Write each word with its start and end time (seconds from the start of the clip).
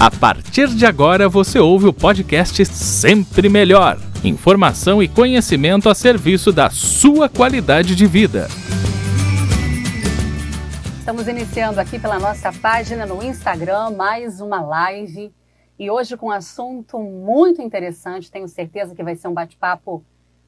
A 0.00 0.10
partir 0.10 0.68
de 0.68 0.86
agora 0.86 1.28
você 1.28 1.58
ouve 1.58 1.84
o 1.84 1.92
podcast 1.92 2.64
Sempre 2.64 3.50
Melhor. 3.50 3.98
Informação 4.24 5.02
e 5.02 5.06
conhecimento 5.06 5.90
a 5.90 5.94
serviço 5.94 6.50
da 6.50 6.70
sua 6.70 7.28
qualidade 7.28 7.94
de 7.94 8.06
vida. 8.06 8.48
Estamos 10.98 11.28
iniciando 11.28 11.78
aqui 11.78 11.98
pela 11.98 12.18
nossa 12.18 12.50
página 12.50 13.04
no 13.04 13.22
Instagram 13.22 13.90
mais 13.90 14.40
uma 14.40 14.62
live 14.62 15.30
e 15.78 15.90
hoje 15.90 16.16
com 16.16 16.28
um 16.28 16.30
assunto 16.30 16.98
muito 16.98 17.60
interessante. 17.60 18.30
Tenho 18.30 18.48
certeza 18.48 18.94
que 18.94 19.04
vai 19.04 19.16
ser 19.16 19.28
um 19.28 19.34
bate-papo 19.34 20.02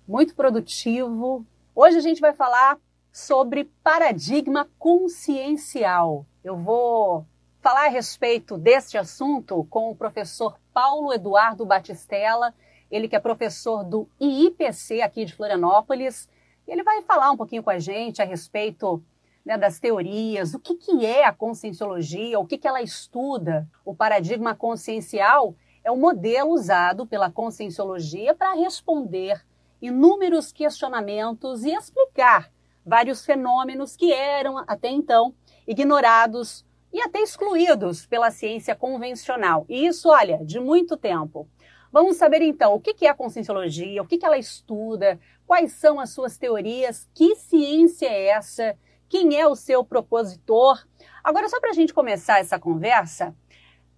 muito 0.08 0.34
produtivo. 0.34 1.44
Hoje 1.74 1.98
a 1.98 2.00
gente 2.00 2.22
vai 2.22 2.32
falar 2.32 2.78
sobre 3.12 3.70
paradigma 3.84 4.66
consciencial. 4.78 6.24
Eu 6.42 6.56
vou 6.56 7.26
falar 7.62 7.86
a 7.86 7.90
respeito 7.90 8.58
deste 8.58 8.98
assunto 8.98 9.64
com 9.70 9.88
o 9.88 9.94
professor 9.94 10.58
Paulo 10.74 11.12
Eduardo 11.12 11.64
Batistella, 11.64 12.52
ele 12.90 13.08
que 13.08 13.14
é 13.14 13.20
professor 13.20 13.84
do 13.84 14.08
IIPC 14.20 15.00
aqui 15.00 15.24
de 15.24 15.32
Florianópolis. 15.32 16.28
Ele 16.66 16.82
vai 16.82 17.00
falar 17.02 17.30
um 17.30 17.36
pouquinho 17.36 17.62
com 17.62 17.70
a 17.70 17.78
gente 17.78 18.20
a 18.20 18.24
respeito 18.24 19.00
né, 19.46 19.56
das 19.56 19.78
teorias, 19.78 20.54
o 20.54 20.58
que, 20.58 20.74
que 20.74 21.06
é 21.06 21.24
a 21.24 21.32
conscienciologia, 21.32 22.38
o 22.40 22.44
que, 22.44 22.58
que 22.58 22.66
ela 22.66 22.82
estuda. 22.82 23.68
O 23.84 23.94
paradigma 23.94 24.56
consciencial 24.56 25.54
é 25.84 25.90
o 25.90 25.96
modelo 25.96 26.50
usado 26.50 27.06
pela 27.06 27.30
conscienciologia 27.30 28.34
para 28.34 28.54
responder 28.54 29.40
inúmeros 29.80 30.52
questionamentos 30.52 31.62
e 31.62 31.70
explicar 31.70 32.50
vários 32.84 33.24
fenômenos 33.24 33.94
que 33.94 34.12
eram 34.12 34.58
até 34.66 34.90
então 34.90 35.32
ignorados 35.66 36.64
e 36.92 37.00
até 37.00 37.20
excluídos 37.20 38.06
pela 38.06 38.30
ciência 38.30 38.74
convencional. 38.74 39.64
E 39.68 39.86
isso, 39.86 40.08
olha, 40.08 40.38
de 40.44 40.60
muito 40.60 40.96
tempo. 40.96 41.48
Vamos 41.90 42.16
saber 42.16 42.42
então 42.42 42.74
o 42.74 42.80
que 42.80 43.06
é 43.06 43.10
a 43.10 43.14
conscienciologia, 43.14 44.02
o 44.02 44.06
que 44.06 44.24
ela 44.24 44.38
estuda, 44.38 45.18
quais 45.46 45.72
são 45.72 46.00
as 46.00 46.10
suas 46.10 46.38
teorias, 46.38 47.08
que 47.14 47.36
ciência 47.36 48.06
é 48.06 48.28
essa, 48.28 48.78
quem 49.08 49.38
é 49.38 49.46
o 49.46 49.54
seu 49.54 49.84
propositor. 49.84 50.86
Agora, 51.22 51.48
só 51.48 51.60
para 51.60 51.70
a 51.70 51.74
gente 51.74 51.92
começar 51.92 52.38
essa 52.38 52.58
conversa, 52.58 53.36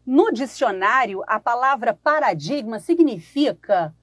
no 0.04 0.30
dicionário, 0.32 1.22
a 1.26 1.40
palavra 1.40 1.94
paradigma 1.94 2.78
significa 2.78 3.94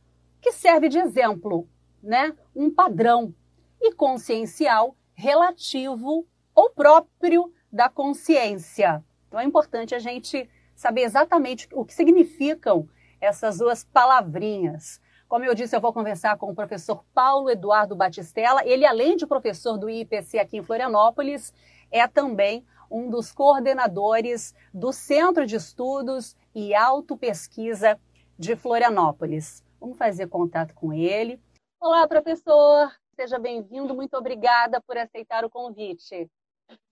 que 0.42 0.52
serve 0.52 0.90
de 0.90 0.98
exemplo, 0.98 1.70
né? 2.02 2.34
Um 2.56 2.74
padrão. 2.74 3.36
E 3.80 3.94
consciencial, 3.94 4.96
relativo 5.14 6.26
ou 6.56 6.70
próprio 6.70 7.52
da 7.72 7.90
consciência. 7.90 9.04
Então 9.28 9.40
é 9.40 9.44
importante 9.44 9.96
a 9.96 10.00
gente 10.00 10.50
saber 10.76 11.02
exatamente 11.02 11.68
o 11.72 11.86
que 11.86 11.94
significam 11.94 12.88
essas 13.20 13.60
duas 13.60 13.84
palavrinhas. 13.84 15.00
Como 15.28 15.46
eu 15.46 15.56
disse, 15.56 15.76
eu 15.76 15.80
vou 15.80 15.94
conversar 15.94 16.38
com 16.38 16.52
o 16.52 16.56
professor 16.56 17.06
Paulo 17.14 17.50
Eduardo 17.50 17.96
Batistella. 17.96 18.66
Ele, 18.66 18.86
além 18.86 19.16
de 19.16 19.26
professor 19.26 19.78
do 19.78 19.90
IPC 19.90 20.40
aqui 20.40 20.58
em 20.58 20.64
Florianópolis, 20.64 21.54
é 21.90 22.06
também 22.08 22.66
um 22.90 23.10
dos 23.10 23.32
coordenadores 23.32 24.54
do 24.74 24.92
Centro 24.92 25.46
de 25.46 25.56
Estudos 25.56 26.36
e 26.54 26.76
Autopesquisa 26.76 27.98
de 28.38 28.56
Florianópolis. 28.58 29.64
Vamos 29.80 29.98
fazer 29.98 30.28
contato 30.28 30.74
com 30.74 30.92
ele. 30.92 31.40
Olá, 31.80 32.06
professor. 32.08 32.92
Seja 33.16 33.40
bem-vindo. 33.40 33.96
Muito 33.96 34.16
obrigada 34.18 34.82
por 34.82 34.98
aceitar 34.98 35.46
o 35.46 35.50
convite. 35.50 36.30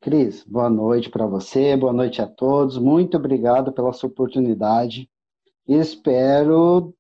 Cris, 0.02 0.44
boa 0.46 0.70
noite 0.70 1.10
para 1.10 1.26
você, 1.26 1.76
boa 1.76 1.92
noite 1.92 2.22
a 2.22 2.28
todos. 2.28 2.78
Muito 2.78 3.18
obrigado 3.18 3.74
pela 3.74 3.92
sua 3.94 4.10
oportunidade. 4.10 5.10
Espero 5.68 6.94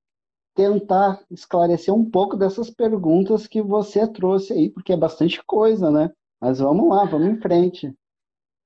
tentar 0.53 1.23
esclarecer 1.31 1.93
um 1.93 2.09
pouco 2.09 2.35
dessas 2.35 2.69
perguntas 2.69 3.47
que 3.47 3.61
você 3.61 4.05
trouxe 4.05 4.53
aí, 4.53 4.69
porque 4.69 4.91
é 4.91 4.97
bastante 4.97 5.41
coisa, 5.45 5.89
né? 5.89 6.11
Mas 6.41 6.59
vamos 6.59 6.89
lá, 6.89 7.05
vamos 7.05 7.29
em 7.29 7.41
frente. 7.41 7.93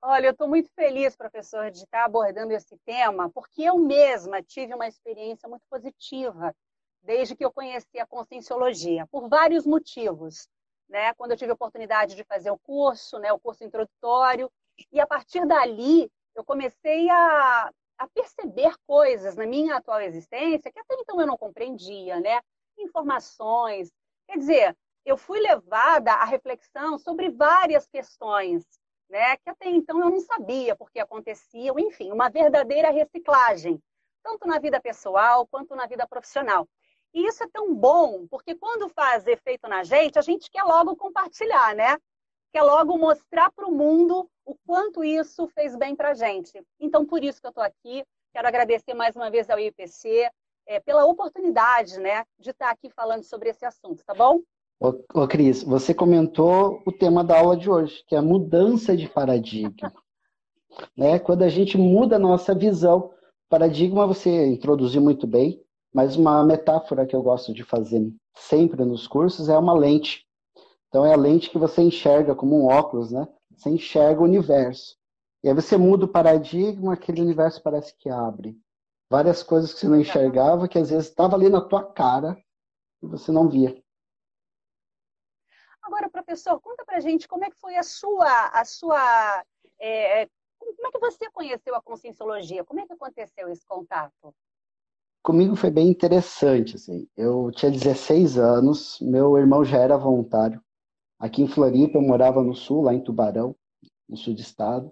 Olha, 0.02 0.28
eu 0.28 0.32
estou 0.32 0.48
muito 0.48 0.70
feliz, 0.76 1.16
professor, 1.16 1.72
de 1.72 1.78
estar 1.78 2.04
abordando 2.04 2.52
esse 2.52 2.78
tema, 2.86 3.30
porque 3.30 3.62
eu 3.62 3.78
mesma 3.78 4.42
tive 4.42 4.74
uma 4.74 4.88
experiência 4.88 5.48
muito 5.48 5.64
positiva 5.70 6.54
desde 7.04 7.36
que 7.36 7.46
eu 7.46 7.52
conheci 7.52 8.00
a 8.00 8.08
conscienciologia, 8.08 9.08
por 9.08 9.30
vários 9.30 9.66
motivos 9.66 10.48
né? 10.94 11.12
Quando 11.16 11.32
eu 11.32 11.38
tive 11.38 11.50
a 11.50 11.56
oportunidade 11.56 12.16
de 12.16 12.24
fazer 12.24 12.52
o 12.52 12.60
curso, 12.60 13.18
né? 13.18 13.34
O 13.34 13.40
curso 13.40 13.64
introdutório 13.64 14.50
e 14.92 15.00
a 15.02 15.08
partir 15.08 15.44
dali 15.48 16.10
eu 16.36 16.44
comecei 16.44 17.10
a, 17.10 17.72
a 17.98 18.08
perceber 18.10 18.76
coisas 18.86 19.36
na 19.36 19.46
minha 19.48 19.76
atual 19.76 20.02
existência 20.02 20.72
que 20.72 20.80
até 20.80 20.94
então 21.00 21.20
eu 21.20 21.26
não 21.26 21.36
compreendia, 21.36 22.20
né? 22.20 22.40
Informações, 22.78 23.92
quer 24.28 24.38
dizer, 24.38 24.78
eu 25.04 25.18
fui 25.18 25.40
levada 25.40 26.14
à 26.14 26.26
reflexão 26.26 27.00
sobre 27.00 27.32
várias 27.32 27.88
questões, 27.88 28.64
né? 29.10 29.36
Que 29.38 29.50
até 29.50 29.70
então 29.70 30.00
eu 30.00 30.12
não 30.12 30.20
sabia 30.20 30.76
porque 30.76 31.00
aconteciam, 31.00 31.80
enfim, 31.80 32.12
uma 32.12 32.30
verdadeira 32.30 32.92
reciclagem, 32.92 33.82
tanto 34.22 34.48
na 34.48 34.60
vida 34.60 34.80
pessoal 34.80 35.48
quanto 35.48 35.76
na 35.76 35.88
vida 35.88 36.08
profissional. 36.08 36.68
E 37.14 37.28
isso 37.28 37.44
é 37.44 37.48
tão 37.48 37.74
bom, 37.76 38.26
porque 38.28 38.56
quando 38.56 38.90
faz 38.90 39.28
efeito 39.28 39.68
na 39.68 39.84
gente, 39.84 40.18
a 40.18 40.22
gente 40.22 40.50
quer 40.50 40.64
logo 40.64 40.96
compartilhar, 40.96 41.76
né? 41.76 41.98
Quer 42.52 42.64
logo 42.64 42.98
mostrar 42.98 43.52
para 43.52 43.68
o 43.68 43.72
mundo 43.72 44.28
o 44.46 44.56
quanto 44.66 45.04
isso 45.04 45.48
fez 45.50 45.76
bem 45.76 45.96
para 45.96 46.12
a 46.12 46.14
gente. 46.14 46.52
Então, 46.80 47.06
por 47.06 47.24
isso 47.24 47.40
que 47.40 47.48
eu 47.48 47.50
estou 47.50 47.64
aqui. 47.64 48.04
Quero 48.34 48.48
agradecer 48.48 48.94
mais 48.94 49.16
uma 49.16 49.30
vez 49.30 49.50
ao 49.50 49.60
IPC 49.60 50.30
é, 50.66 50.80
pela 50.80 51.06
oportunidade, 51.06 52.00
né, 52.00 52.26
de 52.40 52.50
estar 52.50 52.70
aqui 52.70 52.90
falando 52.90 53.24
sobre 53.24 53.50
esse 53.50 53.66
assunto, 53.66 54.04
tá 54.04 54.14
bom? 54.14 54.42
Ô, 54.80 54.94
ô 55.14 55.28
Cris, 55.28 55.64
você 55.64 55.94
comentou 55.94 56.82
o 56.86 56.92
tema 56.92 57.24
da 57.24 57.40
aula 57.40 57.56
de 57.56 57.70
hoje, 57.70 58.04
que 58.08 58.16
é 58.16 58.18
a 58.18 58.24
mudança 58.24 58.98
de 58.98 59.08
paradigma. 59.08 59.72
né? 60.98 61.20
Quando 61.20 61.44
a 61.44 61.50
gente 61.50 61.78
muda 61.78 62.16
a 62.16 62.20
nossa 62.20 62.56
visão, 62.56 63.14
paradigma 63.50 64.08
você 64.08 64.48
introduziu 64.48 65.02
muito 65.02 65.28
bem, 65.28 65.63
mas 65.94 66.16
uma 66.16 66.44
metáfora 66.44 67.06
que 67.06 67.16
eu 67.16 67.22
gosto 67.22 67.54
de 67.54 67.64
fazer 67.64 68.12
sempre 68.36 68.84
nos 68.84 69.08
cursos 69.08 69.48
é 69.48 69.58
uma 69.58 69.74
lente. 69.74 70.26
Então 70.88 71.06
é 71.06 71.14
a 71.14 71.18
lente 71.18 71.50
que 71.50 71.58
você 71.58 71.82
enxerga 71.82 72.36
como 72.36 72.60
um 72.60 72.68
óculos, 72.68 73.12
né? 73.12 73.28
Você 73.56 73.70
enxerga 73.70 74.22
o 74.22 74.26
universo. 74.26 74.98
E 75.44 75.50
aí 75.50 75.54
você 75.54 75.78
muda 75.78 76.06
o 76.06 76.08
paradigma, 76.08 76.94
aquele 76.94 77.22
universo 77.22 77.62
parece 77.62 77.96
que 77.98 78.10
abre. 78.10 78.58
Várias 79.10 79.44
coisas 79.44 79.74
que 79.74 79.82
você 79.82 79.88
não 79.88 80.00
enxergava, 80.00 80.68
que 80.68 80.80
às 80.80 80.90
vezes 80.90 81.10
estava 81.10 81.36
ali 81.36 81.50
na 81.50 81.62
tua 81.62 81.84
cara 81.94 82.38
e 83.02 83.08
você 83.08 83.32
não 83.32 83.50
via. 83.50 83.78
Agora, 85.84 86.10
professor, 86.10 86.60
conta 86.62 86.84
pra 86.86 87.02
gente 87.02 87.28
como 87.28 87.44
é 87.44 87.52
que 87.52 87.60
foi 87.60 87.76
a 87.76 87.84
sua, 87.84 88.48
a 88.48 88.64
sua, 88.64 89.44
é, 89.80 90.28
como 90.58 90.88
é 90.88 90.92
que 90.92 91.00
você 91.00 91.30
conheceu 91.30 91.76
a 91.76 91.82
conscienciologia? 91.82 92.64
Como 92.64 92.80
é 92.80 92.88
que 92.88 92.94
aconteceu 92.94 93.50
esse 93.50 93.66
contato? 93.66 94.34
Comigo 95.24 95.56
foi 95.56 95.72
bem 95.72 95.90
interessante, 95.90 96.76
assim. 96.76 97.08
Eu 97.16 97.50
tinha 97.52 97.72
16 97.72 98.38
anos, 98.38 99.00
meu 99.02 99.38
irmão 99.38 99.64
já 99.64 99.78
era 99.78 99.98
voluntário. 99.98 100.62
Aqui 101.18 101.42
em 101.42 101.48
Floripa, 101.48 101.98
eu 101.98 102.02
morava 102.02 102.44
no 102.44 102.54
sul, 102.54 102.82
lá 102.82 102.94
em 102.94 103.02
Tubarão, 103.02 103.56
no 104.08 104.18
sul 104.18 104.36
do 104.36 104.42
estado. 104.42 104.92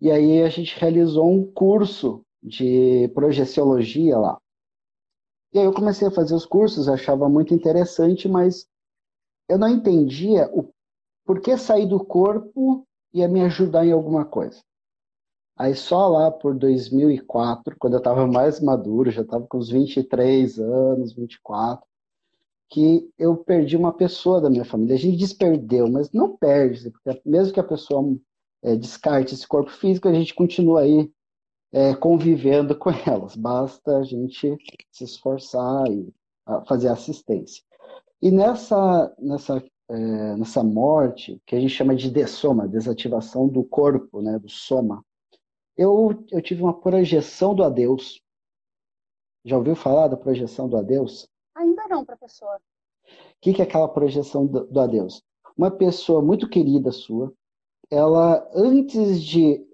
E 0.00 0.10
aí 0.10 0.42
a 0.42 0.48
gente 0.48 0.78
realizou 0.80 1.30
um 1.30 1.44
curso 1.52 2.24
de 2.42 3.08
projeciologia 3.14 4.16
lá. 4.18 4.38
E 5.52 5.58
aí 5.58 5.64
eu 5.64 5.74
comecei 5.74 6.08
a 6.08 6.12
fazer 6.12 6.34
os 6.34 6.46
cursos, 6.46 6.88
achava 6.88 7.28
muito 7.28 7.52
interessante, 7.52 8.26
mas 8.26 8.66
eu 9.48 9.58
não 9.58 9.68
entendia 9.68 10.48
o 10.52 10.70
porquê 11.26 11.58
sair 11.58 11.86
do 11.86 12.02
corpo 12.02 12.86
ia 13.12 13.28
me 13.28 13.42
ajudar 13.42 13.84
em 13.84 13.92
alguma 13.92 14.24
coisa. 14.24 14.62
Aí 15.60 15.74
só 15.74 16.08
lá 16.08 16.30
por 16.30 16.54
2004, 16.54 17.76
quando 17.78 17.92
eu 17.92 17.98
estava 17.98 18.26
mais 18.26 18.60
maduro, 18.60 19.10
já 19.10 19.20
estava 19.20 19.46
com 19.46 19.58
uns 19.58 19.68
23 19.68 20.58
anos, 20.58 21.12
24, 21.12 21.86
que 22.70 23.06
eu 23.18 23.36
perdi 23.36 23.76
uma 23.76 23.92
pessoa 23.92 24.40
da 24.40 24.48
minha 24.48 24.64
família. 24.64 24.94
A 24.94 24.98
gente 24.98 25.18
desperdeu, 25.18 25.86
mas 25.86 26.10
não 26.12 26.34
perde, 26.34 26.90
porque 26.90 27.20
mesmo 27.26 27.52
que 27.52 27.60
a 27.60 27.64
pessoa 27.64 28.16
é, 28.62 28.74
descarte 28.74 29.34
esse 29.34 29.46
corpo 29.46 29.70
físico, 29.70 30.08
a 30.08 30.14
gente 30.14 30.34
continua 30.34 30.80
aí 30.80 31.12
é, 31.70 31.94
convivendo 31.94 32.74
com 32.80 32.88
elas. 33.06 33.36
Basta 33.36 33.98
a 33.98 34.02
gente 34.02 34.56
se 34.90 35.04
esforçar 35.04 35.86
e 35.90 36.10
fazer 36.66 36.88
assistência. 36.88 37.62
E 38.22 38.30
nessa, 38.30 39.14
nessa, 39.18 39.62
é, 39.90 40.36
nessa 40.36 40.64
morte, 40.64 41.38
que 41.44 41.54
a 41.54 41.60
gente 41.60 41.74
chama 41.74 41.94
de 41.94 42.10
dessoma, 42.10 42.66
desativação 42.66 43.46
do 43.46 43.62
corpo, 43.62 44.22
né, 44.22 44.38
do 44.38 44.48
soma, 44.48 45.04
eu, 45.76 46.24
eu 46.30 46.42
tive 46.42 46.62
uma 46.62 46.78
projeção 46.78 47.54
do 47.54 47.62
adeus. 47.62 48.20
Já 49.44 49.56
ouviu 49.56 49.74
falar 49.74 50.08
da 50.08 50.16
projeção 50.16 50.68
do 50.68 50.76
adeus? 50.76 51.28
Ainda 51.54 51.88
não, 51.88 52.04
professor. 52.04 52.56
O 52.56 53.40
que, 53.40 53.54
que 53.54 53.62
é 53.62 53.64
aquela 53.64 53.88
projeção 53.88 54.46
do, 54.46 54.66
do 54.66 54.80
adeus? 54.80 55.22
Uma 55.56 55.70
pessoa 55.70 56.22
muito 56.22 56.48
querida 56.48 56.92
sua, 56.92 57.32
ela, 57.90 58.48
antes 58.54 59.22
de 59.22 59.66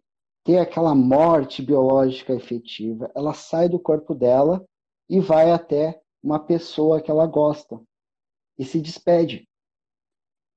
ter 0.47 0.59
aquela 0.59 0.95
morte 0.95 1.61
biológica 1.61 2.33
efetiva. 2.33 3.11
Ela 3.17 3.35
sai 3.35 3.69
do 3.69 3.81
corpo 3.81 4.15
dela 4.15 4.65
e 5.09 5.19
vai 5.19 5.51
até 5.51 6.01
uma 6.23 6.39
pessoa 6.39 7.01
que 7.01 7.11
ela 7.11 7.27
gosta 7.27 7.81
e 8.57 8.65
se 8.65 8.81
despede. 8.81 9.49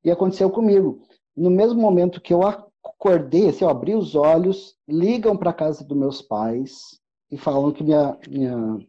E 0.04 0.12
aconteceu 0.12 0.52
comigo. 0.52 1.02
No 1.36 1.50
mesmo 1.50 1.82
momento 1.82 2.22
que 2.22 2.32
eu 2.32 2.44
acordei, 2.84 3.50
assim, 3.50 3.64
eu 3.64 3.70
abri 3.70 3.96
os 3.96 4.16
olhos, 4.16 4.76
ligam 4.88 5.38
para 5.38 5.54
casa 5.54 5.84
dos 5.84 5.98
meus 5.98 6.22
pais 6.22 7.00
e 7.32 7.38
falam 7.38 7.72
que 7.72 7.84
minha, 7.84 8.18
minha 8.28 8.80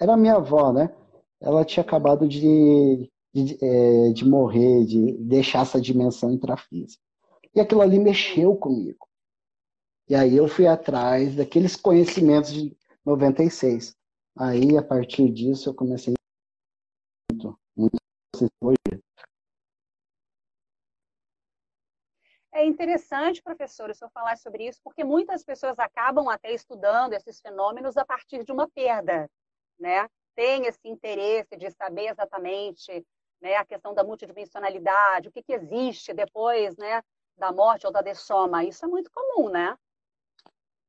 era 0.00 0.16
minha 0.16 0.36
avó, 0.36 0.72
né? 0.72 0.94
Ela 1.40 1.64
tinha 1.64 1.82
acabado 1.82 2.28
de, 2.28 3.10
de, 3.34 3.58
é, 3.62 4.12
de 4.12 4.24
morrer, 4.24 4.84
de 4.84 5.12
deixar 5.18 5.62
essa 5.62 5.80
dimensão 5.80 6.30
intrafísica. 6.30 7.02
E 7.54 7.60
aquilo 7.60 7.82
ali 7.82 7.98
mexeu 7.98 8.56
comigo. 8.56 9.06
E 10.08 10.14
aí 10.14 10.36
eu 10.36 10.46
fui 10.48 10.66
atrás 10.66 11.34
daqueles 11.34 11.76
conhecimentos 11.76 12.52
de 12.52 12.76
96. 13.04 13.94
Aí, 14.38 14.76
a 14.76 14.82
partir 14.82 15.30
disso, 15.30 15.70
eu 15.70 15.74
comecei 15.74 16.14
muito, 17.30 17.58
muito 17.76 17.96
É 22.56 22.64
interessante, 22.64 23.42
professor, 23.42 23.90
o 23.90 23.94
senhor 23.94 24.10
falar 24.12 24.38
sobre 24.38 24.66
isso, 24.66 24.80
porque 24.82 25.04
muitas 25.04 25.44
pessoas 25.44 25.78
acabam 25.78 26.26
até 26.30 26.54
estudando 26.54 27.12
esses 27.12 27.38
fenômenos 27.38 27.98
a 27.98 28.04
partir 28.04 28.44
de 28.44 28.50
uma 28.50 28.66
perda, 28.66 29.30
né? 29.78 30.08
Tem 30.34 30.64
esse 30.64 30.88
interesse 30.88 31.54
de 31.54 31.70
saber 31.70 32.08
exatamente 32.08 33.06
né, 33.42 33.56
a 33.56 33.64
questão 33.66 33.92
da 33.92 34.02
multidimensionalidade, 34.02 35.28
o 35.28 35.32
que, 35.32 35.42
que 35.42 35.52
existe 35.52 36.14
depois 36.14 36.74
né, 36.78 37.02
da 37.36 37.52
morte 37.52 37.86
ou 37.86 37.92
da 37.92 38.00
dessoma. 38.00 38.64
Isso 38.64 38.86
é 38.86 38.88
muito 38.88 39.10
comum, 39.12 39.50
né? 39.50 39.76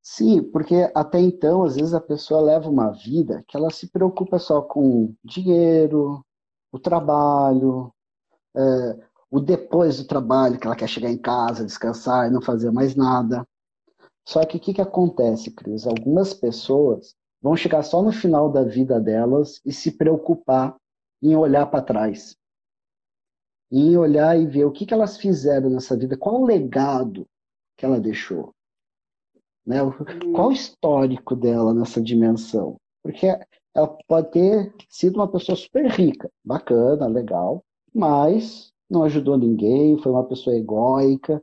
Sim, 0.01 0.41
porque 0.49 0.89
até 0.95 1.19
então, 1.19 1.65
às 1.65 1.75
vezes, 1.75 1.93
a 1.93 1.99
pessoa 1.99 2.39
leva 2.39 2.69
uma 2.69 2.93
vida 2.93 3.43
que 3.45 3.57
ela 3.57 3.69
se 3.69 3.91
preocupa 3.91 4.39
só 4.39 4.61
com 4.61 5.13
dinheiro, 5.21 6.25
o 6.71 6.79
trabalho, 6.79 7.93
é, 8.55 9.06
o 9.29 9.39
depois 9.39 9.97
do 9.97 10.07
trabalho, 10.07 10.59
que 10.59 10.65
ela 10.65 10.75
quer 10.75 10.87
chegar 10.87 11.09
em 11.09 11.17
casa, 11.17 11.65
descansar 11.65 12.27
e 12.27 12.31
não 12.31 12.41
fazer 12.41 12.71
mais 12.71 12.95
nada. 12.95 13.45
Só 14.25 14.45
que 14.45 14.57
o 14.57 14.59
que, 14.59 14.73
que 14.73 14.81
acontece, 14.81 15.51
Cris? 15.51 15.85
Algumas 15.85 16.33
pessoas 16.33 17.15
vão 17.41 17.55
chegar 17.55 17.83
só 17.83 18.01
no 18.01 18.11
final 18.11 18.51
da 18.51 18.63
vida 18.63 18.99
delas 18.99 19.61
e 19.65 19.71
se 19.71 19.91
preocupar 19.91 20.75
em 21.21 21.35
olhar 21.35 21.65
para 21.67 21.83
trás. 21.83 22.35
Em 23.71 23.97
olhar 23.97 24.39
e 24.39 24.45
ver 24.45 24.65
o 24.65 24.71
que, 24.71 24.85
que 24.85 24.93
elas 24.93 25.17
fizeram 25.17 25.69
nessa 25.69 25.95
vida, 25.95 26.17
qual 26.17 26.41
o 26.41 26.45
legado 26.45 27.27
que 27.77 27.85
ela 27.85 27.99
deixou. 27.99 28.53
Né? 29.65 29.79
Qual 30.33 30.49
o 30.49 30.53
histórico 30.53 31.35
dela 31.35 31.73
nessa 31.73 32.01
dimensão? 32.01 32.77
Porque 33.03 33.27
ela 33.75 33.97
pode 34.07 34.31
ter 34.31 34.73
sido 34.89 35.17
uma 35.17 35.29
pessoa 35.29 35.55
super 35.55 35.85
rica, 35.91 36.31
bacana, 36.43 37.07
legal, 37.07 37.63
mas 37.93 38.73
não 38.89 39.03
ajudou 39.03 39.37
ninguém, 39.37 39.97
foi 39.97 40.11
uma 40.11 40.23
pessoa 40.23 40.55
egóica, 40.55 41.41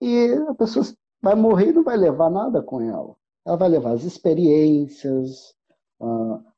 e 0.00 0.32
a 0.48 0.54
pessoa 0.54 0.84
vai 1.22 1.34
morrer 1.34 1.68
e 1.70 1.72
não 1.72 1.84
vai 1.84 1.96
levar 1.96 2.30
nada 2.30 2.62
com 2.62 2.80
ela 2.80 3.14
ela 3.44 3.56
vai 3.56 3.68
levar 3.68 3.92
as 3.92 4.04
experiências, 4.04 5.54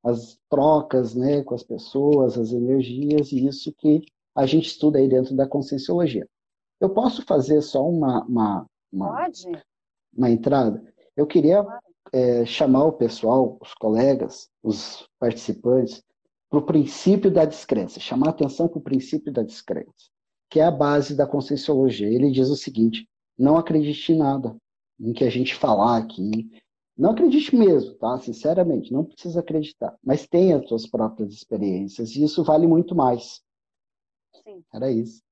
as 0.03 0.39
trocas 0.49 1.15
né, 1.15 1.43
com 1.43 1.55
as 1.55 1.63
pessoas, 1.63 2.39
as 2.39 2.53
energias, 2.53 3.33
e 3.33 3.47
isso 3.47 3.73
que 3.79 4.03
a 4.35 4.47
gente 4.47 4.67
estuda 4.67 4.99
aí 4.99 5.09
dentro 5.09 5.35
da 5.35 5.47
conscienciologia. 5.47 6.27
Eu 6.81 6.91
posso 6.91 7.25
fazer 7.25 7.61
só 7.63 7.87
uma, 7.87 8.25
uma, 8.25 8.67
uma, 8.93 9.29
uma 10.17 10.31
entrada? 10.31 10.83
Eu 11.17 11.27
queria 11.27 11.65
é, 12.13 12.45
chamar 12.45 12.85
o 12.85 12.93
pessoal, 12.93 13.59
os 13.61 13.75
colegas, 13.75 14.49
os 14.63 15.09
participantes, 15.19 16.03
para 16.53 16.59
o 16.59 16.67
princípio 16.67 17.31
da 17.31 17.47
descrença, 17.47 17.99
chamar 17.99 18.27
a 18.27 18.31
atenção 18.31 18.69
para 18.69 18.79
o 18.79 18.83
princípio 18.83 19.33
da 19.33 19.43
descrença, 19.43 20.11
que 20.51 20.61
é 20.61 20.65
a 20.65 20.71
base 20.71 21.17
da 21.17 21.27
conscienciologia. 21.27 22.07
Ele 22.07 22.31
diz 22.31 22.51
o 22.51 22.57
seguinte: 22.57 23.09
não 23.39 23.57
acredite 23.57 24.13
em 24.13 24.19
nada, 24.19 24.55
em 25.01 25.15
que 25.15 25.25
a 25.25 25.31
gente 25.31 25.55
falar 25.55 25.97
aqui, 25.97 26.51
não 26.95 27.13
acredite 27.13 27.57
mesmo, 27.57 27.95
tá? 27.95 28.19
Sinceramente, 28.19 28.93
não 28.93 29.03
precisa 29.03 29.41
acreditar. 29.41 29.97
Mas 30.05 30.27
tenha 30.27 30.59
as 30.59 30.69
suas 30.69 30.87
próprias 30.87 31.33
experiências 31.33 32.15
e 32.15 32.23
isso 32.23 32.45
vale 32.45 32.67
muito 32.67 32.95
mais. 32.95 33.43
Sim. 34.45 34.63
Era 34.75 34.91
isso. 34.91 35.23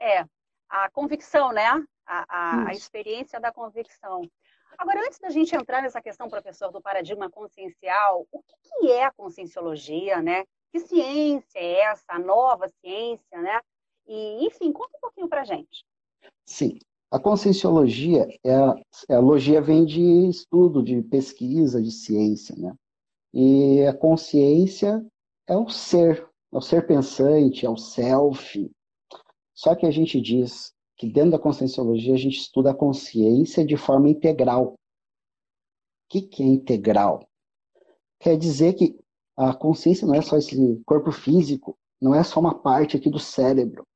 É, 0.00 0.24
a 0.68 0.90
convicção, 0.90 1.52
né? 1.52 1.68
A, 2.04 2.24
a, 2.28 2.68
a 2.70 2.72
experiência 2.72 3.38
da 3.38 3.52
convicção. 3.52 4.28
Agora, 4.78 5.00
antes 5.06 5.18
da 5.18 5.28
gente 5.28 5.54
entrar 5.54 5.82
nessa 5.82 6.00
questão, 6.00 6.28
professor, 6.28 6.70
do 6.70 6.80
paradigma 6.80 7.30
consciencial, 7.30 8.26
o 8.30 8.42
que, 8.42 8.90
é 8.90 9.04
a 9.04 9.12
conscienciologia, 9.12 10.22
né? 10.22 10.44
Que 10.72 10.80
ciência 10.80 11.58
é 11.58 11.80
essa, 11.82 12.04
a 12.08 12.18
nova 12.18 12.68
ciência, 12.80 13.40
né? 13.40 13.60
E, 14.06 14.46
enfim, 14.46 14.72
conta 14.72 14.96
um 14.96 15.00
pouquinho 15.00 15.28
para 15.28 15.44
gente. 15.44 15.84
Sim. 16.46 16.78
A 17.10 17.18
conscienciologia, 17.18 18.28
é 18.44 18.54
a, 18.54 18.74
é 19.08 19.14
a 19.16 19.20
logia 19.20 19.60
vem 19.60 19.84
de 19.84 20.28
estudo, 20.28 20.82
de 20.82 21.02
pesquisa, 21.02 21.82
de 21.82 21.90
ciência, 21.90 22.54
né? 22.56 22.72
E 23.34 23.84
a 23.84 23.92
consciência 23.92 25.04
é 25.46 25.56
o 25.56 25.68
ser, 25.68 26.28
é 26.52 26.56
o 26.56 26.60
ser 26.60 26.86
pensante, 26.86 27.66
é 27.66 27.70
o 27.70 27.76
self. 27.76 28.70
Só 29.54 29.74
que 29.74 29.86
a 29.86 29.90
gente 29.90 30.20
diz 30.20 30.72
que 31.00 31.08
dentro 31.08 31.30
da 31.30 31.38
conscienciologia 31.38 32.12
a 32.12 32.18
gente 32.18 32.36
estuda 32.36 32.72
a 32.72 32.74
consciência 32.74 33.64
de 33.64 33.74
forma 33.74 34.10
integral. 34.10 34.74
O 34.74 34.76
que, 36.10 36.20
que 36.20 36.42
é 36.42 36.46
integral? 36.46 37.26
Quer 38.20 38.36
dizer 38.36 38.74
que 38.74 38.94
a 39.34 39.54
consciência 39.54 40.06
não 40.06 40.14
é 40.14 40.20
só 40.20 40.36
esse 40.36 40.54
corpo 40.84 41.10
físico, 41.10 41.74
não 41.98 42.14
é 42.14 42.22
só 42.22 42.38
uma 42.38 42.54
parte 42.54 42.98
aqui 42.98 43.08
do 43.08 43.18
cérebro. 43.18 43.86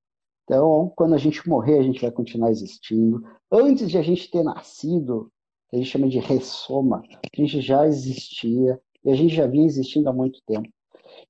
Então, 0.44 0.90
quando 0.96 1.14
a 1.14 1.18
gente 1.18 1.46
morrer, 1.46 1.78
a 1.78 1.82
gente 1.82 2.00
vai 2.00 2.10
continuar 2.10 2.50
existindo. 2.50 3.22
Antes 3.52 3.90
de 3.90 3.98
a 3.98 4.02
gente 4.02 4.30
ter 4.30 4.42
nascido, 4.42 5.30
que 5.68 5.76
a 5.76 5.78
gente 5.78 5.90
chama 5.90 6.08
de 6.08 6.18
ressoma, 6.18 7.02
a 7.12 7.38
gente 7.38 7.60
já 7.60 7.86
existia 7.86 8.80
e 9.04 9.10
a 9.10 9.14
gente 9.14 9.34
já 9.34 9.46
vinha 9.46 9.66
existindo 9.66 10.08
há 10.08 10.12
muito 10.12 10.40
tempo. 10.46 10.70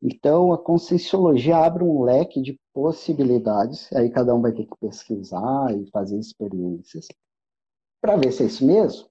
Então, 0.02 0.52
a 0.52 0.58
conscienciologia 0.58 1.56
abre 1.56 1.84
um 1.84 2.02
leque 2.02 2.40
de 2.40 2.58
possibilidades, 2.72 3.92
aí 3.92 4.10
cada 4.10 4.34
um 4.34 4.40
vai 4.40 4.52
ter 4.52 4.64
que 4.64 4.76
pesquisar 4.80 5.74
e 5.76 5.90
fazer 5.90 6.18
experiências 6.18 7.08
para 8.00 8.16
ver 8.16 8.32
se 8.32 8.42
é 8.42 8.46
isso 8.46 8.66
mesmo, 8.66 9.08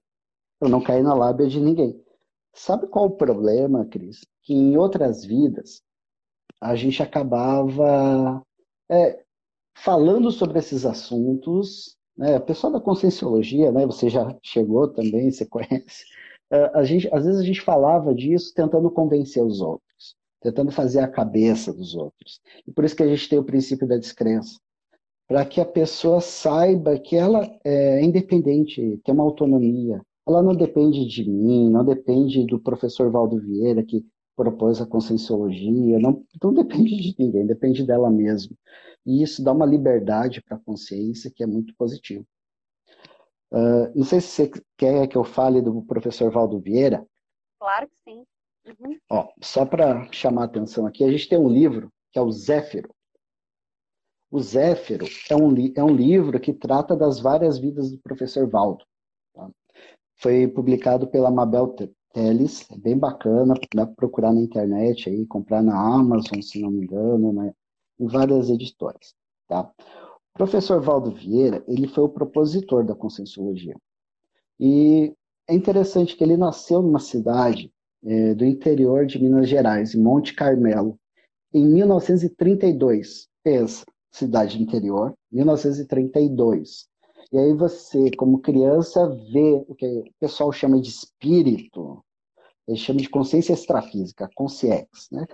para 0.58 0.68
não 0.68 0.80
cair 0.80 1.02
na 1.02 1.14
lábia 1.14 1.48
de 1.48 1.60
ninguém. 1.60 2.00
Sabe 2.54 2.86
qual 2.86 3.06
o 3.06 3.16
problema, 3.16 3.84
Cris? 3.84 4.20
Que 4.42 4.54
em 4.54 4.76
outras 4.76 5.24
vidas 5.24 5.82
a 6.60 6.76
gente 6.76 7.02
acabava 7.02 8.40
é, 8.88 9.24
falando 9.74 10.30
sobre 10.30 10.58
esses 10.60 10.86
assuntos. 10.86 11.96
Né? 12.16 12.36
A 12.36 12.40
pessoa 12.40 12.72
da 12.72 12.80
conscienciologia, 12.80 13.72
né? 13.72 13.84
você 13.84 14.08
já 14.08 14.34
chegou 14.42 14.88
também, 14.88 15.30
você 15.30 15.44
conhece. 15.44 16.04
A 16.72 16.84
gente, 16.84 17.12
às 17.12 17.24
vezes 17.24 17.40
a 17.40 17.44
gente 17.44 17.60
falava 17.60 18.14
disso 18.14 18.54
tentando 18.54 18.88
convencer 18.88 19.42
os 19.42 19.60
outros, 19.60 19.93
tentando 20.44 20.70
fazer 20.70 21.00
a 21.00 21.08
cabeça 21.08 21.72
dos 21.72 21.94
outros. 21.94 22.38
E 22.68 22.70
por 22.70 22.84
isso 22.84 22.94
que 22.94 23.02
a 23.02 23.08
gente 23.08 23.28
tem 23.30 23.38
o 23.38 23.44
princípio 23.44 23.88
da 23.88 23.96
descrença. 23.96 24.60
Para 25.26 25.42
que 25.46 25.58
a 25.58 25.64
pessoa 25.64 26.20
saiba 26.20 26.98
que 26.98 27.16
ela 27.16 27.50
é 27.64 28.02
independente, 28.04 29.00
tem 29.02 29.14
uma 29.14 29.24
autonomia. 29.24 30.02
Ela 30.28 30.42
não 30.42 30.54
depende 30.54 31.06
de 31.06 31.28
mim, 31.28 31.70
não 31.70 31.82
depende 31.82 32.44
do 32.44 32.60
professor 32.60 33.10
Valdo 33.10 33.40
Vieira, 33.40 33.82
que 33.82 34.04
propôs 34.36 34.82
a 34.82 34.86
conscienciologia, 34.86 35.98
não, 35.98 36.22
não 36.42 36.52
depende 36.52 36.94
de 36.96 37.14
ninguém, 37.18 37.46
depende 37.46 37.86
dela 37.86 38.10
mesma. 38.10 38.54
E 39.06 39.22
isso 39.22 39.42
dá 39.42 39.52
uma 39.52 39.64
liberdade 39.64 40.42
para 40.42 40.58
a 40.58 40.60
consciência 40.60 41.30
que 41.34 41.42
é 41.42 41.46
muito 41.46 41.74
positivo. 41.76 42.26
Uh, 43.50 43.88
não 43.94 44.04
sei 44.04 44.20
se 44.20 44.28
você 44.28 44.50
quer 44.76 45.06
que 45.06 45.16
eu 45.16 45.24
fale 45.24 45.62
do 45.62 45.82
professor 45.82 46.30
Valdo 46.30 46.58
Vieira. 46.58 47.06
Claro 47.58 47.88
que 47.88 47.96
sim. 48.02 48.24
Uhum. 48.66 48.98
Ó, 49.10 49.28
só 49.42 49.66
para 49.66 50.10
chamar 50.10 50.42
a 50.42 50.44
atenção 50.46 50.86
aqui, 50.86 51.04
a 51.04 51.10
gente 51.10 51.28
tem 51.28 51.38
um 51.38 51.48
livro 51.48 51.92
que 52.12 52.18
é 52.18 52.22
o 52.22 52.30
Zéfiro. 52.30 52.94
O 54.30 54.40
Zéfiro 54.40 55.06
é 55.30 55.36
um, 55.36 55.54
é 55.76 55.84
um 55.84 55.94
livro 55.94 56.40
que 56.40 56.52
trata 56.52 56.96
das 56.96 57.20
várias 57.20 57.58
vidas 57.58 57.90
do 57.90 57.98
professor 57.98 58.48
Valdo. 58.48 58.84
Tá? 59.34 59.50
Foi 60.16 60.48
publicado 60.48 61.06
pela 61.06 61.30
Mabel 61.30 61.74
Teles, 62.12 62.68
é 62.70 62.76
bem 62.76 62.96
bacana, 62.96 63.54
dá 63.74 63.86
para 63.86 63.94
procurar 63.94 64.32
na 64.32 64.40
internet 64.40 65.08
aí, 65.08 65.26
comprar 65.26 65.62
na 65.62 65.78
Amazon, 65.78 66.40
se 66.40 66.60
não 66.60 66.70
me 66.70 66.82
engano, 66.82 67.32
né? 67.32 67.52
em 67.98 68.06
várias 68.06 68.48
editoras. 68.48 69.14
Tá? 69.46 69.70
O 70.34 70.38
professor 70.38 70.80
Valdo 70.80 71.12
Vieira, 71.12 71.62
ele 71.68 71.86
foi 71.86 72.04
o 72.04 72.08
propositor 72.08 72.84
da 72.84 72.94
Conscienciologia. 72.94 73.76
E 74.58 75.14
é 75.46 75.54
interessante 75.54 76.16
que 76.16 76.24
ele 76.24 76.36
nasceu 76.36 76.80
numa 76.82 76.98
cidade 76.98 77.72
é, 78.04 78.34
do 78.34 78.44
interior 78.44 79.06
de 79.06 79.22
Minas 79.22 79.48
Gerais, 79.48 79.94
em 79.94 80.02
Monte 80.02 80.34
Carmelo, 80.34 80.98
em 81.52 81.64
1932. 81.64 83.28
Pensa, 83.42 83.84
cidade 84.12 84.62
interior, 84.62 85.14
1932. 85.32 86.86
E 87.32 87.38
aí 87.38 87.52
você, 87.54 88.10
como 88.12 88.38
criança, 88.38 89.08
vê 89.32 89.64
o 89.66 89.74
que 89.74 89.86
o 89.86 90.04
pessoal 90.20 90.52
chama 90.52 90.80
de 90.80 90.88
espírito, 90.88 92.04
ele 92.66 92.76
chama 92.76 93.00
de 93.00 93.08
consciência 93.08 93.52
extrafísica, 93.52 94.30
consciex, 94.34 95.08
né? 95.10 95.26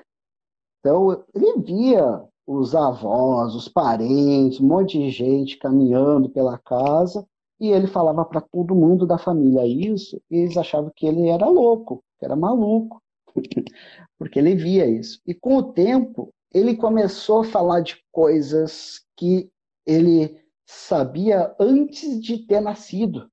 Então, 0.80 1.24
ele 1.34 1.60
via 1.60 2.24
os 2.46 2.74
avós, 2.74 3.54
os 3.54 3.68
parentes, 3.68 4.60
um 4.60 4.66
monte 4.66 4.98
de 4.98 5.10
gente 5.10 5.58
caminhando 5.58 6.30
pela 6.30 6.58
casa, 6.58 7.24
e 7.60 7.68
ele 7.68 7.86
falava 7.86 8.24
para 8.24 8.40
todo 8.40 8.74
mundo 8.74 9.06
da 9.06 9.18
família 9.18 9.66
isso, 9.66 10.20
e 10.30 10.38
eles 10.38 10.56
achavam 10.56 10.90
que 10.96 11.06
ele 11.06 11.28
era 11.28 11.46
louco, 11.46 12.02
que 12.18 12.24
era 12.24 12.34
maluco, 12.34 13.02
porque 14.18 14.38
ele 14.38 14.54
via 14.54 14.86
isso. 14.86 15.20
E 15.26 15.34
com 15.34 15.56
o 15.56 15.72
tempo, 15.72 16.32
ele 16.52 16.76
começou 16.76 17.40
a 17.40 17.44
falar 17.44 17.80
de 17.80 18.02
coisas 18.10 19.00
que 19.16 19.50
ele 19.86 20.40
sabia 20.66 21.54
antes 21.58 22.20
de 22.20 22.38
ter 22.46 22.60
nascido. 22.60 23.30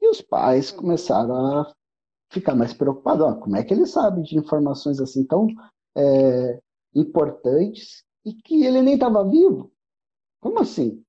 E 0.00 0.08
os 0.08 0.22
pais 0.22 0.70
começaram 0.70 1.34
a 1.34 1.72
ficar 2.30 2.54
mais 2.54 2.72
preocupados. 2.72 3.38
Como 3.42 3.56
é 3.56 3.64
que 3.64 3.74
ele 3.74 3.86
sabe 3.86 4.22
de 4.22 4.38
informações 4.38 5.00
assim 5.00 5.24
tão 5.24 5.46
é, 5.96 6.60
importantes 6.94 8.04
e 8.24 8.32
que 8.32 8.64
ele 8.64 8.80
nem 8.80 8.94
estava 8.94 9.28
vivo? 9.28 9.72
Como 10.40 10.60
assim? 10.60 11.04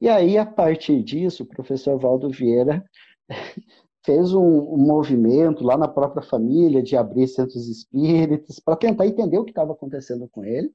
E 0.00 0.08
aí, 0.08 0.36
a 0.36 0.44
partir 0.44 1.02
disso, 1.02 1.42
o 1.42 1.46
professor 1.46 1.98
Valdo 1.98 2.28
Vieira 2.28 2.84
fez 4.04 4.34
um, 4.34 4.76
movimento 4.76 5.64
lá 5.64 5.76
na 5.76 5.88
própria 5.88 6.22
família 6.22 6.82
de 6.82 6.96
abrir 6.96 7.26
centros 7.26 7.68
espíritas 7.68 8.60
para 8.60 8.76
tentar 8.76 9.06
entender 9.06 9.38
o 9.38 9.44
que 9.44 9.50
estava 9.50 9.72
acontecendo 9.72 10.28
com 10.28 10.44
ele. 10.44 10.70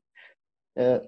É, 0.75 1.07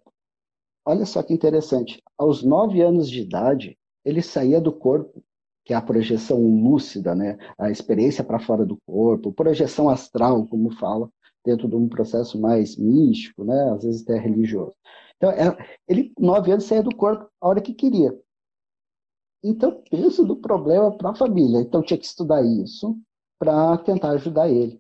olha 0.86 1.06
só 1.06 1.24
que 1.24 1.34
interessante. 1.34 2.02
Aos 2.18 2.44
nove 2.44 2.82
anos 2.82 3.10
de 3.10 3.22
idade, 3.22 3.78
ele 4.06 4.22
saía 4.22 4.62
do 4.62 4.72
corpo, 4.72 5.24
que 5.66 5.74
é 5.74 5.76
a 5.78 5.82
projeção 5.82 6.40
lúcida, 6.40 7.16
né? 7.16 7.38
a 7.58 7.72
experiência 7.72 8.24
para 8.24 8.40
fora 8.40 8.66
do 8.66 8.78
corpo, 8.86 9.34
projeção 9.34 9.90
astral, 9.90 10.46
como 10.48 10.72
fala, 10.76 11.10
dentro 11.46 11.68
de 11.68 11.76
um 11.76 11.88
processo 11.88 12.40
mais 12.40 12.78
místico, 12.78 13.44
né? 13.44 13.72
às 13.72 13.84
vezes 13.84 14.04
até 14.04 14.18
religioso. 14.18 14.76
Então, 15.18 15.32
é, 15.32 15.56
ele, 15.88 16.12
nove 16.20 16.52
anos, 16.52 16.66
saía 16.66 16.82
do 16.82 16.96
corpo 16.96 17.30
a 17.40 17.48
hora 17.48 17.62
que 17.62 17.74
queria. 17.74 18.18
Então, 19.44 19.84
penso 19.90 20.24
do 20.24 20.36
problema 20.36 20.92
para 20.96 21.12
a 21.12 21.16
família. 21.16 21.60
Então, 21.60 21.82
tinha 21.82 21.98
que 21.98 22.06
estudar 22.06 22.44
isso 22.44 22.98
para 23.40 23.78
tentar 23.80 24.12
ajudar 24.12 24.50
ele. 24.50 24.80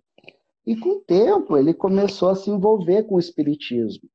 E 0.65 0.75
com 0.75 0.89
o 0.89 1.01
tempo, 1.01 1.57
ele 1.57 1.73
começou 1.73 2.29
a 2.29 2.35
se 2.35 2.49
envolver 2.49 3.03
com 3.03 3.15
o 3.15 3.19
espiritismo. 3.19 4.07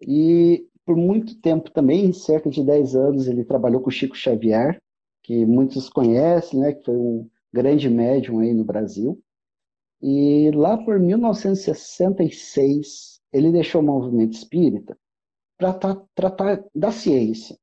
E 0.00 0.68
por 0.84 0.96
muito 0.96 1.40
tempo 1.40 1.70
também, 1.70 2.12
cerca 2.12 2.50
de 2.50 2.62
10 2.62 2.94
anos, 2.94 3.26
ele 3.26 3.44
trabalhou 3.44 3.80
com 3.80 3.90
Chico 3.90 4.16
Xavier, 4.16 4.80
que 5.22 5.46
muitos 5.46 5.88
conhecem, 5.88 6.60
né, 6.60 6.72
que 6.74 6.84
foi 6.84 6.96
um 6.96 7.28
grande 7.52 7.88
médium 7.88 8.40
aí 8.40 8.52
no 8.52 8.64
Brasil. 8.64 9.20
E 10.06 10.50
lá 10.50 10.76
por 10.76 11.00
1966, 11.00 13.22
ele 13.32 13.50
deixou 13.50 13.80
o 13.80 13.84
movimento 13.84 14.34
espírita 14.34 14.98
para 15.56 15.72
tratar 16.14 16.62
da 16.74 16.92
ciência. 16.92 17.58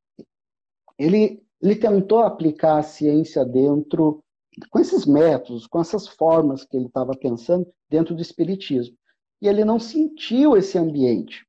Ele, 0.97 1.39
ele 1.61 1.75
tentou 1.75 2.21
aplicar 2.21 2.79
a 2.79 2.83
ciência 2.83 3.45
dentro, 3.45 4.23
com 4.71 4.79
esses 4.79 5.05
métodos, 5.05 5.67
com 5.67 5.79
essas 5.79 6.07
formas 6.07 6.65
que 6.65 6.75
ele 6.75 6.87
estava 6.87 7.15
pensando, 7.15 7.71
dentro 7.87 8.15
do 8.15 8.23
espiritismo. 8.23 8.97
E 9.39 9.47
ele 9.47 9.63
não 9.63 9.77
sentiu 9.77 10.57
esse 10.57 10.79
ambiente. 10.79 11.45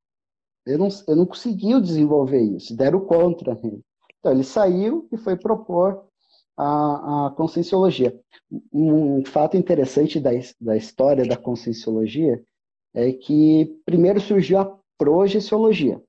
Ele 0.67 0.77
não, 0.77 0.89
ele 1.09 1.17
não 1.17 1.25
conseguiu 1.25 1.81
desenvolver 1.81 2.43
isso, 2.43 2.77
deram 2.77 3.01
contra 3.01 3.59
ele. 3.65 3.81
Então, 4.19 4.31
ele 4.31 4.45
saiu 4.45 5.09
e 5.11 5.17
foi 5.17 5.39
propor 5.39 6.07
a, 6.57 7.27
a 7.27 7.31
conscienciologia. 7.31 8.19
Um 8.73 9.25
fato 9.25 9.57
interessante 9.57 10.21
da, 10.21 10.31
da 10.61 10.77
história 10.77 11.25
da 11.27 11.37
conscienciologia 11.37 12.43
é 12.95 13.13
que 13.13 13.81
primeiro 13.85 14.21
surgiu 14.21 14.59
a 14.59 14.79
projeciologia, 14.99 16.01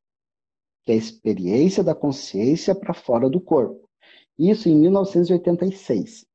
que 0.83 0.91
é 0.91 0.95
a 0.95 0.97
experiência 0.97 1.83
da 1.83 1.95
consciência 1.95 2.75
para 2.75 2.93
fora 2.93 3.29
do 3.29 3.39
corpo. 3.39 3.89
Isso 4.37 4.67
em 4.67 4.75
1986. 4.75 6.25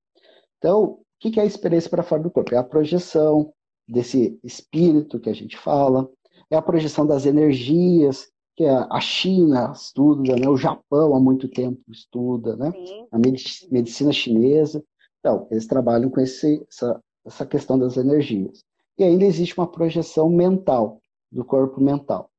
Então, 0.56 0.84
o 0.84 1.04
que 1.18 1.38
é 1.38 1.42
a 1.42 1.46
experiência 1.46 1.90
para 1.90 2.02
fora 2.02 2.22
do 2.22 2.30
corpo? 2.30 2.54
É 2.54 2.58
a 2.58 2.64
projeção 2.64 3.52
desse 3.86 4.38
espírito 4.42 5.20
que 5.20 5.30
a 5.30 5.34
gente 5.34 5.56
fala, 5.56 6.08
é 6.50 6.56
a 6.56 6.62
projeção 6.62 7.06
das 7.06 7.26
energias, 7.26 8.28
que 8.58 8.66
a 8.66 9.00
China 9.00 9.70
estuda, 9.72 10.34
né? 10.34 10.48
o 10.48 10.56
Japão 10.56 11.14
há 11.14 11.20
muito 11.20 11.46
tempo 11.46 11.80
estuda, 11.88 12.56
né? 12.56 12.72
a 13.12 13.16
medicina 13.16 14.12
chinesa. 14.12 14.82
Então, 15.20 15.46
eles 15.48 15.64
trabalham 15.68 16.10
com 16.10 16.20
esse, 16.20 16.66
essa, 16.68 17.00
essa 17.24 17.46
questão 17.46 17.78
das 17.78 17.96
energias. 17.96 18.64
E 18.98 19.04
ainda 19.04 19.24
existe 19.24 19.56
uma 19.56 19.70
projeção 19.70 20.28
mental, 20.28 21.00
do 21.30 21.44
corpo 21.44 21.80
mental. 21.80 22.32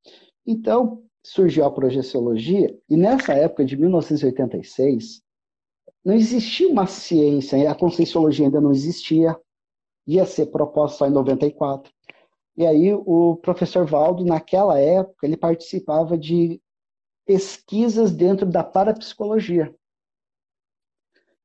Então, 0.46 1.02
surgiu 1.24 1.64
a 1.64 1.72
projeciologia, 1.72 2.78
e 2.90 2.98
nessa 2.98 3.32
época 3.32 3.64
de 3.64 3.78
1986, 3.78 5.22
não 6.04 6.14
existia 6.14 6.68
uma 6.68 6.86
ciência, 6.86 7.72
a 7.72 7.76
conscienciologia 7.76 8.46
ainda 8.46 8.60
não 8.60 8.72
existia, 8.72 9.40
ia 10.06 10.26
ser 10.26 10.48
proposta 10.48 10.98
só 10.98 11.08
em 11.08 11.12
94. 11.12 11.90
E 12.60 12.68
aí 12.68 12.94
o 12.94 13.38
professor 13.38 13.86
Valdo, 13.86 14.26
naquela 14.26 14.78
época, 14.78 15.26
ele 15.26 15.38
participava 15.38 16.18
de 16.18 16.62
pesquisas 17.26 18.12
dentro 18.12 18.46
da 18.46 18.66
parapsicologia. 18.66 19.74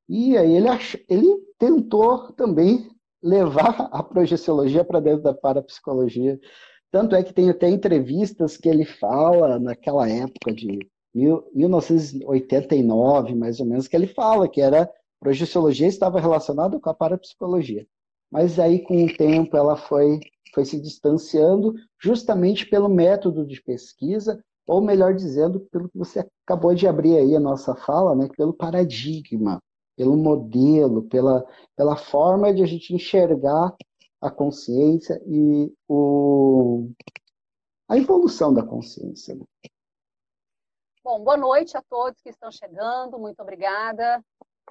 E 0.09 0.37
aí 0.37 0.57
ele, 0.57 0.67
ach... 0.67 0.97
ele 1.09 1.37
tentou 1.57 2.33
também 2.33 2.91
levar 3.23 3.89
a 3.93 4.03
projeciologia 4.03 4.85
para 4.85 4.99
dentro 4.99 5.23
da 5.23 5.33
parapsicologia. 5.33 6.37
Tanto 6.91 7.15
é 7.15 7.23
que 7.23 7.33
tem 7.33 7.49
até 7.49 7.71
entrevistas 7.71 8.57
que 8.57 8.69
ele 8.69 8.85
fala 8.85 9.61
naquela 9.61 10.09
época 10.09 10.53
de 10.53 10.81
1989, 11.15 13.37
mais 13.37 13.61
ou 13.61 13.67
menos, 13.67 13.87
que 13.87 13.95
ele 13.95 14.09
fala 14.09 14.49
que 14.49 14.61
era 14.61 14.93
projeciologia 15.21 15.87
estava 15.87 16.19
relacionada 16.19 16.81
com 16.81 16.91
a 16.91 16.95
parapsicologia. 16.95 17.87
Mas 18.33 18.59
aí, 18.59 18.81
com 18.81 19.05
o 19.05 19.17
tempo, 19.17 19.57
ela 19.57 19.77
foi 19.77 20.19
foi 20.55 20.65
se 20.65 20.81
distanciando 20.81 21.75
justamente 22.01 22.65
pelo 22.65 22.89
método 22.89 23.45
de 23.45 23.61
pesquisa, 23.61 24.43
ou 24.67 24.81
melhor 24.81 25.13
dizendo, 25.13 25.61
pelo 25.61 25.89
que 25.91 25.99
você 25.99 26.27
acabou 26.47 26.75
de 26.75 26.87
abrir 26.87 27.19
aí 27.19 27.35
a 27.35 27.41
nossa 27.41 27.75
fala, 27.75 28.15
né, 28.15 28.29
pelo 28.37 28.55
paradigma, 28.55 29.61
pelo 29.97 30.17
modelo, 30.17 31.03
pela, 31.09 31.45
pela 31.77 31.97
forma 31.97 32.55
de 32.55 32.63
a 32.63 32.67
gente 32.67 32.95
enxergar 32.95 33.75
a 34.21 34.31
consciência 34.31 35.21
e 35.27 35.73
o, 35.89 36.89
a 37.89 37.99
evolução 37.99 38.55
da 38.55 38.65
consciência. 38.65 39.35
Né? 39.35 39.45
Bom, 41.03 41.23
boa 41.23 41.37
noite 41.37 41.77
a 41.77 41.83
todos 41.83 42.23
que 42.23 42.31
estão 42.31 42.51
chegando, 42.51 43.19
muito 43.19 43.41
obrigada 43.43 44.25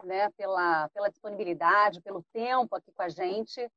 né, 0.04 0.30
pela, 0.32 0.90
pela 0.90 1.10
disponibilidade, 1.10 2.02
pelo 2.02 2.24
tempo 2.34 2.76
aqui 2.76 2.92
com 2.92 3.04
a 3.04 3.10
gente. 3.10 3.70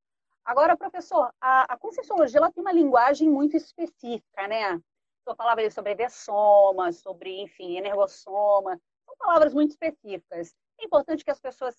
Agora, 0.47 0.77
professor, 0.77 1.31
a, 1.41 1.75
a 1.75 1.77
Conscienciologia 1.77 2.39
ela 2.39 2.53
tem 2.53 2.63
uma 2.63 2.73
linguagem 2.73 3.29
muito 3.29 3.57
específica, 3.57 4.47
né? 4.49 4.81
Senhor 5.27 5.37
falava 5.37 5.69
sobre 5.71 5.93
EDSoma, 5.93 6.93
sobre, 6.93 7.43
enfim, 7.43 7.77
energossoma, 7.77 8.81
são 9.05 9.17
palavras 9.19 9.53
muito 9.53 9.73
específicas. 9.73 10.55
É 10.81 10.85
importante 10.85 11.25
que 11.25 11.31
as 11.31 11.41
pessoas 11.41 11.75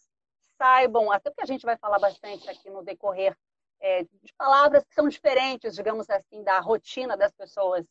saibam, 0.58 1.10
até 1.12 1.30
porque 1.30 1.44
a 1.44 1.48
gente 1.48 1.66
vai 1.66 1.78
falar 1.78 1.98
bastante 1.98 2.50
aqui 2.50 2.70
no 2.70 2.84
decorrer 2.84 3.38
é, 3.80 4.04
de 4.04 4.34
palavras 4.38 4.84
que 4.84 4.94
são 4.94 5.08
diferentes, 5.08 5.76
digamos 5.76 6.10
assim, 6.10 6.44
da 6.44 6.60
rotina 6.60 7.16
das 7.16 7.32
pessoas. 7.32 7.86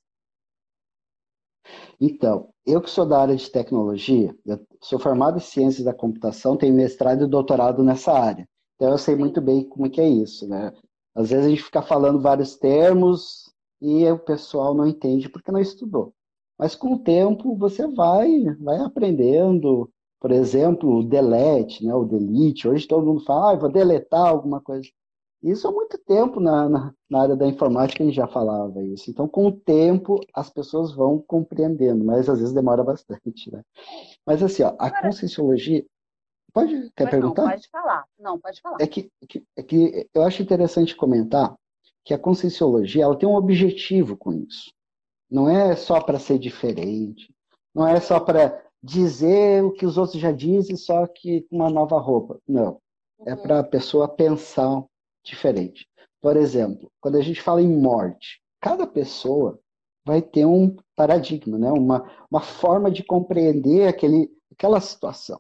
Então, 1.99 2.52
eu 2.66 2.83
que 2.83 2.90
sou 2.90 3.06
da 3.06 3.21
área 3.21 3.35
de 3.35 3.50
tecnologia, 3.50 4.37
sou 4.83 4.99
formado 4.99 5.38
em 5.38 5.40
ciências 5.40 5.85
da 5.85 5.95
computação, 5.95 6.56
tenho 6.56 6.75
mestrado 6.75 7.25
e 7.25 7.28
doutorado 7.28 7.83
nessa 7.83 8.12
área. 8.12 8.47
Então 8.76 8.90
eu 8.90 8.99
sei 8.99 9.16
muito 9.16 9.40
bem 9.40 9.64
como 9.64 9.90
que 9.90 10.00
é 10.00 10.09
isso, 10.09 10.47
né? 10.47 10.73
Às 11.14 11.30
vezes 11.30 11.47
a 11.47 11.49
gente 11.49 11.62
fica 11.62 11.83
falando 11.83 12.21
vários 12.21 12.56
termos 12.56 13.50
e 13.80 14.06
o 14.11 14.18
pessoal 14.18 14.75
não 14.75 14.87
entende 14.87 15.28
porque 15.28 15.50
não 15.50 15.61
estudou. 15.61 16.12
Mas 16.59 16.75
com 16.75 16.95
o 16.95 16.99
tempo 16.99 17.56
você 17.56 17.87
vai, 17.87 18.45
vai 18.61 18.78
aprendendo. 18.78 19.90
Por 20.21 20.30
exemplo, 20.30 20.99
o 20.99 21.04
delete, 21.04 21.85
né? 21.85 21.95
o 21.95 22.04
delete. 22.04 22.68
Hoje 22.68 22.87
todo 22.87 23.06
mundo 23.06 23.25
fala, 23.25 23.52
ah, 23.52 23.56
vou 23.56 23.71
deletar 23.71 24.26
alguma 24.26 24.61
coisa. 24.61 24.88
Isso 25.42 25.68
há 25.68 25.71
muito 25.71 25.99
tempo 25.99 26.40
na, 26.40 26.68
na, 26.68 26.95
na, 27.09 27.21
área 27.21 27.37
da 27.37 27.47
informática 27.47 28.02
a 28.02 28.06
gente 28.06 28.16
já 28.16 28.26
falava 28.26 28.83
isso. 28.83 29.11
Então, 29.11 29.28
com 29.28 29.47
o 29.47 29.52
tempo, 29.52 30.18
as 30.35 30.50
pessoas 30.50 30.92
vão 30.92 31.23
compreendendo, 31.25 32.04
mas 32.04 32.28
às 32.28 32.38
vezes 32.38 32.54
demora 32.54 32.83
bastante, 32.83 33.52
né? 33.52 33.62
Mas 34.26 34.42
assim, 34.42 34.62
ó, 34.62 34.75
a 34.78 34.90
conscienciologia, 35.02 35.85
Pode, 36.57 36.91
quer 36.97 37.11
perguntar? 37.11 37.43
Não, 37.43 37.51
pode 37.51 37.69
falar. 37.69 38.05
Não, 38.19 38.41
pode 38.41 38.61
falar. 38.63 38.79
É 38.81 38.87
que, 38.87 39.13
é 39.55 39.63
que 39.63 40.09
eu 40.15 40.23
acho 40.23 40.41
interessante 40.41 40.97
comentar 40.97 41.55
que 42.03 42.15
a 42.15 42.19
conscienciologia 42.19 43.05
ela 43.05 43.15
tem 43.15 43.29
um 43.29 43.35
objetivo 43.35 44.17
com 44.17 44.33
isso. 44.33 44.73
Não 45.31 45.51
é 45.51 45.77
só 45.77 46.01
para 46.01 46.19
ser 46.19 46.39
diferente, 46.39 47.31
não 47.75 47.87
é 47.87 48.01
só 48.01 48.19
para 48.19 48.59
dizer 48.83 49.63
o 49.65 49.71
que 49.71 49.85
os 49.85 49.99
outros 49.99 50.19
já 50.19 50.33
dizem, 50.33 50.77
só 50.77 51.07
que 51.07 51.43
com 51.43 51.57
uma 51.57 51.69
nova 51.69 51.99
roupa. 51.99 52.41
Não. 52.49 52.81
É 53.27 53.35
uhum. 53.35 53.43
para 53.43 53.59
a 53.59 53.65
pessoa 53.65 54.09
pensar 54.09 54.83
diferente. 55.23 55.87
Por 56.23 56.39
exemplo, 56.39 56.91
quando 57.03 57.17
a 57.17 57.23
gente 57.23 57.43
fala 57.43 57.61
em 57.61 57.69
morte, 57.69 58.41
cada 58.63 58.87
pessoa 58.87 59.61
vai 60.07 60.23
ter 60.23 60.47
um 60.47 60.75
paradigma, 60.95 61.59
né? 61.59 61.71
uma, 61.71 62.11
uma 62.31 62.41
forma 62.41 62.91
de 62.91 63.05
compreender 63.05 63.89
aquele, 63.89 64.31
aquela 64.51 64.81
situação. 64.81 65.39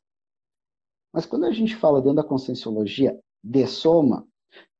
Mas 1.16 1.24
quando 1.24 1.46
a 1.46 1.50
gente 1.50 1.74
fala 1.74 2.02
dentro 2.02 2.16
da 2.16 2.22
conscienciologia 2.22 3.18
de 3.42 3.66
soma, 3.66 4.28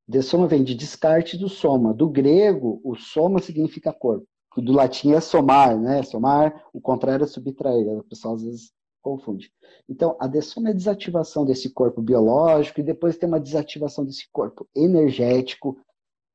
de 0.07 0.21
soma 0.21 0.47
vem 0.47 0.62
de 0.62 0.75
descarte 0.75 1.35
do 1.38 1.49
soma. 1.49 1.95
Do 1.95 2.11
grego, 2.11 2.78
o 2.85 2.95
soma 2.95 3.40
significa 3.40 3.90
corpo. 3.90 4.26
Do 4.55 4.71
latim 4.71 5.12
é 5.12 5.21
somar, 5.23 5.81
né? 5.81 6.02
Somar, 6.02 6.62
o 6.75 6.81
contrário 6.81 7.25
é 7.25 7.26
subtrair. 7.26 7.88
O 7.88 8.05
pessoal 8.05 8.35
às 8.35 8.43
vezes 8.43 8.71
confunde. 9.00 9.50
Então, 9.88 10.14
a 10.21 10.26
dessoma 10.26 10.69
é 10.69 10.73
a 10.73 10.75
desativação 10.75 11.47
desse 11.47 11.71
corpo 11.71 12.02
biológico 12.02 12.81
e 12.81 12.85
depois 12.85 13.16
tem 13.16 13.26
uma 13.26 13.40
desativação 13.40 14.05
desse 14.05 14.28
corpo 14.31 14.69
energético, 14.76 15.78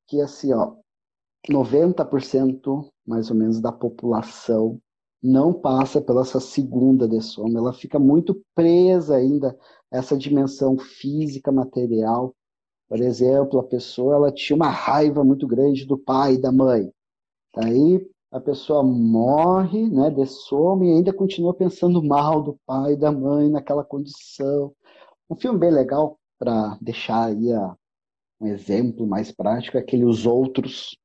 que 0.07 0.19
assim, 0.19 0.51
ó, 0.51 0.77
90% 1.47 2.89
mais 3.05 3.29
ou 3.29 3.35
menos 3.35 3.61
da 3.61 3.71
população 3.71 4.81
não 5.21 5.53
passa 5.53 6.01
pela 6.01 6.21
essa 6.21 6.39
segunda 6.39 7.07
dessoma, 7.07 7.59
ela 7.59 7.73
fica 7.73 7.99
muito 7.99 8.41
presa 8.55 9.15
ainda 9.15 9.57
a 9.91 9.97
essa 9.97 10.17
dimensão 10.17 10.77
física, 10.77 11.51
material. 11.51 12.35
Por 12.89 12.99
exemplo, 12.99 13.59
a 13.59 13.63
pessoa 13.63 14.15
ela 14.15 14.31
tinha 14.31 14.55
uma 14.55 14.69
raiva 14.69 15.23
muito 15.23 15.47
grande 15.47 15.85
do 15.85 15.97
pai 15.97 16.33
e 16.33 16.41
da 16.41 16.51
mãe. 16.51 16.91
Aí 17.55 18.05
a 18.31 18.39
pessoa 18.39 18.81
morre, 18.81 19.89
né, 19.89 20.09
dessoma 20.09 20.85
e 20.85 20.91
ainda 20.91 21.13
continua 21.13 21.53
pensando 21.53 22.01
mal 22.01 22.41
do 22.41 22.57
pai 22.65 22.93
e 22.93 22.97
da 22.97 23.11
mãe 23.11 23.49
naquela 23.49 23.83
condição. 23.83 24.73
Um 25.29 25.35
filme 25.35 25.59
bem 25.59 25.71
legal 25.71 26.17
para 26.39 26.77
deixar 26.81 27.25
aí 27.25 27.51
a, 27.51 27.75
um 28.39 28.47
exemplo 28.47 29.05
mais 29.05 29.31
prático 29.31 29.77
é 29.77 29.81
aquele 29.81 30.05
Os 30.05 30.25
Outros, 30.25 30.97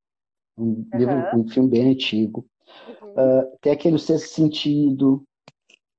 um, 0.56 0.64
uhum. 0.64 0.86
livro, 0.94 1.36
um 1.36 1.48
filme 1.48 1.68
bem 1.68 1.92
antigo. 1.92 2.46
Uhum. 2.88 3.10
Uh, 3.10 3.58
tem 3.60 3.72
aquele 3.72 3.98
Sexto 3.98 4.34
Sentido, 4.34 5.22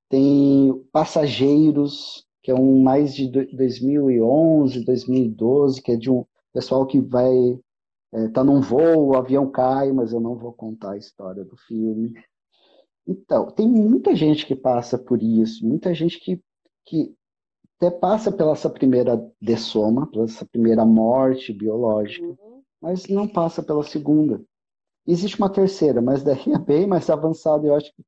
tem 0.09 0.73
Passageiros, 0.91 2.25
que 2.41 2.51
é 2.51 2.55
um 2.55 2.81
mais 2.81 3.13
de 3.15 3.29
2011, 3.29 4.85
2012, 4.85 5.81
que 5.81 5.91
é 5.91 5.95
de 5.95 6.09
um 6.09 6.25
pessoal 6.53 6.85
que 6.85 6.99
vai 6.99 7.59
é, 8.13 8.29
tá 8.29 8.43
num 8.43 8.61
voo, 8.61 9.07
o 9.07 9.17
avião 9.17 9.49
cai, 9.49 9.91
mas 9.91 10.13
eu 10.13 10.19
não 10.19 10.35
vou 10.35 10.53
contar 10.53 10.91
a 10.91 10.97
história 10.97 11.43
do 11.43 11.57
filme. 11.57 12.13
Então, 13.05 13.47
tem 13.51 13.67
muita 13.69 14.15
gente 14.15 14.45
que 14.45 14.55
passa 14.55 14.97
por 14.97 15.21
isso, 15.21 15.65
muita 15.65 15.93
gente 15.93 16.19
que, 16.19 16.41
que 16.85 17.13
até 17.77 17.91
passa 17.91 18.31
pela 18.31 18.53
essa 18.53 18.69
primeira 18.69 19.17
dessoma, 19.41 20.09
pela 20.09 20.25
essa 20.25 20.45
primeira 20.45 20.85
morte 20.85 21.53
biológica, 21.53 22.25
uhum. 22.25 22.61
mas 22.81 23.07
não 23.07 23.27
passa 23.27 23.61
pela 23.61 23.83
segunda. 23.83 24.41
Existe 25.07 25.37
uma 25.37 25.49
terceira, 25.49 26.01
mas 26.01 26.23
daí 26.23 26.43
é 26.53 26.59
bem 26.59 26.85
mais 26.85 27.09
avançada, 27.09 27.65
eu 27.65 27.75
acho 27.75 27.93
que 27.93 28.03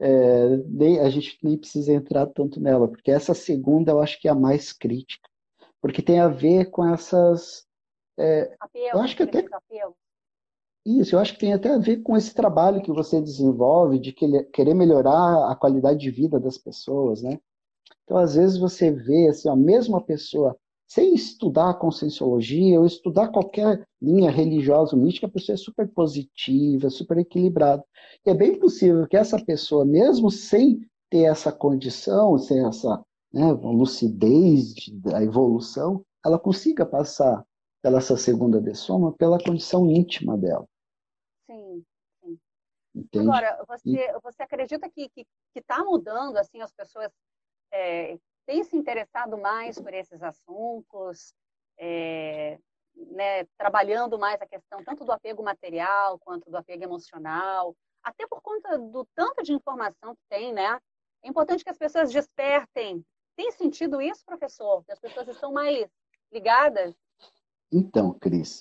é, 0.00 0.56
nem, 0.68 1.00
a 1.00 1.08
gente 1.08 1.38
nem 1.42 1.56
precisa 1.56 1.92
entrar 1.92 2.26
tanto 2.26 2.60
nela, 2.60 2.88
porque 2.88 3.10
essa 3.10 3.32
segunda 3.32 3.92
eu 3.92 4.00
acho 4.00 4.20
que 4.20 4.28
é 4.28 4.30
a 4.30 4.34
mais 4.34 4.72
crítica, 4.72 5.28
porque 5.80 6.02
tem 6.02 6.20
a 6.20 6.28
ver 6.28 6.70
com 6.70 6.86
essas 6.86 7.64
é, 8.18 8.54
apelo, 8.60 8.98
eu 8.98 9.00
acho 9.00 9.16
que 9.16 9.22
até 9.22 9.44
isso, 10.86 11.14
eu 11.14 11.18
acho 11.18 11.32
que 11.32 11.40
tem 11.40 11.54
até 11.54 11.70
a 11.70 11.78
ver 11.78 12.02
com 12.02 12.14
esse 12.14 12.34
trabalho 12.34 12.82
que 12.82 12.92
você 12.92 13.18
desenvolve 13.20 13.98
de 13.98 14.12
querer 14.12 14.74
melhorar 14.74 15.50
a 15.50 15.56
qualidade 15.56 15.98
de 15.98 16.10
vida 16.10 16.38
das 16.38 16.58
pessoas, 16.58 17.22
né? 17.22 17.40
Então, 18.04 18.18
às 18.18 18.34
vezes 18.34 18.58
você 18.58 18.90
vê 18.90 19.28
assim, 19.28 19.48
a 19.48 19.56
mesma 19.56 19.98
pessoa 20.02 20.54
sem 20.86 21.14
estudar 21.14 21.70
a 21.70 21.74
conscienciologia 21.74 22.78
ou 22.78 22.86
estudar 22.86 23.28
qualquer 23.28 23.86
linha 24.00 24.30
religiosa 24.30 24.94
ou 24.94 25.02
mística, 25.02 25.26
a 25.26 25.30
pessoa 25.30 25.54
é 25.54 25.56
super 25.56 25.88
positiva, 25.88 26.90
super 26.90 27.18
equilibrada. 27.18 27.84
E 28.24 28.30
é 28.30 28.34
bem 28.34 28.58
possível 28.58 29.06
que 29.06 29.16
essa 29.16 29.42
pessoa, 29.44 29.84
mesmo 29.84 30.30
sem 30.30 30.80
ter 31.10 31.24
essa 31.24 31.52
condição, 31.52 32.38
sem 32.38 32.66
essa 32.66 33.02
né, 33.32 33.52
lucidez 33.52 34.74
da 34.92 35.22
evolução, 35.22 36.04
ela 36.24 36.38
consiga 36.38 36.86
passar 36.86 37.44
pela 37.82 37.98
essa 37.98 38.16
segunda 38.16 38.60
dessoma 38.60 39.12
pela 39.12 39.38
condição 39.38 39.90
íntima 39.90 40.38
dela. 40.38 40.66
Sim, 41.46 41.84
sim. 42.22 42.38
Entende? 42.94 43.28
Agora, 43.28 43.62
você, 43.68 44.12
você 44.22 44.42
acredita 44.42 44.88
que 44.88 45.10
está 45.54 45.84
mudando, 45.84 46.36
assim, 46.36 46.60
as 46.62 46.72
pessoas 46.72 47.10
é, 47.72 48.18
têm 48.46 48.64
se 48.64 48.76
interessado 48.76 49.38
mais 49.38 49.80
por 49.80 49.92
esses 49.92 50.22
assuntos, 50.22 51.34
é, 51.78 52.58
né, 52.94 53.44
trabalhando 53.58 54.18
mais 54.18 54.40
a 54.40 54.46
questão 54.46 54.84
tanto 54.84 55.04
do 55.04 55.12
apego 55.12 55.42
material 55.42 56.18
quanto 56.18 56.50
do 56.50 56.56
apego 56.56 56.84
emocional, 56.84 57.74
até 58.02 58.26
por 58.26 58.40
conta 58.40 58.78
do 58.78 59.06
tanto 59.14 59.42
de 59.42 59.52
informação 59.52 60.14
que 60.14 60.22
tem, 60.28 60.52
né? 60.52 60.78
É 61.22 61.28
importante 61.28 61.64
que 61.64 61.70
as 61.70 61.78
pessoas 61.78 62.12
despertem. 62.12 63.04
Tem 63.34 63.50
sentido 63.50 64.00
isso, 64.00 64.24
professor? 64.24 64.84
Que 64.84 64.92
as 64.92 65.00
pessoas 65.00 65.26
estão 65.28 65.52
mais 65.52 65.88
ligadas 66.30 66.94
então, 67.76 68.12
Cris, 68.14 68.60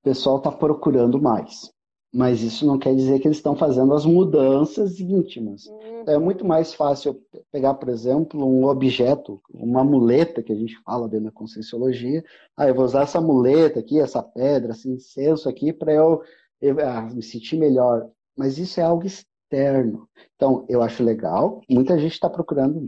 o 0.00 0.04
pessoal 0.04 0.38
está 0.38 0.50
procurando 0.50 1.20
mais. 1.20 1.70
Mas 2.14 2.42
isso 2.42 2.64
não 2.64 2.78
quer 2.78 2.94
dizer 2.94 3.18
que 3.18 3.26
eles 3.26 3.38
estão 3.38 3.56
fazendo 3.56 3.92
as 3.92 4.06
mudanças 4.06 5.00
íntimas. 5.00 5.66
Uhum. 5.66 6.04
É 6.06 6.16
muito 6.16 6.44
mais 6.44 6.72
fácil 6.72 7.20
pegar, 7.50 7.74
por 7.74 7.88
exemplo, 7.88 8.46
um 8.46 8.66
objeto, 8.66 9.42
uma 9.52 9.82
muleta 9.82 10.40
que 10.40 10.52
a 10.52 10.54
gente 10.54 10.80
fala 10.84 11.08
dentro 11.08 11.24
da 11.24 11.32
conscienciologia. 11.32 12.24
Ah, 12.56 12.68
eu 12.68 12.74
vou 12.76 12.84
usar 12.84 13.02
essa 13.02 13.20
muleta 13.20 13.80
aqui, 13.80 13.98
essa 13.98 14.22
pedra, 14.22 14.70
esse 14.70 14.88
incenso 14.88 15.48
aqui, 15.48 15.72
para 15.72 15.92
eu, 15.92 16.22
eu 16.60 16.78
ah, 16.86 17.02
me 17.12 17.20
sentir 17.20 17.56
melhor. 17.56 18.08
Mas 18.36 18.58
isso 18.58 18.78
é 18.78 18.84
algo 18.84 19.04
externo. 19.04 20.08
Então, 20.36 20.64
eu 20.68 20.82
acho 20.82 21.02
legal. 21.02 21.62
Muita 21.68 21.98
gente 21.98 22.12
está 22.12 22.30
procurando 22.30 22.80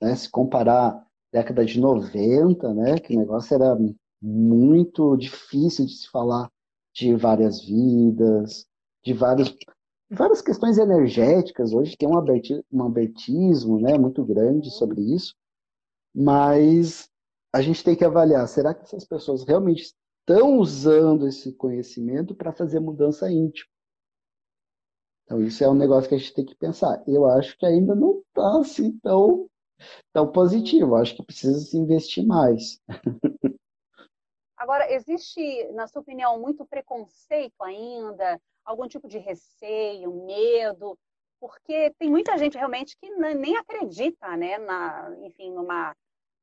né, 0.00 0.16
se 0.16 0.28
comparar 0.28 1.06
década 1.32 1.64
de 1.64 1.78
90, 1.78 2.74
né, 2.74 2.98
que 2.98 3.14
o 3.14 3.18
negócio 3.18 3.54
era 3.54 3.78
muito 4.20 5.16
difícil 5.16 5.86
de 5.86 5.92
se 5.92 6.08
falar 6.10 6.50
de 6.92 7.14
várias 7.14 7.64
vidas, 7.64 8.66
de 9.04 9.12
vários, 9.12 9.54
várias 10.10 10.40
questões 10.40 10.78
energéticas. 10.78 11.72
Hoje 11.72 11.96
tem 11.96 12.08
um, 12.08 12.16
aberti, 12.16 12.64
um 12.70 12.84
abertismo 12.84 13.80
né, 13.80 13.98
muito 13.98 14.24
grande 14.24 14.70
sobre 14.70 15.00
isso, 15.00 15.34
mas 16.14 17.10
a 17.52 17.60
gente 17.60 17.84
tem 17.84 17.96
que 17.96 18.04
avaliar: 18.04 18.46
será 18.48 18.74
que 18.74 18.82
essas 18.82 19.04
pessoas 19.04 19.44
realmente 19.44 19.92
estão 20.20 20.58
usando 20.58 21.26
esse 21.26 21.52
conhecimento 21.54 22.34
para 22.34 22.52
fazer 22.52 22.80
mudança 22.80 23.30
íntima? 23.30 23.70
Então, 25.24 25.42
isso 25.42 25.62
é 25.64 25.68
um 25.68 25.74
negócio 25.74 26.08
que 26.08 26.14
a 26.14 26.18
gente 26.18 26.34
tem 26.34 26.44
que 26.44 26.54
pensar. 26.54 27.02
Eu 27.06 27.26
acho 27.26 27.56
que 27.56 27.64
ainda 27.64 27.94
não 27.94 28.18
está 28.18 28.60
assim 28.60 28.98
tão, 28.98 29.48
tão 30.12 30.30
positivo. 30.30 30.92
Eu 30.92 30.96
acho 30.96 31.16
que 31.16 31.24
precisa 31.24 31.58
se 31.58 31.76
investir 31.76 32.26
mais. 32.26 32.80
Agora, 34.56 34.92
existe, 34.92 35.72
na 35.72 35.88
sua 35.88 36.02
opinião, 36.02 36.40
muito 36.40 36.64
preconceito 36.64 37.60
ainda, 37.62 38.40
algum 38.64 38.88
tipo 38.88 39.08
de 39.08 39.18
receio, 39.18 40.12
medo? 40.24 40.98
Porque 41.40 41.90
tem 41.98 42.08
muita 42.08 42.38
gente 42.38 42.56
realmente 42.56 42.96
que 42.96 43.10
nem 43.10 43.56
acredita, 43.56 44.36
né, 44.36 44.58
na, 44.58 45.14
enfim, 45.22 45.50
numa, 45.50 45.94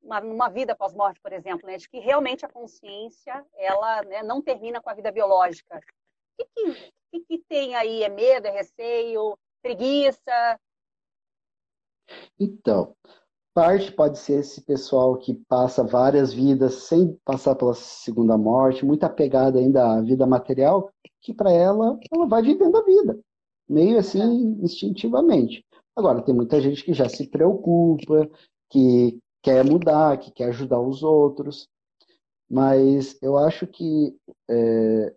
uma, 0.02 0.50
vida 0.50 0.76
pós-morte, 0.76 1.20
por 1.22 1.32
exemplo, 1.32 1.66
né, 1.68 1.78
de 1.78 1.88
que 1.90 2.00
realmente 2.00 2.46
a 2.46 2.50
consciência 2.50 3.46
ela 3.56 4.04
né, 4.04 4.24
não 4.24 4.42
termina 4.42 4.82
com 4.82 4.90
a 4.90 4.94
vida 4.94 5.12
biológica. 5.12 5.80
O 6.38 6.46
que, 6.46 6.80
que, 7.12 7.20
que 7.22 7.38
tem 7.48 7.76
aí? 7.76 8.04
É 8.04 8.10
medo, 8.10 8.48
é 8.48 8.52
receio, 8.52 9.38
preguiça? 9.62 10.60
Então, 12.40 12.96
parte 13.54 13.92
pode 13.92 14.20
ser 14.20 14.40
esse 14.40 14.62
pessoal 14.62 15.18
que 15.18 15.34
passa 15.48 15.84
várias 15.84 16.34
vidas 16.34 16.76
sem 16.88 17.14
passar 17.26 17.56
pela 17.56 17.74
segunda 17.74 18.38
morte, 18.38 18.86
muito 18.86 19.04
apegada 19.04 19.60
ainda 19.60 19.98
à 19.98 20.02
vida 20.02 20.26
material, 20.26 20.92
que 21.22 21.34
para 21.34 21.52
ela, 21.52 22.00
ela 22.12 22.28
vai 22.28 22.42
vivendo 22.42 22.78
a 22.78 22.84
vida, 22.84 23.20
meio 23.68 23.98
assim, 23.98 24.22
é. 24.22 24.64
instintivamente. 24.64 25.66
Agora, 25.96 26.22
tem 26.22 26.34
muita 26.34 26.62
gente 26.62 26.84
que 26.84 26.94
já 26.94 27.10
se 27.10 27.28
preocupa, 27.28 28.30
que 28.70 29.20
quer 29.42 29.66
mudar, 29.66 30.18
que 30.18 30.32
quer 30.32 30.50
ajudar 30.50 30.80
os 30.80 31.04
outros, 31.04 31.68
mas 32.50 33.18
eu 33.22 33.38
acho 33.38 33.68
que, 33.68 34.16
é, 34.50 35.16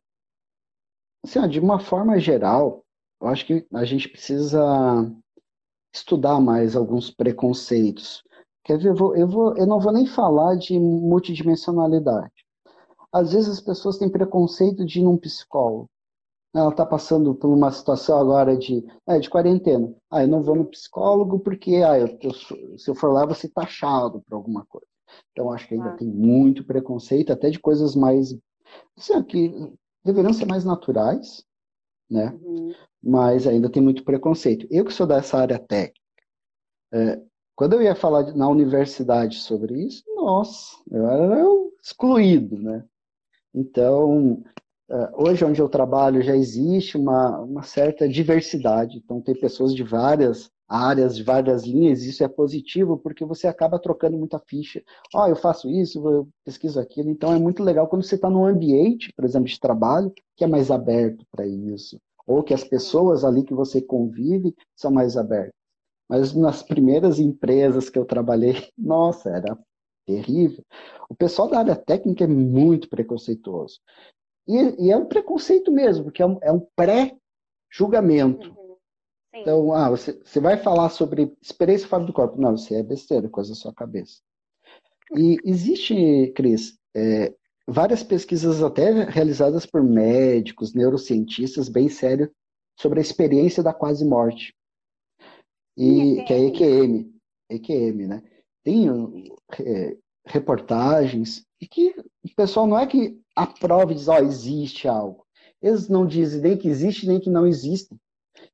assim, 1.24 1.48
de 1.48 1.60
uma 1.60 1.78
forma 1.78 2.18
geral, 2.18 2.84
eu 3.20 3.28
acho 3.28 3.46
que 3.46 3.66
a 3.72 3.84
gente 3.84 4.08
precisa 4.08 4.60
estudar 5.92 6.40
mais 6.40 6.74
alguns 6.74 7.10
preconceitos. 7.10 8.22
Quer 8.64 8.78
ver? 8.78 8.90
Eu, 8.90 8.94
vou, 8.94 9.16
eu, 9.16 9.28
vou, 9.28 9.56
eu 9.56 9.66
não 9.66 9.80
vou 9.80 9.92
nem 9.92 10.06
falar 10.06 10.56
de 10.56 10.78
multidimensionalidade. 10.78 12.32
Às 13.12 13.32
vezes 13.32 13.50
as 13.50 13.60
pessoas 13.60 13.98
têm 13.98 14.08
preconceito 14.08 14.84
de 14.84 15.00
ir 15.00 15.04
num 15.04 15.18
psicólogo. 15.18 15.90
ela 16.54 16.70
está 16.70 16.86
passando 16.86 17.34
por 17.34 17.48
uma 17.48 17.70
situação 17.70 18.18
agora 18.18 18.56
de, 18.56 18.86
é, 19.06 19.18
de 19.18 19.28
quarentena. 19.28 19.94
Ah, 20.10 20.22
eu 20.22 20.28
não 20.28 20.42
vou 20.42 20.56
no 20.56 20.64
psicólogo 20.64 21.40
porque 21.40 21.76
ah, 21.76 21.98
eu, 21.98 22.18
eu, 22.22 22.78
se 22.78 22.90
eu 22.90 22.94
for 22.94 23.12
lá, 23.12 23.26
vou 23.26 23.34
ser 23.34 23.48
taxado 23.48 24.22
por 24.22 24.36
alguma 24.36 24.64
coisa. 24.66 24.86
Então, 25.32 25.52
acho 25.52 25.68
que 25.68 25.74
ainda 25.74 25.90
ah. 25.90 25.96
tem 25.96 26.08
muito 26.08 26.64
preconceito, 26.64 27.32
até 27.32 27.50
de 27.50 27.58
coisas 27.58 27.94
mais. 27.94 28.34
Assim, 28.96 29.22
que 29.24 29.72
deveriam 30.04 30.32
ser 30.32 30.46
mais 30.46 30.64
naturais, 30.64 31.44
né? 32.10 32.38
Uhum. 32.42 32.72
Mas 33.02 33.46
ainda 33.46 33.70
tem 33.70 33.82
muito 33.82 34.04
preconceito. 34.04 34.66
Eu 34.70 34.84
que 34.84 34.92
sou 34.92 35.06
dessa 35.06 35.38
área 35.38 35.58
técnica, 35.58 36.00
é, 36.92 37.20
quando 37.56 37.74
eu 37.74 37.82
ia 37.82 37.94
falar 37.94 38.34
na 38.34 38.48
universidade 38.48 39.36
sobre 39.36 39.86
isso, 39.86 40.04
nossa, 40.14 40.76
eu 40.90 41.06
era 41.06 41.44
excluído, 41.82 42.58
né? 42.58 42.84
Então, 43.54 44.42
é, 44.90 45.10
hoje 45.14 45.44
onde 45.44 45.60
eu 45.60 45.68
trabalho 45.68 46.22
já 46.22 46.36
existe 46.36 46.96
uma, 46.96 47.40
uma 47.40 47.62
certa 47.62 48.08
diversidade, 48.08 48.98
então 48.98 49.20
tem 49.20 49.34
pessoas 49.34 49.74
de 49.74 49.82
várias 49.82 50.50
áreas, 50.68 51.16
de 51.16 51.22
várias 51.22 51.64
linhas, 51.64 52.02
isso 52.02 52.24
é 52.24 52.28
positivo 52.28 52.96
porque 52.96 53.24
você 53.24 53.46
acaba 53.46 53.78
trocando 53.78 54.16
muita 54.16 54.38
ficha. 54.38 54.82
Ó, 55.14 55.24
oh, 55.24 55.28
eu 55.28 55.36
faço 55.36 55.68
isso, 55.68 56.06
eu 56.08 56.28
pesquiso 56.44 56.80
aquilo, 56.80 57.10
então 57.10 57.34
é 57.34 57.38
muito 57.38 57.62
legal 57.62 57.86
quando 57.88 58.02
você 58.02 58.14
está 58.14 58.30
num 58.30 58.46
ambiente, 58.46 59.12
por 59.14 59.24
exemplo, 59.24 59.48
de 59.48 59.60
trabalho, 59.60 60.12
que 60.36 60.44
é 60.44 60.46
mais 60.46 60.70
aberto 60.70 61.26
para 61.30 61.46
isso, 61.46 62.00
ou 62.26 62.42
que 62.42 62.54
as 62.54 62.64
pessoas 62.64 63.24
ali 63.24 63.44
que 63.44 63.54
você 63.54 63.80
convive 63.80 64.54
são 64.76 64.90
mais 64.90 65.16
abertas. 65.16 65.54
Mas 66.08 66.34
nas 66.34 66.62
primeiras 66.62 67.18
empresas 67.18 67.88
que 67.88 67.98
eu 67.98 68.04
trabalhei, 68.04 68.54
nossa, 68.76 69.30
era 69.30 69.58
terrível. 70.06 70.64
O 71.08 71.14
pessoal 71.14 71.48
da 71.48 71.58
área 71.58 71.76
técnica 71.76 72.24
é 72.24 72.26
muito 72.26 72.88
preconceituoso. 72.88 73.80
E, 74.46 74.86
e 74.86 74.90
é 74.90 74.96
um 74.96 75.06
preconceito 75.06 75.70
mesmo, 75.70 76.04
porque 76.04 76.22
é 76.22 76.26
um, 76.26 76.38
é 76.42 76.52
um 76.52 76.66
pré-julgamento. 76.76 78.48
Uhum. 78.50 78.76
Então, 79.34 79.72
ah, 79.72 79.88
você, 79.88 80.12
você 80.22 80.40
vai 80.40 80.56
falar 80.56 80.90
sobre 80.90 81.32
experiência 81.40 81.88
fora 81.88 82.04
do 82.04 82.12
corpo. 82.12 82.40
Não, 82.40 82.56
você 82.56 82.74
é 82.74 82.82
besteira, 82.82 83.28
coisa 83.28 83.50
da 83.50 83.56
sua 83.56 83.72
cabeça. 83.72 84.20
E 85.16 85.36
existe, 85.44 86.32
Cris, 86.34 86.78
é, 86.94 87.34
várias 87.66 88.02
pesquisas 88.02 88.62
até 88.62 89.04
realizadas 89.04 89.66
por 89.66 89.82
médicos, 89.82 90.74
neurocientistas, 90.74 91.68
bem 91.68 91.88
sérios, 91.88 92.30
sobre 92.78 92.98
a 92.98 93.02
experiência 93.02 93.62
da 93.62 93.72
quase 93.72 94.04
morte. 94.04 94.54
E, 95.76 96.22
que 96.26 96.32
é 96.32 96.46
EQM, 96.46 97.12
EQM, 97.50 98.06
né? 98.06 98.22
Tem 98.64 98.88
é, 98.88 99.96
reportagens 100.26 101.44
e 101.60 101.66
que 101.66 101.94
o 102.24 102.34
pessoal 102.36 102.66
não 102.66 102.78
é 102.78 102.86
que 102.86 103.18
aprove 103.34 103.92
e 103.92 103.96
diz, 103.96 104.08
ó, 104.08 104.16
oh, 104.16 104.24
existe 104.24 104.86
algo. 104.86 105.24
Eles 105.60 105.88
não 105.88 106.06
dizem 106.06 106.40
nem 106.40 106.56
que 106.56 106.68
existe, 106.68 107.06
nem 107.06 107.20
que 107.20 107.30
não 107.30 107.46
existe. 107.46 107.94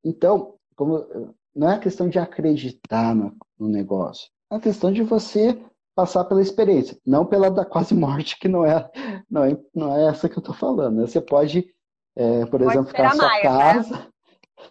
Então, 0.05 0.55
como, 0.77 1.35
não 1.55 1.71
é 1.71 1.79
questão 1.79 2.09
de 2.09 2.18
acreditar 2.18 3.14
no, 3.14 3.35
no 3.59 3.68
negócio. 3.68 4.31
É 4.51 4.59
questão 4.61 4.92
de 4.92 5.03
você 5.03 5.59
passar 5.99 6.25
pela 6.27 6.41
experiência, 6.41 6.97
não 7.05 7.27
pela 7.27 7.51
da 7.51 7.65
quase 7.65 7.93
morte, 7.93 8.39
que 8.39 8.47
não 8.47 8.65
é, 8.65 8.89
não 9.29 9.43
é, 9.43 9.59
não 9.75 9.97
é 9.97 10.07
essa 10.07 10.29
que 10.29 10.39
eu 10.39 10.41
estou 10.41 10.55
falando. 10.55 11.01
Você 11.01 11.21
pode, 11.21 11.75
é, 12.15 12.47
por 12.47 12.61
pode 12.61 12.71
exemplo, 12.71 12.87
ficar 12.87 13.03
na 13.03 13.11
sua 13.17 13.27
mais, 13.27 13.43
né? 13.43 13.51
casa, 13.51 13.97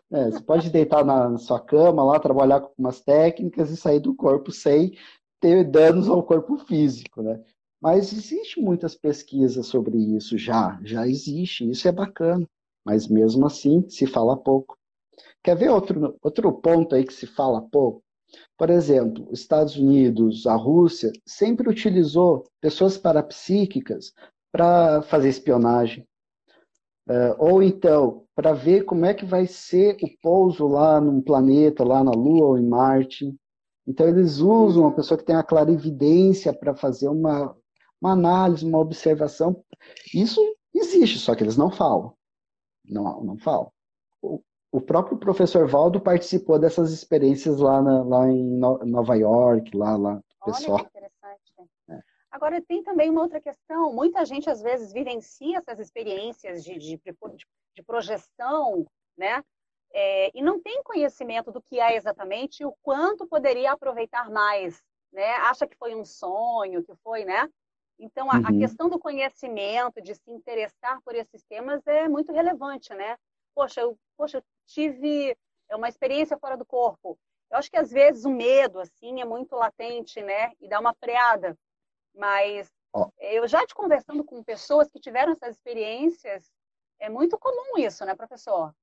né? 0.09 0.21
é, 0.21 0.31
você 0.31 0.41
pode 0.41 0.69
deitar 0.69 1.03
na 1.03 1.37
sua 1.37 1.59
cama 1.59 2.01
lá, 2.01 2.17
trabalhar 2.17 2.61
com 2.61 2.71
umas 2.77 3.01
técnicas 3.01 3.69
e 3.69 3.75
sair 3.75 3.99
do 3.99 4.15
corpo 4.15 4.53
sem 4.53 4.97
ter 5.41 5.65
danos 5.65 6.07
ao 6.07 6.23
corpo 6.23 6.59
físico, 6.59 7.21
né? 7.21 7.43
Mas 7.81 8.13
existe 8.13 8.61
muitas 8.61 8.95
pesquisas 8.95 9.67
sobre 9.67 9.97
isso 9.97 10.37
já, 10.37 10.79
já 10.81 11.05
existe, 11.05 11.69
isso 11.69 11.89
é 11.89 11.91
bacana, 11.91 12.47
mas 12.85 13.05
mesmo 13.05 13.45
assim 13.45 13.83
se 13.89 14.07
fala 14.07 14.37
pouco. 14.37 14.77
Quer 15.43 15.57
ver 15.57 15.71
outro, 15.71 16.17
outro 16.23 16.53
ponto 16.53 16.95
aí 16.95 17.03
que 17.03 17.13
se 17.13 17.27
fala 17.27 17.61
pouco? 17.61 18.01
Por 18.57 18.69
exemplo, 18.69 19.27
os 19.31 19.39
Estados 19.41 19.75
Unidos, 19.75 20.47
a 20.47 20.55
Rússia, 20.55 21.11
sempre 21.25 21.69
utilizou 21.69 22.43
pessoas 22.59 22.97
parapsíquicas 22.97 24.13
para 24.51 25.01
fazer 25.03 25.29
espionagem. 25.29 26.07
Uh, 27.07 27.35
ou 27.37 27.63
então, 27.63 28.25
para 28.35 28.53
ver 28.53 28.83
como 28.83 29.05
é 29.05 29.13
que 29.13 29.25
vai 29.25 29.47
ser 29.47 29.95
o 30.01 30.09
pouso 30.21 30.67
lá 30.67 30.99
num 30.99 31.21
planeta, 31.21 31.83
lá 31.83 32.03
na 32.03 32.11
Lua 32.11 32.47
ou 32.47 32.57
em 32.57 32.67
Marte. 32.67 33.33
Então, 33.87 34.07
eles 34.07 34.39
usam 34.39 34.83
uma 34.83 34.95
pessoa 34.95 35.17
que 35.17 35.23
tem 35.23 35.35
a 35.35 35.43
clarividência 35.43 36.53
para 36.53 36.75
fazer 36.75 37.07
uma, 37.07 37.55
uma 38.01 38.11
análise, 38.11 38.65
uma 38.65 38.79
observação. 38.79 39.63
Isso 40.13 40.41
existe, 40.75 41.19
só 41.19 41.33
que 41.33 41.43
eles 41.43 41.55
não 41.55 41.71
falam. 41.71 42.13
Não, 42.83 43.23
não 43.23 43.37
falam. 43.37 43.71
O, 44.71 44.81
próprio 44.81 45.17
professor 45.17 45.67
Valdo 45.67 45.99
participou 45.99 46.59
dessas 46.59 46.91
experiências 46.91 47.59
lá, 47.59 47.81
na, 47.81 48.03
lá 48.03 48.27
em 48.27 48.57
Nova 48.57 49.15
York, 49.15 49.75
lá, 49.75 49.95
lá 49.95 50.21
pessoal. 50.43 50.77
Olha 50.77 50.83
que 50.83 50.97
interessante. 50.97 51.71
É. 51.89 52.01
Agora, 52.31 52.61
tem 52.61 52.83
também 52.83 53.09
uma 53.09 53.21
outra 53.21 53.39
questão. 53.39 53.93
Muita 53.93 54.25
gente, 54.25 54.49
às 54.49 54.61
vezes, 54.61 54.93
vivencia 54.93 55.59
essas 55.59 55.79
experiências 55.79 56.63
de, 56.63 56.77
de, 56.77 56.99
de 57.75 57.83
projeção, 57.83 58.85
né? 59.17 59.43
É, 59.93 60.37
e 60.37 60.41
não 60.41 60.61
tem 60.61 60.83
conhecimento 60.83 61.51
do 61.51 61.61
que 61.61 61.79
é 61.79 61.95
exatamente 61.95 62.61
e 62.61 62.65
o 62.65 62.75
quanto 62.83 63.25
poderia 63.25 63.71
aproveitar 63.71 64.29
mais, 64.29 64.83
né? 65.11 65.35
Acha 65.37 65.65
que 65.65 65.77
foi 65.77 65.95
um 65.95 66.03
sonho, 66.03 66.83
que 66.83 66.93
foi, 66.97 67.23
né? 67.23 67.49
Então, 67.99 68.29
a, 68.29 68.35
uhum. 68.35 68.45
a, 68.45 68.59
questão 68.59 68.89
do 68.89 68.99
conhecimento, 68.99 70.01
de 70.01 70.13
se 70.13 70.29
interessar 70.29 71.01
por 71.01 71.15
esses 71.15 71.43
temas 71.45 71.85
é 71.87 72.07
muito 72.07 72.31
relevante, 72.31 72.93
né? 72.93 73.17
Poxa, 73.55 73.81
eu, 73.81 73.97
poxa, 74.15 74.37
eu 74.37 74.43
tive 74.67 75.35
uma 75.71 75.89
experiência 75.89 76.37
fora 76.37 76.55
do 76.55 76.65
corpo. 76.65 77.17
Eu 77.49 77.57
acho 77.57 77.71
que 77.71 77.77
às 77.77 77.91
vezes 77.91 78.25
o 78.25 78.29
medo, 78.29 78.79
assim, 78.79 79.21
é 79.21 79.25
muito 79.25 79.55
latente, 79.55 80.21
né? 80.21 80.51
E 80.59 80.67
dá 80.67 80.79
uma 80.79 80.93
freada. 80.93 81.57
Mas 82.13 82.69
oh. 82.93 83.07
eu 83.19 83.47
já 83.47 83.65
te 83.65 83.73
conversando 83.73 84.23
com 84.23 84.43
pessoas 84.43 84.89
que 84.89 84.99
tiveram 84.99 85.31
essas 85.31 85.55
experiências, 85.55 86.51
é 86.99 87.09
muito 87.09 87.37
comum 87.37 87.77
isso, 87.77 88.05
né, 88.05 88.15
professor? 88.15 88.73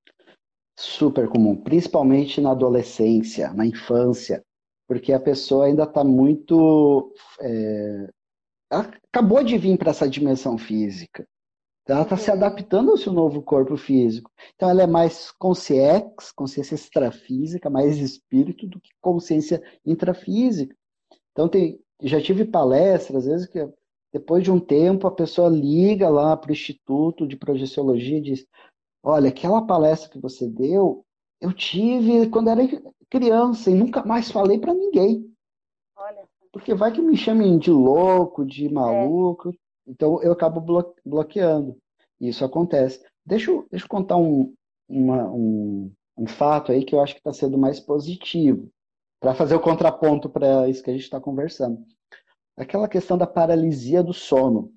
Super 0.77 1.29
comum, 1.29 1.57
principalmente 1.57 2.41
na 2.41 2.51
adolescência, 2.51 3.53
na 3.53 3.67
infância, 3.67 4.43
porque 4.89 5.13
a 5.13 5.21
pessoa 5.21 5.67
ainda 5.67 5.85
está 5.85 6.03
muito 6.03 7.13
é, 7.41 8.09
acabou 8.71 9.43
de 9.43 9.57
vir 9.57 9.79
para 9.79 9.91
essa 9.91 10.09
dimensão 10.09 10.59
física. 10.59 11.27
Ela 11.87 12.03
está 12.03 12.17
se 12.17 12.31
adaptando 12.31 12.91
ao 12.91 12.97
seu 12.97 13.13
novo 13.13 13.43
corpo 13.43 13.77
físico. 13.77 14.31
Então, 14.55 14.71
ela 14.71 14.83
é 14.83 14.87
mais 14.87 15.31
consciência, 15.33 16.11
consciência 16.35 16.75
extrafísica, 16.75 17.69
mais 17.69 17.99
espírito 17.99 18.67
do 18.67 18.81
que 18.81 18.91
consciência 19.01 19.63
intrafísica. 19.85 20.75
Então, 21.33 21.49
tem, 21.49 21.79
já 22.03 22.21
tive 22.21 22.47
palestras, 22.47 23.25
às 23.25 23.27
vezes, 23.27 23.47
que 23.47 23.69
depois 24.13 24.43
de 24.43 24.51
um 24.51 24.61
tempo 24.61 25.07
a 25.07 25.11
pessoa 25.11 25.49
liga 25.49 26.09
lá 26.09 26.37
para 26.37 26.51
o 26.51 26.53
Instituto 26.53 27.27
de 27.27 27.37
Projeciologia 27.37 28.19
e 28.19 28.23
diz: 28.23 28.47
Olha, 29.03 29.29
aquela 29.29 29.67
palestra 29.67 30.09
que 30.09 30.21
você 30.21 30.49
deu, 30.49 31.05
eu 31.41 31.53
tive 31.53 32.31
quando 32.31 32.49
era 32.49 32.63
criança 33.11 33.71
e 33.71 33.75
nunca 33.75 34.05
mais 34.05 34.31
falei 34.31 34.59
para 34.59 34.73
ninguém. 34.73 35.31
Porque 36.53 36.73
vai 36.73 36.93
que 36.93 37.03
me 37.03 37.17
chamem 37.17 37.59
de 37.59 37.71
louco, 37.71 38.47
de 38.47 38.69
maluco. 38.73 39.51
É. 39.51 39.64
Então 39.87 40.23
eu 40.23 40.33
acabo 40.33 40.61
blo 40.61 40.95
bloqueando. 41.05 41.77
Isso 42.21 42.45
acontece. 42.45 43.05
Deixa 43.25 43.51
eu, 43.51 43.67
deixa 43.71 43.85
eu 43.85 43.89
contar 43.89 44.17
um, 44.17 44.55
uma, 44.89 45.31
um, 45.31 45.93
um 46.17 46.27
fato 46.27 46.73
aí 46.73 46.85
que 46.85 46.95
eu 46.95 47.01
acho 47.01 47.15
que 47.15 47.21
está 47.21 47.33
sendo 47.33 47.59
mais 47.59 47.81
positivo, 47.81 48.69
para 49.21 49.35
fazer 49.35 49.55
o 49.55 49.61
contraponto 49.61 50.29
para 50.29 50.69
isso 50.69 50.83
que 50.83 50.91
a 50.91 50.93
gente 50.93 51.03
está 51.03 51.21
conversando. 51.21 51.85
Aquela 52.57 52.89
questão 52.89 53.19
da 53.19 53.27
paralisia 53.27 54.03
do 54.03 54.13
sono. 54.13 54.73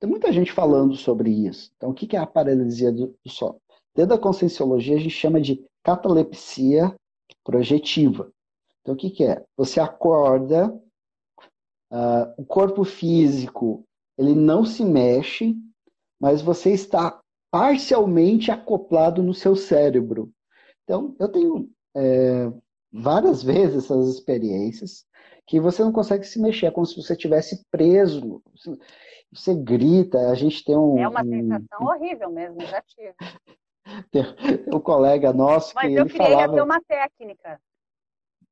Tem 0.00 0.10
muita 0.10 0.32
gente 0.32 0.52
falando 0.52 0.96
sobre 0.96 1.30
isso. 1.30 1.70
Então, 1.76 1.90
o 1.90 1.94
que 1.94 2.16
é 2.16 2.18
a 2.18 2.26
paralisia 2.26 2.90
do, 2.90 3.16
sono? 3.28 3.60
Dentro 3.94 4.16
da 4.16 4.22
conscienciologia, 4.22 4.96
a 4.96 4.98
gente 4.98 5.10
chama 5.10 5.40
de 5.40 5.64
catalepsia 5.82 6.94
projetiva. 7.44 8.32
Então, 8.80 8.94
o 8.94 8.96
que, 8.96 9.10
que 9.10 9.24
é? 9.24 9.44
Você 9.56 9.80
acorda 9.80 10.74
Uh, 11.94 12.26
o 12.36 12.44
corpo 12.44 12.82
físico 12.82 13.86
ele 14.18 14.34
não 14.34 14.64
se 14.64 14.84
mexe, 14.84 15.54
mas 16.20 16.40
você 16.40 16.70
está 16.70 17.20
parcialmente 17.50 18.50
acoplado 18.50 19.22
no 19.22 19.34
seu 19.34 19.54
cérebro. 19.54 20.30
Então, 20.84 21.14
eu 21.18 21.28
tenho 21.28 21.70
é, 21.94 22.52
várias 22.92 23.42
vezes 23.42 23.84
essas 23.84 24.08
experiências 24.08 25.04
que 25.46 25.60
você 25.60 25.82
não 25.82 25.92
consegue 25.92 26.24
se 26.24 26.40
mexer, 26.40 26.66
é 26.66 26.70
como 26.70 26.86
se 26.86 26.96
você 26.96 27.12
estivesse 27.12 27.64
preso. 27.70 28.42
Você 29.32 29.54
grita, 29.54 30.30
a 30.30 30.34
gente 30.34 30.64
tem 30.64 30.76
um. 30.76 30.98
É 30.98 31.08
uma 31.08 31.24
sensação 31.24 31.78
um, 31.80 31.86
horrível 31.86 32.30
mesmo, 32.30 32.60
já 32.62 32.80
tive. 32.82 33.14
Tem 34.10 34.24
um 34.72 34.80
colega 34.80 35.30
nosso 35.30 35.74
Mas 35.74 35.88
que 35.88 35.94
eu 35.94 36.06
ele 36.06 36.16
falava. 36.16 36.54
ter 36.54 36.62
uma 36.62 36.80
técnica. 36.80 37.60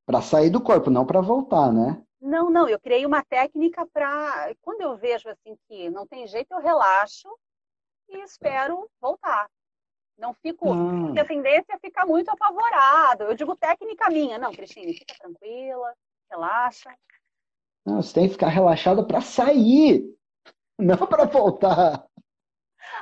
Para 0.04 0.20
sair 0.20 0.50
do 0.50 0.60
corpo, 0.60 0.90
não 0.90 1.06
para 1.06 1.22
voltar, 1.22 1.72
né? 1.72 2.02
Não, 2.22 2.48
não, 2.48 2.68
eu 2.68 2.78
criei 2.78 3.04
uma 3.04 3.24
técnica 3.24 3.84
para. 3.92 4.54
Quando 4.62 4.80
eu 4.80 4.96
vejo 4.96 5.28
assim 5.28 5.58
que 5.66 5.90
não 5.90 6.06
tem 6.06 6.24
jeito, 6.28 6.52
eu 6.52 6.60
relaxo 6.60 7.28
e 8.08 8.22
espero 8.22 8.88
voltar. 9.00 9.50
Não 10.16 10.32
fico. 10.34 10.72
Hum. 10.72 11.06
Porque 11.06 11.18
a 11.18 11.26
tendência 11.26 11.72
é 11.72 11.78
ficar 11.80 12.06
muito 12.06 12.30
apavorado. 12.30 13.24
Eu 13.24 13.34
digo 13.34 13.56
técnica 13.56 14.08
minha. 14.08 14.38
Não, 14.38 14.52
Cristine, 14.52 14.94
fica 14.94 15.16
tranquila, 15.18 15.92
relaxa. 16.30 16.94
Não, 17.84 18.00
você 18.00 18.14
tem 18.14 18.26
que 18.28 18.34
ficar 18.34 18.48
relaxada 18.48 19.04
para 19.04 19.20
sair, 19.20 20.04
não 20.78 21.04
para 21.08 21.24
voltar. 21.24 22.06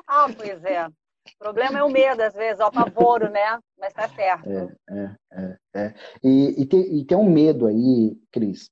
Ah, 0.06 0.28
pois 0.34 0.64
é. 0.64 0.86
O 0.86 1.38
problema 1.38 1.78
é 1.78 1.84
o 1.84 1.90
medo, 1.90 2.22
às 2.22 2.32
vezes, 2.32 2.58
o 2.58 2.64
apavoro, 2.64 3.28
né? 3.28 3.60
Mas 3.78 3.92
tá 3.92 4.08
certo. 4.08 4.48
É, 4.48 4.74
é, 4.90 5.16
é. 5.32 5.58
é. 5.74 5.94
E, 6.24 6.62
e, 6.62 6.66
tem, 6.66 6.80
e 7.00 7.04
tem 7.04 7.18
um 7.18 7.30
medo 7.30 7.66
aí, 7.66 8.16
Cris, 8.32 8.70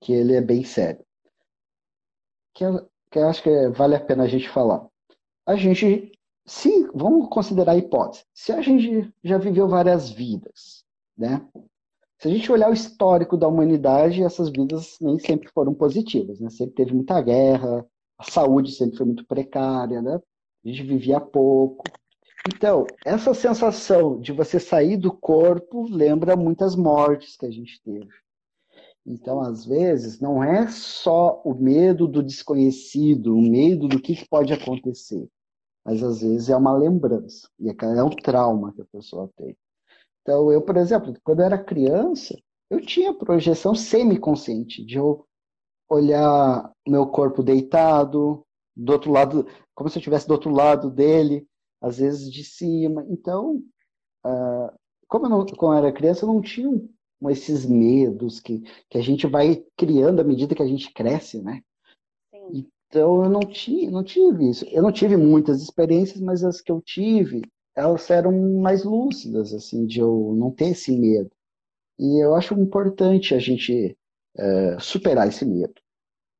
que 0.00 0.12
ele 0.12 0.34
é 0.34 0.40
bem 0.40 0.64
sério. 0.64 1.04
Que, 2.54 2.64
que 3.10 3.18
eu 3.18 3.28
acho 3.28 3.42
que 3.42 3.68
vale 3.68 3.94
a 3.94 4.00
pena 4.00 4.24
a 4.24 4.28
gente 4.28 4.48
falar. 4.48 4.86
A 5.46 5.56
gente, 5.56 6.12
se 6.46 6.88
vamos 6.94 7.28
considerar 7.28 7.72
a 7.72 7.76
hipótese, 7.76 8.24
se 8.34 8.52
a 8.52 8.60
gente 8.60 9.12
já 9.22 9.38
viveu 9.38 9.68
várias 9.68 10.10
vidas, 10.10 10.84
né? 11.16 11.46
Se 12.18 12.28
a 12.28 12.30
gente 12.30 12.52
olhar 12.52 12.70
o 12.70 12.74
histórico 12.74 13.36
da 13.36 13.48
humanidade, 13.48 14.22
essas 14.22 14.50
vidas 14.50 14.98
nem 15.00 15.18
sempre 15.18 15.48
foram 15.52 15.72
positivas, 15.72 16.38
né? 16.38 16.50
Sempre 16.50 16.74
teve 16.74 16.94
muita 16.94 17.20
guerra, 17.20 17.86
a 18.18 18.24
saúde 18.24 18.72
sempre 18.72 18.98
foi 18.98 19.06
muito 19.06 19.26
precária, 19.26 20.02
né? 20.02 20.20
A 20.64 20.68
gente 20.68 20.82
vivia 20.82 21.18
pouco. 21.18 21.84
Então, 22.54 22.86
essa 23.04 23.32
sensação 23.32 24.20
de 24.20 24.32
você 24.32 24.60
sair 24.60 24.96
do 24.96 25.12
corpo 25.12 25.86
lembra 25.90 26.36
muitas 26.36 26.76
mortes 26.76 27.36
que 27.36 27.46
a 27.46 27.50
gente 27.50 27.80
teve. 27.82 28.08
Então, 29.06 29.40
às 29.40 29.64
vezes, 29.64 30.20
não 30.20 30.42
é 30.42 30.68
só 30.68 31.40
o 31.44 31.54
medo 31.54 32.06
do 32.06 32.22
desconhecido, 32.22 33.34
o 33.34 33.40
medo 33.40 33.88
do 33.88 34.00
que 34.00 34.26
pode 34.28 34.52
acontecer, 34.52 35.26
mas 35.84 36.02
às 36.02 36.20
vezes 36.20 36.50
é 36.50 36.56
uma 36.56 36.76
lembrança, 36.76 37.48
e 37.58 37.68
é 37.70 38.04
um 38.04 38.10
trauma 38.10 38.72
que 38.72 38.82
a 38.82 38.86
pessoa 38.92 39.30
tem. 39.36 39.56
Então, 40.22 40.52
eu, 40.52 40.60
por 40.62 40.76
exemplo, 40.76 41.14
quando 41.24 41.40
eu 41.40 41.46
era 41.46 41.62
criança, 41.62 42.36
eu 42.68 42.80
tinha 42.80 43.12
projeção 43.14 43.74
semiconsciente 43.74 44.84
de 44.84 44.96
eu 44.96 45.24
olhar 45.88 46.70
meu 46.86 47.06
corpo 47.06 47.42
deitado, 47.42 48.44
do 48.76 48.92
outro 48.92 49.10
lado, 49.10 49.46
como 49.74 49.90
se 49.90 49.98
eu 49.98 50.00
estivesse 50.00 50.28
do 50.28 50.32
outro 50.32 50.50
lado 50.50 50.90
dele, 50.90 51.46
às 51.80 51.98
vezes 51.98 52.30
de 52.30 52.44
cima. 52.44 53.04
Então, 53.08 53.62
uh, 54.24 54.72
como, 55.08 55.26
eu 55.26 55.30
não, 55.30 55.46
quando 55.46 55.72
eu 55.74 55.78
era 55.78 55.92
criança, 55.92 56.24
eu 56.24 56.28
não 56.28 56.40
tinha 56.40 56.80
esses 57.28 57.66
medos 57.66 58.40
que, 58.40 58.60
que 58.88 58.96
a 58.96 59.02
gente 59.02 59.26
vai 59.26 59.64
criando 59.76 60.20
à 60.20 60.24
medida 60.24 60.54
que 60.54 60.62
a 60.62 60.66
gente 60.66 60.92
cresce, 60.92 61.42
né? 61.42 61.62
Sim. 62.32 62.70
Então, 62.88 63.24
eu 63.24 63.30
não, 63.30 63.40
tinha, 63.40 63.90
não 63.90 64.02
tive 64.02 64.48
isso. 64.48 64.64
Eu 64.66 64.82
não 64.82 64.92
tive 64.92 65.16
muitas 65.16 65.62
experiências, 65.62 66.20
mas 66.20 66.42
as 66.42 66.60
que 66.60 66.72
eu 66.72 66.80
tive, 66.80 67.42
elas 67.74 68.08
eram 68.10 68.60
mais 68.60 68.84
lúcidas, 68.84 69.52
assim, 69.52 69.86
de 69.86 70.00
eu 70.00 70.34
não 70.36 70.50
ter 70.50 70.70
esse 70.70 70.90
medo. 70.96 71.30
E 71.98 72.24
eu 72.24 72.34
acho 72.34 72.54
importante 72.54 73.34
a 73.34 73.38
gente 73.38 73.96
é, 74.36 74.78
superar 74.80 75.28
esse 75.28 75.44
medo 75.44 75.74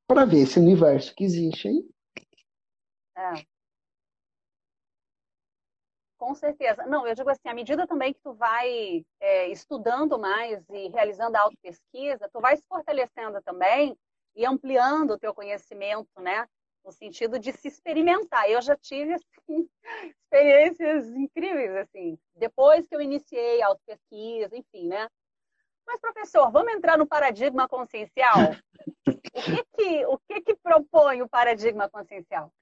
para 0.08 0.24
ver 0.24 0.40
esse 0.40 0.58
universo 0.58 1.14
que 1.14 1.22
existe 1.22 1.68
aí. 1.68 1.84
É. 3.16 3.44
Com 6.20 6.34
certeza. 6.34 6.84
Não, 6.84 7.06
eu 7.06 7.14
digo 7.14 7.30
assim, 7.30 7.48
à 7.48 7.54
medida 7.54 7.86
também 7.86 8.12
que 8.12 8.20
tu 8.20 8.34
vai 8.34 9.02
é, 9.18 9.48
estudando 9.48 10.18
mais 10.18 10.62
e 10.68 10.88
realizando 10.88 11.34
a 11.36 11.40
autopesquisa, 11.40 12.28
tu 12.30 12.40
vai 12.40 12.58
se 12.58 12.66
fortalecendo 12.68 13.40
também 13.40 13.96
e 14.36 14.44
ampliando 14.44 15.12
o 15.12 15.18
teu 15.18 15.32
conhecimento, 15.32 16.20
né? 16.20 16.46
no 16.84 16.92
sentido 16.92 17.38
de 17.38 17.52
se 17.52 17.68
experimentar. 17.68 18.50
Eu 18.50 18.60
já 18.60 18.76
tive 18.76 19.14
assim, 19.48 19.68
experiências 20.24 21.08
incríveis 21.14 21.74
assim, 21.76 22.18
depois 22.34 22.86
que 22.86 22.94
eu 22.94 23.00
iniciei 23.00 23.62
a 23.62 23.68
autopesquisa, 23.68 24.54
enfim, 24.54 24.88
né? 24.88 25.08
Mas 25.86 26.00
professor, 26.00 26.50
vamos 26.50 26.72
entrar 26.74 26.98
no 26.98 27.06
paradigma 27.06 27.66
consciencial? 27.66 28.34
O 29.32 29.42
que 29.42 29.64
que, 29.76 30.06
o 30.06 30.18
que, 30.18 30.40
que 30.42 30.56
propõe 30.56 31.22
o 31.22 31.28
paradigma 31.28 31.88
consciencial? 31.88 32.52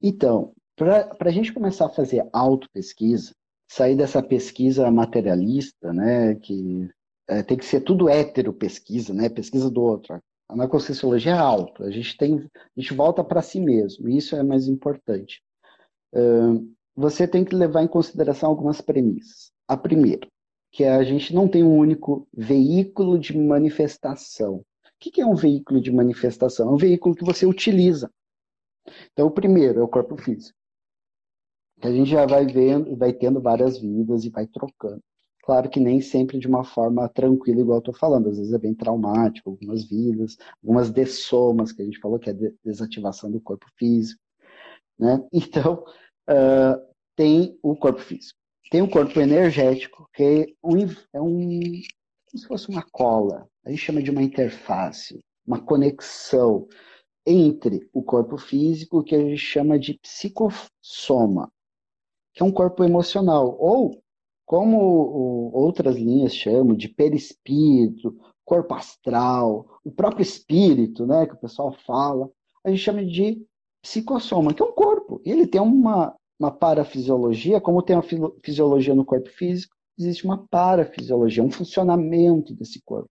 Então, 0.00 0.54
para 0.76 1.28
a 1.28 1.32
gente 1.32 1.52
começar 1.52 1.86
a 1.86 1.90
fazer 1.90 2.28
autopesquisa, 2.32 3.34
sair 3.70 3.96
dessa 3.96 4.22
pesquisa 4.22 4.90
materialista, 4.90 5.92
né, 5.92 6.34
que 6.34 6.88
é, 7.28 7.42
tem 7.42 7.56
que 7.56 7.64
ser 7.64 7.80
tudo 7.80 8.08
hétero 8.08 8.52
pesquisa, 8.52 9.14
né, 9.14 9.28
pesquisa 9.28 9.70
do 9.70 9.82
outro, 9.82 10.20
na 10.54 10.68
conscienciologia 10.68 11.32
é 11.32 11.38
alto. 11.38 11.82
A 11.84 11.90
gente 11.90 12.16
tem, 12.16 12.36
a 12.54 12.80
gente 12.80 12.92
volta 12.92 13.24
para 13.24 13.40
si 13.40 13.58
mesmo. 13.58 14.08
E 14.08 14.18
isso 14.18 14.36
é 14.36 14.42
mais 14.42 14.68
importante. 14.68 15.42
Você 16.94 17.26
tem 17.26 17.42
que 17.42 17.54
levar 17.54 17.82
em 17.82 17.88
consideração 17.88 18.50
algumas 18.50 18.82
premissas. 18.82 19.50
A 19.66 19.78
primeira, 19.78 20.28
que 20.70 20.84
a 20.84 21.02
gente 21.02 21.34
não 21.34 21.48
tem 21.48 21.62
um 21.62 21.74
único 21.74 22.28
veículo 22.34 23.18
de 23.18 23.36
manifestação. 23.36 24.56
O 24.56 24.64
que 24.98 25.20
é 25.22 25.26
um 25.26 25.34
veículo 25.34 25.80
de 25.80 25.90
manifestação? 25.90 26.68
É 26.68 26.72
um 26.72 26.76
veículo 26.76 27.14
que 27.14 27.24
você 27.24 27.46
utiliza. 27.46 28.10
Então, 29.12 29.26
o 29.26 29.30
primeiro 29.30 29.80
é 29.80 29.82
o 29.82 29.88
corpo 29.88 30.16
físico. 30.18 30.58
A 31.82 31.90
gente 31.90 32.10
já 32.10 32.24
vai 32.26 32.46
vendo, 32.46 32.96
vai 32.96 33.12
tendo 33.12 33.40
várias 33.40 33.78
vidas 33.78 34.24
e 34.24 34.30
vai 34.30 34.46
trocando. 34.46 35.00
Claro 35.44 35.68
que 35.68 35.80
nem 35.80 36.00
sempre 36.00 36.38
de 36.38 36.46
uma 36.46 36.62
forma 36.62 37.08
tranquila, 37.08 37.60
igual 37.60 37.78
eu 37.78 37.80
estou 37.80 37.94
falando. 37.94 38.28
Às 38.28 38.38
vezes 38.38 38.52
é 38.52 38.58
bem 38.58 38.74
traumático, 38.74 39.50
algumas 39.50 39.84
vidas, 39.84 40.36
algumas 40.62 40.90
dessomas, 40.90 41.72
que 41.72 41.82
a 41.82 41.84
gente 41.84 41.98
falou 41.98 42.18
que 42.18 42.30
é 42.30 42.34
desativação 42.64 43.30
do 43.30 43.40
corpo 43.40 43.66
físico. 43.76 44.20
Né? 44.98 45.20
Então, 45.32 45.84
uh, 46.30 46.92
tem 47.16 47.58
o 47.62 47.74
corpo 47.74 48.00
físico. 48.00 48.38
Tem 48.70 48.80
o 48.80 48.88
corpo 48.88 49.20
energético, 49.20 50.08
que 50.14 50.22
é 50.22 50.46
um, 50.64 50.86
é 51.12 51.20
um 51.20 51.60
como 52.32 52.40
se 52.40 52.46
fosse 52.46 52.68
uma 52.70 52.82
cola. 52.90 53.46
A 53.66 53.70
gente 53.70 53.82
chama 53.82 54.02
de 54.02 54.10
uma 54.10 54.22
interface, 54.22 55.20
uma 55.46 55.60
conexão 55.60 56.66
entre 57.26 57.88
o 57.92 58.02
corpo 58.02 58.38
físico, 58.38 59.02
que 59.04 59.14
a 59.14 59.18
gente 59.18 59.36
chama 59.36 59.78
de 59.78 59.98
psicossoma, 59.98 61.50
que 62.32 62.42
é 62.42 62.46
um 62.46 62.52
corpo 62.52 62.84
emocional, 62.84 63.56
ou 63.58 64.02
como 64.44 65.50
outras 65.52 65.96
linhas 65.96 66.34
chamam 66.34 66.74
de 66.74 66.88
perispírito, 66.88 68.16
corpo 68.44 68.74
astral, 68.74 69.80
o 69.84 69.90
próprio 69.90 70.22
espírito, 70.22 71.06
né, 71.06 71.26
que 71.26 71.34
o 71.34 71.40
pessoal 71.40 71.72
fala, 71.86 72.28
a 72.64 72.70
gente 72.70 72.82
chama 72.82 73.04
de 73.04 73.44
psicossoma, 73.82 74.52
que 74.52 74.62
é 74.62 74.66
um 74.66 74.72
corpo. 74.72 75.20
E 75.24 75.30
ele 75.30 75.46
tem 75.46 75.60
uma, 75.60 76.14
uma 76.38 76.50
parafisiologia, 76.50 77.60
como 77.60 77.82
tem 77.82 77.96
a 77.96 78.02
fisiologia 78.42 78.94
no 78.94 79.04
corpo 79.04 79.28
físico, 79.30 79.74
existe 79.98 80.24
uma 80.24 80.46
parafisiologia, 80.48 81.42
um 81.42 81.50
funcionamento 81.50 82.54
desse 82.54 82.80
corpo. 82.84 83.10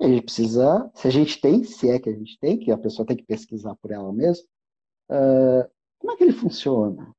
A 0.00 0.08
gente 0.08 0.22
precisa, 0.22 0.90
se 0.94 1.06
a 1.06 1.10
gente 1.10 1.40
tem, 1.40 1.62
se 1.64 1.88
é 1.88 1.98
que 1.98 2.08
a 2.08 2.12
gente 2.12 2.38
tem, 2.40 2.58
que 2.58 2.70
a 2.70 2.78
pessoa 2.78 3.06
tem 3.06 3.16
que 3.16 3.24
pesquisar 3.24 3.76
por 3.76 3.90
ela 3.90 4.12
mesma, 4.12 4.44
uh, 5.10 5.70
como 5.98 6.12
é 6.12 6.16
que 6.16 6.24
ele 6.24 6.32
funciona? 6.32 7.12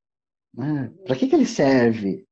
Né? 0.55 0.91
Para 1.05 1.15
que, 1.15 1.27
que 1.27 1.35
ele 1.35 1.45
serve? 1.45 2.25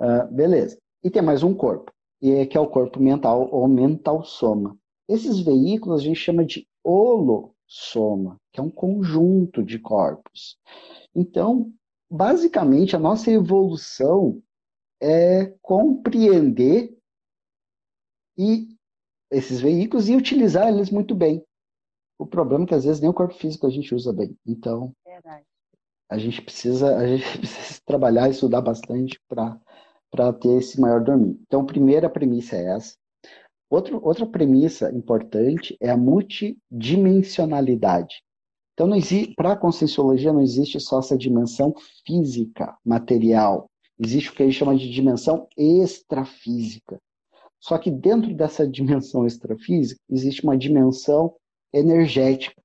Uh, 0.00 0.32
beleza. 0.32 0.78
E 1.02 1.10
tem 1.10 1.22
mais 1.22 1.42
um 1.42 1.54
corpo, 1.54 1.92
e 2.20 2.30
é, 2.30 2.46
que 2.46 2.56
é 2.56 2.60
o 2.60 2.68
corpo 2.68 3.00
mental 3.00 3.48
ou 3.52 3.66
mental 3.68 4.24
soma. 4.24 4.76
Esses 5.08 5.40
veículos 5.40 6.00
a 6.00 6.04
gente 6.04 6.18
chama 6.18 6.44
de 6.44 6.66
holossoma, 6.84 8.36
que 8.52 8.60
é 8.60 8.62
um 8.62 8.70
conjunto 8.70 9.62
de 9.62 9.78
corpos. 9.78 10.58
Então, 11.14 11.72
basicamente, 12.10 12.94
a 12.94 12.98
nossa 12.98 13.30
evolução 13.30 14.40
é 15.00 15.46
compreender 15.62 16.96
e 18.36 18.68
esses 19.30 19.60
veículos 19.60 20.08
e 20.08 20.16
utilizar 20.16 20.68
eles 20.68 20.90
muito 20.90 21.14
bem. 21.14 21.44
O 22.18 22.26
problema 22.26 22.64
é 22.64 22.66
que 22.68 22.74
às 22.74 22.84
vezes 22.84 23.00
nem 23.00 23.10
o 23.10 23.14
corpo 23.14 23.34
físico 23.34 23.66
a 23.66 23.70
gente 23.70 23.94
usa 23.94 24.12
bem. 24.12 24.36
Então, 24.46 24.92
Verdade. 25.04 25.46
A 26.08 26.18
gente 26.18 26.40
precisa 26.40 26.96
a 26.96 27.04
gente 27.06 27.26
precisa 27.38 27.80
trabalhar 27.84 28.28
e 28.28 28.30
estudar 28.30 28.60
bastante 28.60 29.20
para 29.28 29.58
ter 30.32 30.58
esse 30.58 30.80
maior 30.80 31.02
domínio. 31.02 31.40
Então, 31.46 31.66
primeira 31.66 32.08
premissa 32.08 32.56
é 32.56 32.76
essa. 32.76 32.96
Outro, 33.70 34.00
outra 34.02 34.26
premissa 34.26 34.90
importante 34.90 35.76
é 35.80 35.90
a 35.90 35.96
multidimensionalidade. 35.96 38.22
Então, 38.72 38.88
para 39.36 39.52
a 39.52 39.56
conscienciologia 39.56 40.32
não 40.32 40.40
existe 40.40 40.80
só 40.80 41.00
essa 41.00 41.18
dimensão 41.18 41.74
física, 42.06 42.74
material. 42.84 43.68
Existe 43.98 44.30
o 44.30 44.34
que 44.34 44.42
a 44.42 44.46
gente 44.46 44.56
chama 44.56 44.74
de 44.76 44.88
dimensão 44.88 45.46
extrafísica. 45.56 46.98
Só 47.60 47.76
que 47.76 47.90
dentro 47.90 48.32
dessa 48.34 48.66
dimensão 48.66 49.26
extrafísica 49.26 50.00
existe 50.08 50.42
uma 50.44 50.56
dimensão 50.56 51.34
energética 51.74 52.62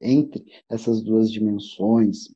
entre 0.00 0.44
essas 0.68 1.02
duas 1.02 1.30
dimensões, 1.30 2.28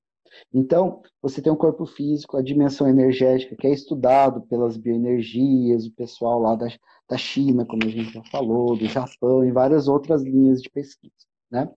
então, 0.53 1.03
você 1.21 1.41
tem 1.41 1.53
um 1.53 1.57
corpo 1.57 1.87
físico, 1.87 2.37
a 2.37 2.43
dimensão 2.43 2.89
energética, 2.89 3.57
que 3.57 3.67
é 3.67 3.71
estudado 3.71 4.43
pelas 4.43 4.77
bioenergias, 4.77 5.87
o 5.87 5.93
pessoal 5.93 6.41
lá 6.41 6.55
da, 6.55 6.67
da 7.09 7.17
China, 7.17 7.67
como 7.67 7.85
a 7.85 7.89
gente 7.89 8.13
já 8.13 8.25
falou, 8.25 8.77
do 8.77 8.87
Japão 8.87 9.45
e 9.45 9.53
várias 9.53 9.89
outras 9.89 10.23
linhas 10.23 10.63
de 10.63 10.71
pesquisa, 10.71 11.13
né? 11.51 11.71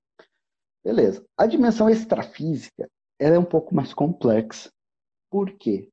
Beleza. 0.83 1.25
A 1.37 1.45
dimensão 1.45 1.89
extrafísica, 1.89 2.89
ela 3.19 3.35
é 3.35 3.39
um 3.39 3.45
pouco 3.45 3.73
mais 3.73 3.93
complexa. 3.93 4.71
Por 5.29 5.51
quê? 5.53 5.89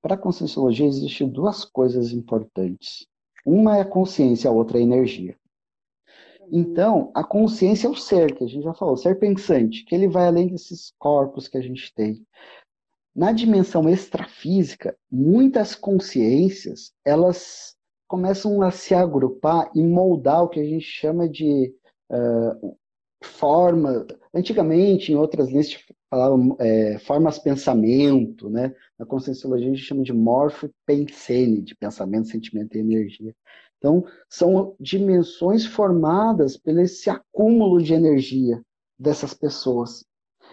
Para 0.00 0.14
a 0.14 0.18
conscienciologia 0.18 0.86
existem 0.86 1.28
duas 1.28 1.64
coisas 1.64 2.12
importantes. 2.12 3.06
Uma 3.44 3.76
é 3.76 3.82
a 3.82 3.86
consciência, 3.86 4.48
a 4.48 4.52
outra 4.52 4.78
é 4.78 4.80
a 4.80 4.84
energia. 4.84 5.36
Então, 6.50 7.10
a 7.14 7.24
consciência 7.24 7.86
é 7.86 7.90
o 7.90 7.96
ser, 7.96 8.34
que 8.34 8.44
a 8.44 8.46
gente 8.46 8.62
já 8.62 8.74
falou, 8.74 8.94
o 8.94 8.96
ser 8.96 9.18
pensante, 9.18 9.84
que 9.84 9.94
ele 9.94 10.08
vai 10.08 10.26
além 10.26 10.48
desses 10.48 10.92
corpos 10.98 11.48
que 11.48 11.58
a 11.58 11.60
gente 11.60 11.92
tem. 11.94 12.24
Na 13.14 13.32
dimensão 13.32 13.88
extrafísica, 13.88 14.96
muitas 15.10 15.74
consciências, 15.74 16.92
elas 17.04 17.76
começam 18.08 18.60
a 18.62 18.70
se 18.70 18.94
agrupar 18.94 19.70
e 19.74 19.82
moldar 19.82 20.42
o 20.42 20.48
que 20.48 20.60
a 20.60 20.64
gente 20.64 20.84
chama 20.84 21.28
de 21.28 21.72
uh, 22.10 22.76
forma. 23.22 24.06
Antigamente, 24.34 25.12
em 25.12 25.16
outras 25.16 25.48
listas, 25.50 25.82
falavam 26.10 26.56
é, 26.60 26.98
formas 27.00 27.38
pensamento, 27.38 28.48
né? 28.50 28.74
Na 28.98 29.06
conscienciologia 29.06 29.68
a 29.68 29.74
gente 29.74 29.84
chama 29.84 30.02
de 30.02 30.12
morfo-pensene, 30.12 31.62
de 31.62 31.74
pensamento, 31.74 32.28
sentimento 32.28 32.76
e 32.76 32.80
energia. 32.80 33.34
Então, 33.84 34.02
são 34.30 34.74
dimensões 34.80 35.66
formadas 35.66 36.56
pelo 36.56 36.80
esse 36.80 37.10
acúmulo 37.10 37.82
de 37.82 37.92
energia 37.92 38.62
dessas 38.98 39.34
pessoas. 39.34 40.02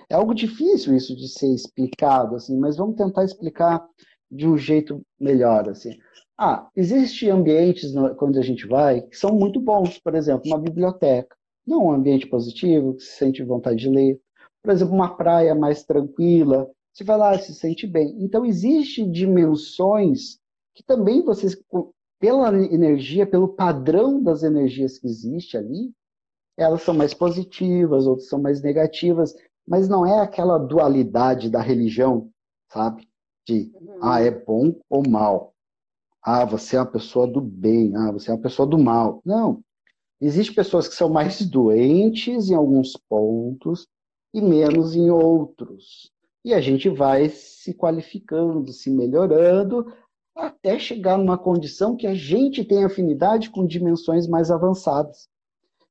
É 0.09 0.15
algo 0.15 0.33
difícil 0.33 0.93
isso 0.93 1.15
de 1.15 1.29
ser 1.29 1.47
explicado, 1.55 2.35
assim, 2.35 2.59
mas 2.59 2.75
vamos 2.75 2.97
tentar 2.97 3.23
explicar 3.23 3.87
de 4.29 4.45
um 4.45 4.57
jeito 4.57 5.01
melhor, 5.17 5.69
assim. 5.69 5.97
Ah, 6.37 6.67
existem 6.75 7.29
ambientes 7.29 7.93
quando 8.17 8.37
a 8.37 8.41
gente 8.41 8.67
vai 8.67 9.01
que 9.03 9.15
são 9.15 9.33
muito 9.33 9.61
bons, 9.61 9.97
por 9.97 10.13
exemplo, 10.13 10.47
uma 10.47 10.59
biblioteca. 10.59 11.33
Não 11.65 11.85
um 11.85 11.91
ambiente 11.93 12.27
positivo, 12.27 12.95
que 12.95 13.03
se 13.03 13.15
sente 13.15 13.41
vontade 13.43 13.77
de 13.77 13.89
ler. 13.89 14.19
Por 14.61 14.73
exemplo, 14.73 14.93
uma 14.93 15.15
praia 15.15 15.55
mais 15.55 15.85
tranquila, 15.85 16.69
você 16.91 17.05
vai 17.05 17.17
lá, 17.17 17.39
se 17.39 17.55
sente 17.55 17.87
bem. 17.87 18.13
Então, 18.19 18.45
existem 18.45 19.09
dimensões 19.09 20.37
que 20.75 20.83
também 20.83 21.23
vocês 21.23 21.55
pela 22.21 22.55
energia, 22.71 23.25
pelo 23.25 23.47
padrão 23.47 24.21
das 24.21 24.43
energias 24.43 24.99
que 24.99 25.07
existe 25.07 25.57
ali, 25.57 25.91
elas 26.55 26.84
são 26.84 26.93
mais 26.93 27.15
positivas, 27.15 28.05
outras 28.05 28.29
são 28.29 28.39
mais 28.39 28.62
negativas, 28.62 29.34
mas 29.67 29.89
não 29.89 30.05
é 30.05 30.19
aquela 30.19 30.60
dualidade 30.60 31.49
da 31.49 31.60
religião, 31.60 32.29
sabe? 32.71 33.10
De, 33.47 33.71
uhum. 33.73 33.99
ah, 34.03 34.21
é 34.21 34.29
bom 34.29 34.75
ou 34.88 35.01
mal. 35.10 35.55
Ah, 36.21 36.45
você 36.45 36.75
é 36.75 36.79
uma 36.79 36.86
pessoa 36.86 37.25
do 37.25 37.41
bem, 37.41 37.95
ah, 37.95 38.12
você 38.12 38.29
é 38.29 38.36
uma 38.36 38.41
pessoa 38.41 38.67
do 38.67 38.77
mal. 38.77 39.19
Não. 39.25 39.63
Existem 40.21 40.53
pessoas 40.53 40.88
que 40.88 40.93
são 40.93 41.10
mais 41.10 41.41
doentes 41.41 42.51
em 42.51 42.53
alguns 42.53 42.95
pontos 43.10 43.88
e 44.31 44.39
menos 44.39 44.95
em 44.95 45.10
outros. 45.10 46.12
E 46.45 46.53
a 46.53 46.62
gente 46.62 46.88
vai 46.88 47.29
se 47.29 47.73
qualificando, 47.73 48.71
se 48.71 48.91
melhorando, 48.91 49.91
até 50.35 50.79
chegar 50.79 51.17
numa 51.17 51.37
condição 51.37 51.95
que 51.95 52.07
a 52.07 52.13
gente 52.13 52.63
tem 52.63 52.83
afinidade 52.83 53.49
com 53.49 53.65
dimensões 53.65 54.27
mais 54.27 54.49
avançadas. 54.49 55.27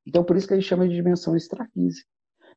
Então, 0.06 0.24
por 0.24 0.36
isso 0.36 0.46
que 0.46 0.54
a 0.54 0.56
gente 0.56 0.68
chama 0.68 0.88
de 0.88 0.94
dimensão 0.94 1.36
extrafísica. 1.36 2.08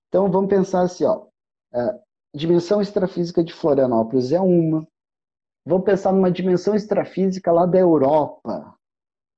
Então, 0.07 0.31
vamos 0.31 0.49
pensar 0.49 0.81
assim, 0.81 1.05
ó, 1.05 1.27
a 1.73 1.99
dimensão 2.33 2.81
extrafísica 2.81 3.43
de 3.43 3.53
Florianópolis 3.53 4.31
é 4.31 4.39
uma. 4.39 4.87
Vamos 5.65 5.85
pensar 5.85 6.11
numa 6.11 6.31
dimensão 6.31 6.75
extrafísica 6.75 7.51
lá 7.51 7.65
da 7.65 7.79
Europa, 7.79 8.75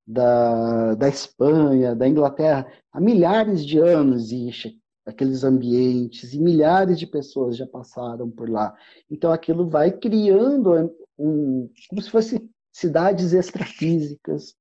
da, 0.08 0.96
da 0.96 1.08
Espanha, 1.08 1.96
da 1.96 2.08
Inglaterra. 2.08 2.68
Há 2.92 3.00
milhares 3.00 3.66
de 3.66 3.80
anos 3.80 4.24
existe 4.24 4.80
aqueles 5.06 5.44
ambientes 5.44 6.34
e 6.34 6.40
milhares 6.40 6.98
de 6.98 7.06
pessoas 7.06 7.56
já 7.56 7.68
passaram 7.68 8.30
por 8.30 8.50
lá. 8.50 8.76
Então 9.10 9.32
aquilo 9.32 9.70
vai 9.70 9.92
criando 9.92 10.96
um, 11.18 11.70
como 11.90 12.02
se 12.02 12.10
fosse 12.10 12.50
cidades 12.72 13.34
extrafísicas, 13.34 14.56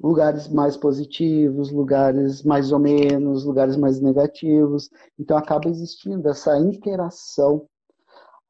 lugares 0.00 0.48
mais 0.48 0.76
positivos, 0.76 1.70
lugares 1.70 2.42
mais 2.42 2.72
ou 2.72 2.78
menos, 2.78 3.44
lugares 3.44 3.76
mais 3.76 4.00
negativos. 4.00 4.90
Então 5.18 5.36
acaba 5.36 5.68
existindo 5.68 6.28
essa 6.28 6.58
interação. 6.58 7.66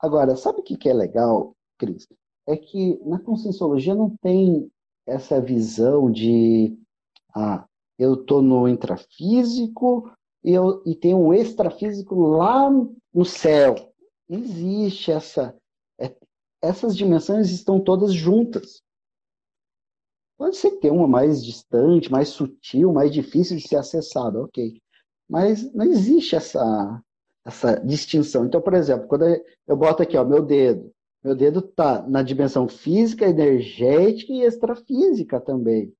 Agora, 0.00 0.36
sabe 0.36 0.60
o 0.60 0.62
que 0.62 0.88
é 0.88 0.92
legal, 0.92 1.54
Cris? 1.78 2.06
É 2.46 2.56
que 2.56 3.00
na 3.04 3.18
conscienciologia 3.18 3.94
não 3.94 4.14
tem 4.20 4.70
essa 5.06 5.40
visão 5.40 6.10
de 6.10 6.76
ah, 7.34 7.64
eu 7.98 8.14
estou 8.14 8.42
no 8.42 8.68
intrafísico 8.68 10.10
e, 10.42 10.52
eu, 10.52 10.82
e 10.84 10.94
tem 10.94 11.14
um 11.14 11.32
extrafísico 11.32 12.14
lá 12.14 12.70
no 13.12 13.24
céu. 13.24 13.74
Existe 14.28 15.10
essa 15.10 15.56
essas 16.64 16.96
dimensões 16.96 17.50
estão 17.50 17.78
todas 17.78 18.12
juntas. 18.12 18.82
Pode 20.36 20.56
ser 20.56 20.72
ter 20.78 20.90
uma 20.90 21.06
mais 21.06 21.44
distante, 21.44 22.10
mais 22.10 22.28
sutil, 22.28 22.92
mais 22.92 23.12
difícil 23.12 23.56
de 23.56 23.68
ser 23.68 23.76
acessada, 23.76 24.40
ok. 24.42 24.80
Mas 25.28 25.72
não 25.72 25.84
existe 25.84 26.34
essa, 26.34 27.02
essa 27.44 27.76
distinção. 27.80 28.46
Então, 28.46 28.60
por 28.60 28.74
exemplo, 28.74 29.06
quando 29.06 29.24
eu 29.66 29.76
boto 29.76 30.02
aqui, 30.02 30.16
ó, 30.16 30.24
meu 30.24 30.42
dedo, 30.42 30.90
meu 31.22 31.36
dedo 31.36 31.60
está 31.60 32.02
na 32.08 32.22
dimensão 32.22 32.68
física, 32.68 33.28
energética 33.28 34.32
e 34.32 34.42
extrafísica 34.42 35.40
também. 35.40 35.94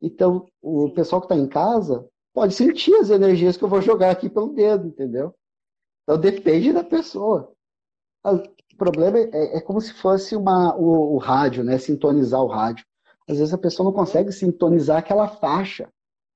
Então, 0.00 0.46
o 0.62 0.90
pessoal 0.90 1.20
que 1.20 1.26
está 1.26 1.36
em 1.36 1.48
casa 1.48 2.08
pode 2.32 2.54
sentir 2.54 2.94
as 2.94 3.10
energias 3.10 3.56
que 3.56 3.64
eu 3.64 3.68
vou 3.68 3.82
jogar 3.82 4.10
aqui 4.10 4.30
pelo 4.30 4.54
dedo, 4.54 4.86
entendeu? 4.86 5.34
Então, 6.04 6.18
depende 6.18 6.72
da 6.72 6.84
pessoa 6.84 7.52
problema 8.80 9.18
é, 9.18 9.58
é 9.58 9.60
como 9.60 9.78
se 9.78 9.92
fosse 9.92 10.34
uma, 10.34 10.74
o, 10.74 11.14
o, 11.14 11.18
rádio, 11.18 11.62
né? 11.62 11.76
Sintonizar 11.76 12.40
o 12.40 12.46
rádio. 12.46 12.86
Às 13.28 13.38
vezes 13.38 13.52
a 13.52 13.58
pessoa 13.58 13.84
não 13.84 13.92
consegue 13.92 14.32
sintonizar 14.32 14.96
aquela 14.96 15.28
faixa. 15.28 15.86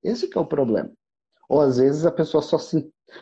Esse 0.03 0.29
que 0.29 0.37
é 0.37 0.41
o 0.41 0.47
problema. 0.47 0.93
Ou 1.49 1.63
às 1.63 1.79
vezes 1.79 2.05
a 2.05 2.13
pessoa 2.13 2.43
só 2.43 2.59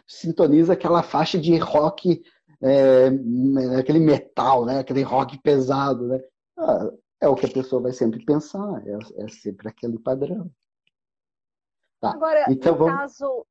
sintoniza 0.07 0.73
aquela 0.73 1.05
faixa 1.05 1.39
de 1.39 1.57
rock, 1.57 2.21
é, 2.61 3.07
aquele 3.79 4.01
metal, 4.01 4.65
né? 4.65 4.81
Aquele 4.81 5.03
rock 5.03 5.41
pesado, 5.41 6.09
né? 6.09 6.21
Ah, 6.59 6.91
é 7.21 7.29
o 7.29 7.37
que 7.37 7.47
a 7.47 7.53
pessoa 7.53 7.81
vai 7.81 7.93
sempre 7.93 8.25
pensar. 8.25 8.83
É, 8.85 9.25
é 9.25 9.29
sempre 9.29 9.69
aquele 9.69 10.01
padrão. 10.01 10.51
Tá. 12.01 12.11
Agora, 12.11 12.45
então, 12.51 12.73
no 12.73 12.79
vamos... 12.79 12.95
caso... 12.97 13.47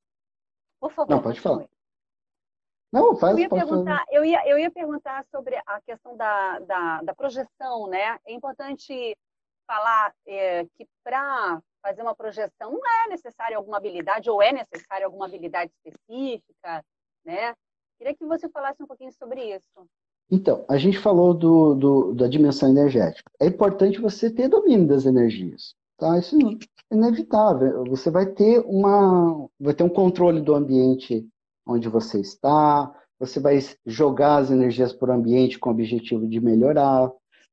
Por 0.82 0.92
favor. 0.92 1.16
Não, 1.16 1.22
pode 1.22 1.40
falar. 1.40 1.66
Não, 2.92 3.16
faz, 3.16 3.34
eu 3.34 3.40
ia 3.40 3.50
perguntar, 3.50 4.06
eu 4.12 4.26
ia, 4.26 4.48
eu 4.50 4.60
ia 4.60 4.70
perguntar 4.70 5.26
sobre 5.34 5.56
a 5.66 5.82
questão 5.82 6.16
da, 6.18 6.60
da, 6.60 7.02
da 7.02 7.16
projeção, 7.16 7.88
né? 7.88 8.20
É 8.26 8.34
importante 8.34 9.16
falar 9.66 10.14
é, 10.28 10.66
que 10.76 10.86
para 11.04 11.62
fazer 11.82 12.02
uma 12.02 12.16
projeção 12.16 12.72
não 12.72 12.82
é 13.06 13.10
necessário 13.10 13.58
alguma 13.58 13.78
habilidade 13.78 14.30
ou 14.30 14.42
é 14.42 14.52
necessário 14.52 15.06
alguma 15.06 15.26
habilidade 15.26 15.72
específica, 15.72 16.84
né? 17.26 17.54
Queria 17.98 18.16
que 18.16 18.26
você 18.26 18.50
falasse 18.50 18.82
um 18.84 18.88
pouquinho 18.88 19.12
sobre 19.14 19.56
isso. 19.56 19.88
Então, 20.30 20.66
a 20.68 20.78
gente 20.78 20.98
falou 20.98 21.34
do, 21.34 21.76
do, 21.76 22.14
da 22.14 22.28
dimensão 22.28 22.70
energética. 22.70 23.30
É 23.40 23.46
importante 23.46 24.02
você 24.02 24.30
ter 24.30 24.48
domínio 24.48 24.88
das 24.88 25.06
energias. 25.06 25.76
Tá? 25.98 26.18
Isso 26.18 26.36
é 26.36 26.96
inevitável. 26.96 27.84
Você 27.86 28.10
vai 28.10 28.26
ter 28.26 28.60
uma, 28.66 29.48
vai 29.60 29.74
ter 29.74 29.84
um 29.84 29.90
controle 29.90 30.42
do 30.42 30.56
ambiente 30.56 31.28
onde 31.66 31.88
você 31.90 32.20
está, 32.20 32.94
você 33.20 33.40
vai 33.40 33.60
jogar 33.86 34.38
as 34.38 34.52
energias 34.52 34.92
para 34.94 35.12
o 35.12 35.14
ambiente 35.14 35.60
com 35.60 35.70
o 35.70 35.74
objetivo 35.74 36.28
de 36.28 36.40
melhorar, 36.40 37.12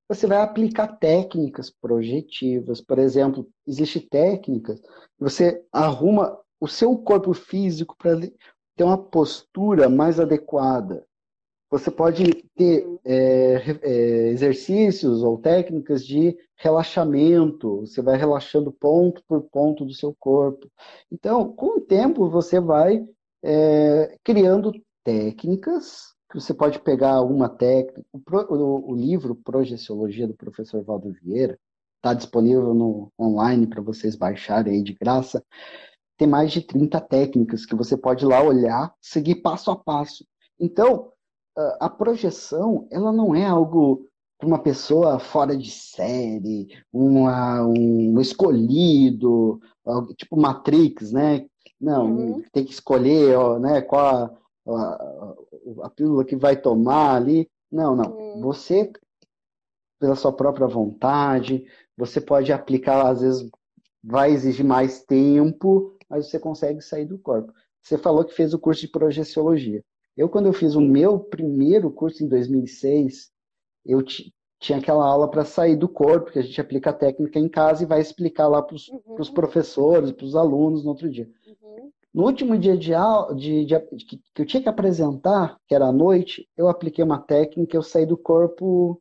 você 0.09 0.27
vai 0.27 0.39
aplicar 0.41 0.97
técnicas 0.97 1.71
projetivas. 1.71 2.81
Por 2.81 2.99
exemplo, 2.99 3.47
existe 3.67 4.01
técnicas, 4.01 4.81
você 5.19 5.63
arruma 5.71 6.39
o 6.59 6.67
seu 6.67 6.97
corpo 6.97 7.35
físico 7.35 7.95
para 7.99 8.19
ter 8.77 8.85
uma 8.85 8.97
postura 8.97 9.89
mais 9.89 10.19
adequada. 10.19 11.05
Você 11.71 11.91
pode 11.91 12.25
ter 12.57 12.89
é, 13.05 13.79
é, 13.83 14.29
exercícios 14.29 15.23
ou 15.23 15.37
técnicas 15.37 16.05
de 16.05 16.35
relaxamento. 16.57 17.81
Você 17.81 18.01
vai 18.01 18.17
relaxando 18.17 18.73
ponto 18.73 19.23
por 19.29 19.43
ponto 19.43 19.85
do 19.85 19.93
seu 19.93 20.17
corpo. 20.19 20.67
Então, 21.13 21.53
com 21.53 21.77
o 21.77 21.81
tempo, 21.81 22.31
você 22.31 22.59
vai 22.59 23.07
é, 23.43 24.17
criando 24.25 24.73
técnicas, 25.05 26.15
que 26.31 26.41
você 26.41 26.53
pode 26.53 26.79
pegar 26.81 27.23
uma 27.23 27.49
técnica. 27.49 28.05
O, 28.13 28.21
o, 28.55 28.93
o 28.93 28.95
livro 28.95 29.35
Projeciologia 29.35 30.27
do 30.27 30.37
professor 30.37 30.83
Valdo 30.85 31.13
Vieira 31.13 31.59
está 31.97 32.15
disponível 32.15 32.75
no 32.75 33.13
online 33.19 33.67
para 33.67 33.83
vocês 33.83 34.15
baixarem 34.15 34.75
aí 34.75 34.83
de 34.83 34.93
graça. 34.95 35.43
Tem 36.17 36.29
mais 36.29 36.53
de 36.53 36.61
30 36.61 37.01
técnicas 37.01 37.65
que 37.65 37.75
você 37.75 37.97
pode 37.97 38.25
ir 38.25 38.29
lá 38.29 38.43
olhar, 38.43 38.93
seguir 39.01 39.37
passo 39.37 39.71
a 39.71 39.77
passo. 39.77 40.25
Então, 40.61 41.13
a 41.81 41.89
projeção, 41.89 42.87
ela 42.91 43.13
não 43.13 43.35
é 43.35 43.45
algo 43.45 44.07
para 44.39 44.47
uma 44.47 44.63
pessoa 44.63 45.19
fora 45.19 45.57
de 45.57 45.71
série, 45.71 46.69
uma, 46.93 47.67
um 47.67 48.21
escolhido, 48.21 49.61
tipo 50.17 50.37
Matrix, 50.37 51.11
né? 51.11 51.47
Não, 51.81 52.07
uhum. 52.07 52.43
tem 52.53 52.65
que 52.65 52.73
escolher 52.73 53.37
ó, 53.37 53.59
né, 53.59 53.81
qual 53.81 54.05
a, 54.05 54.73
a, 54.73 55.35
a, 55.85 55.91
pílula 55.91 56.25
que 56.25 56.37
vai 56.37 56.57
tomar 56.57 57.15
ali. 57.15 57.49
Não, 57.71 57.95
não. 57.95 58.19
Hum. 58.19 58.41
Você, 58.41 58.91
pela 59.99 60.17
sua 60.17 60.33
própria 60.33 60.67
vontade, 60.67 61.67
você 61.97 62.21
pode 62.21 62.53
aplicar, 62.53 63.09
às 63.09 63.21
vezes 63.21 63.49
vai 64.03 64.33
exigir 64.33 64.65
mais 64.65 65.05
tempo, 65.05 65.97
mas 66.09 66.29
você 66.31 66.39
consegue 66.39 66.81
sair 66.81 67.05
do 67.05 67.19
corpo. 67.19 67.53
Você 67.83 67.97
falou 67.97 68.25
que 68.25 68.35
fez 68.35 68.53
o 68.53 68.59
curso 68.59 68.81
de 68.81 68.89
projeciologia. 68.89 69.83
Eu, 70.17 70.29
quando 70.29 70.47
eu 70.47 70.53
fiz 70.53 70.75
o 70.75 70.81
meu 70.81 71.21
primeiro 71.21 71.91
curso 71.91 72.25
em 72.25 72.29
2006, 72.29 73.31
eu 73.87 74.03
tinha 74.59 74.79
aquela 74.79 75.05
aula 75.05 75.29
para 75.31 75.45
sair 75.45 75.77
do 75.77 75.89
corpo, 75.89 76.33
que 76.33 76.39
a 76.39 76.43
gente 76.43 76.61
aplica 76.61 76.91
a 76.91 76.95
técnica 76.95 77.39
em 77.39 77.49
casa 77.49 77.83
e 77.83 77.87
vai 77.87 78.01
explicar 78.01 78.49
lá 78.49 78.61
para 78.61 78.75
os 78.75 78.89
uhum. 78.89 79.33
professores, 79.33 80.11
para 80.11 80.27
os 80.27 80.35
alunos 80.35 80.83
no 80.83 80.91
outro 80.91 81.09
dia. 81.09 81.31
Uhum. 81.47 81.91
No 82.13 82.25
último 82.25 82.59
dia 82.59 82.77
de 82.77 82.93
aula, 82.93 83.35
de, 83.35 83.65
de, 83.65 83.79
que 83.81 84.21
eu 84.37 84.47
tinha 84.47 84.63
que 84.63 84.69
apresentar, 84.69 85.59
que 85.69 85.75
era 85.75 85.87
à 85.87 85.93
noite, 85.93 86.49
eu 86.57 86.69
apliquei 86.69 87.05
uma 87.05 87.21
técnica, 87.21 87.77
eu 87.77 87.83
saí 87.83 88.05
do 88.05 88.17
corpo 88.17 89.01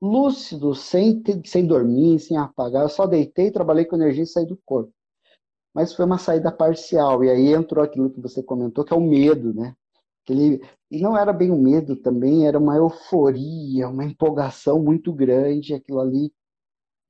lúcido, 0.00 0.74
sem, 0.74 1.22
sem 1.44 1.66
dormir, 1.66 2.20
sem 2.20 2.36
apagar. 2.36 2.82
Eu 2.82 2.88
só 2.88 3.06
deitei, 3.06 3.50
trabalhei 3.50 3.84
com 3.84 3.96
energia 3.96 4.22
e 4.22 4.26
saí 4.26 4.46
do 4.46 4.58
corpo. 4.64 4.92
Mas 5.74 5.92
foi 5.92 6.04
uma 6.04 6.18
saída 6.18 6.52
parcial. 6.52 7.24
E 7.24 7.30
aí 7.30 7.52
entrou 7.52 7.82
aquilo 7.82 8.10
que 8.10 8.20
você 8.20 8.42
comentou, 8.42 8.84
que 8.84 8.92
é 8.92 8.96
o 8.96 9.00
medo, 9.00 9.52
né? 9.52 9.74
Aquele, 10.22 10.62
e 10.94 11.00
não 11.00 11.16
era 11.16 11.32
bem 11.32 11.50
o 11.50 11.56
medo 11.56 11.96
também, 11.96 12.46
era 12.46 12.58
uma 12.58 12.76
euforia, 12.76 13.88
uma 13.88 14.04
empolgação 14.04 14.80
muito 14.80 15.12
grande. 15.12 15.74
Aquilo 15.74 16.00
ali 16.00 16.32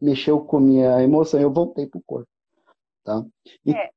mexeu 0.01 0.45
com 0.45 0.59
minha 0.59 1.03
emoção. 1.03 1.39
Eu 1.39 1.53
voltei 1.53 1.87
para 1.87 1.99
o 1.99 2.03
corpo. 2.03 2.29
Tá? 3.05 3.23
E... 3.67 3.75
É, 3.75 3.91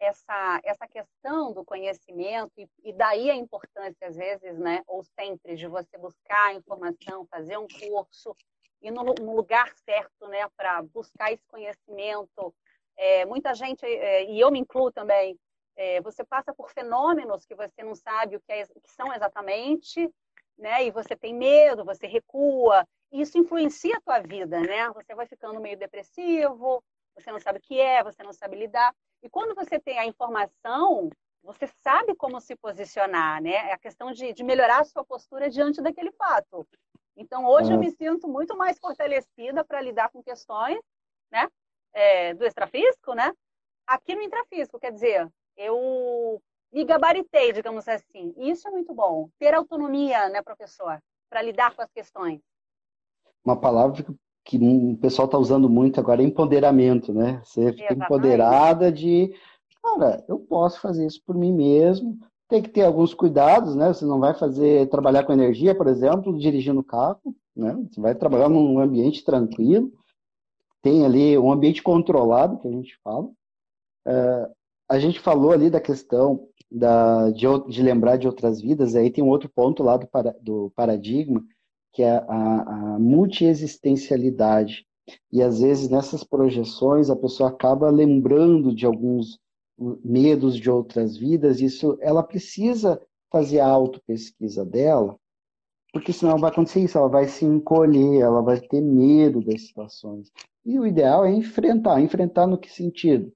essa, 0.00 0.60
essa 0.64 0.88
questão 0.88 1.52
do 1.52 1.64
conhecimento, 1.64 2.52
e, 2.58 2.68
e, 2.82 2.92
daí 2.92 3.30
a 3.30 3.36
importância, 3.36 4.08
às 4.08 4.16
vezes, 4.16 4.58
né, 4.58 4.82
ou 4.86 5.04
sempre, 5.04 5.54
de 5.54 5.68
você 5.68 5.96
buscar 5.96 6.54
informação, 6.54 7.26
fazer 7.30 7.56
um 7.56 7.68
curso, 7.68 8.36
e 8.82 8.90
no, 8.90 9.04
no 9.04 9.36
lugar 9.36 9.72
certo 9.84 10.28
né, 10.28 10.46
para 10.56 10.82
buscar 10.82 11.32
esse 11.32 11.46
conhecimento. 11.46 12.54
É, 12.96 13.24
muita 13.24 13.54
gente, 13.54 13.84
é, 13.84 14.30
e 14.30 14.38
eu 14.38 14.50
me 14.50 14.58
incluo 14.58 14.92
também, 14.92 15.38
é, 15.76 16.00
você 16.00 16.24
passa 16.24 16.52
por 16.54 16.70
fenômenos 16.70 17.44
que 17.44 17.54
você 17.54 17.82
não 17.82 17.94
sabe 17.94 18.36
o 18.36 18.40
que, 18.40 18.52
é, 18.52 18.62
o 18.74 18.80
que 18.80 18.90
são 18.90 19.12
exatamente, 19.12 20.12
né? 20.56 20.84
E 20.84 20.90
você 20.90 21.16
tem 21.16 21.34
medo, 21.34 21.84
você 21.84 22.06
recua. 22.06 22.86
E 23.10 23.20
isso 23.20 23.38
influencia 23.38 23.96
a 23.96 24.00
tua 24.00 24.20
vida, 24.20 24.60
né? 24.60 24.88
Você 24.90 25.14
vai 25.14 25.26
ficando 25.26 25.60
meio 25.60 25.78
depressivo, 25.78 26.82
você 27.14 27.30
não 27.30 27.40
sabe 27.40 27.58
o 27.58 27.62
que 27.62 27.80
é, 27.80 28.02
você 28.02 28.22
não 28.22 28.32
sabe 28.32 28.56
lidar. 28.56 28.94
E 29.22 29.28
quando 29.28 29.54
você 29.54 29.78
tem 29.80 29.98
a 29.98 30.06
informação, 30.06 31.10
você 31.42 31.66
sabe 31.66 32.14
como 32.14 32.40
se 32.40 32.56
posicionar, 32.56 33.42
né? 33.42 33.70
É 33.70 33.72
a 33.72 33.78
questão 33.78 34.12
de, 34.12 34.32
de 34.32 34.42
melhorar 34.42 34.80
a 34.80 34.84
sua 34.84 35.04
postura 35.04 35.50
diante 35.50 35.82
daquele 35.82 36.12
fato. 36.12 36.66
Então, 37.16 37.46
hoje 37.46 37.72
eu 37.72 37.78
me 37.78 37.90
sinto 37.90 38.26
muito 38.26 38.56
mais 38.56 38.78
fortalecida 38.78 39.64
para 39.64 39.80
lidar 39.80 40.10
com 40.10 40.22
questões, 40.22 40.78
né? 41.30 41.48
É, 41.92 42.34
do 42.34 42.44
extrafísico, 42.44 43.14
né? 43.14 43.32
Aqui 43.86 44.14
no 44.14 44.22
intrafísico, 44.22 44.80
quer 44.80 44.90
dizer, 44.90 45.30
eu 45.56 46.40
me 46.72 46.84
gabaritei, 46.84 47.52
digamos 47.52 47.86
assim. 47.86 48.34
E 48.36 48.50
isso 48.50 48.66
é 48.66 48.70
muito 48.70 48.92
bom. 48.94 49.28
Ter 49.38 49.54
autonomia, 49.54 50.28
né, 50.28 50.42
professor, 50.42 50.98
para 51.30 51.42
lidar 51.42 51.74
com 51.74 51.82
as 51.82 51.90
questões. 51.92 52.40
Uma 53.44 53.56
palavra 53.56 54.04
que 54.44 54.56
o 54.58 54.96
pessoal 54.98 55.26
está 55.26 55.38
usando 55.38 55.68
muito 55.68 56.00
agora 56.00 56.22
é 56.22 56.24
empoderamento, 56.24 57.12
né? 57.12 57.40
Você 57.44 57.72
fica 57.72 57.94
empoderada 57.94 58.90
de, 58.90 59.34
cara, 59.82 60.24
eu 60.28 60.38
posso 60.38 60.80
fazer 60.80 61.06
isso 61.06 61.22
por 61.24 61.36
mim 61.36 61.52
mesmo. 61.52 62.18
Tem 62.48 62.62
que 62.62 62.68
ter 62.68 62.82
alguns 62.82 63.14
cuidados, 63.14 63.74
né? 63.74 63.88
Você 63.88 64.04
não 64.04 64.20
vai 64.20 64.34
fazer 64.34 64.88
trabalhar 64.88 65.24
com 65.24 65.32
energia, 65.32 65.74
por 65.74 65.86
exemplo, 65.86 66.36
dirigindo 66.38 66.80
o 66.80 66.84
carro, 66.84 67.34
né? 67.56 67.74
Você 67.90 68.00
vai 68.00 68.14
trabalhar 68.14 68.48
num 68.48 68.78
ambiente 68.78 69.24
tranquilo, 69.24 69.92
tem 70.82 71.04
ali 71.06 71.38
um 71.38 71.50
ambiente 71.50 71.82
controlado, 71.82 72.58
que 72.58 72.68
a 72.68 72.70
gente 72.70 72.98
fala. 73.02 73.30
É, 74.06 74.50
a 74.88 74.98
gente 74.98 75.20
falou 75.20 75.52
ali 75.52 75.70
da 75.70 75.80
questão 75.80 76.48
da, 76.70 77.30
de, 77.30 77.46
de, 77.68 77.82
lembrar 77.82 78.16
de 78.16 78.26
outras 78.26 78.60
vidas, 78.60 78.94
aí 78.94 79.10
tem 79.10 79.22
um 79.22 79.28
outro 79.28 79.48
ponto 79.48 79.82
lá 79.82 79.96
do, 79.96 80.06
para, 80.06 80.34
do 80.40 80.72
paradigma, 80.74 81.42
que 81.92 82.02
é 82.02 82.16
a, 82.16 82.94
a 82.94 82.98
multiexistencialidade. 82.98 84.84
E 85.30 85.42
às 85.42 85.60
vezes 85.60 85.88
nessas 85.88 86.24
projeções 86.24 87.10
a 87.10 87.16
pessoa 87.16 87.50
acaba 87.50 87.90
lembrando 87.90 88.74
de 88.74 88.86
alguns 88.86 89.38
medos 90.04 90.56
de 90.56 90.70
outras 90.70 91.16
vidas, 91.16 91.60
isso 91.60 91.98
ela 92.00 92.22
precisa 92.22 93.00
fazer 93.30 93.60
a 93.60 93.66
autopesquisa 93.66 94.64
dela, 94.64 95.16
porque 95.92 96.12
senão 96.12 96.38
vai 96.38 96.50
acontecer 96.50 96.80
isso, 96.80 96.96
ela 96.96 97.08
vai 97.08 97.26
se 97.26 97.44
encolher, 97.44 98.20
ela 98.20 98.42
vai 98.42 98.60
ter 98.60 98.80
medo 98.80 99.40
das 99.40 99.66
situações. 99.66 100.30
E 100.64 100.78
o 100.78 100.86
ideal 100.86 101.24
é 101.24 101.32
enfrentar. 101.32 102.00
Enfrentar 102.00 102.46
no 102.46 102.58
que 102.58 102.70
sentido? 102.70 103.32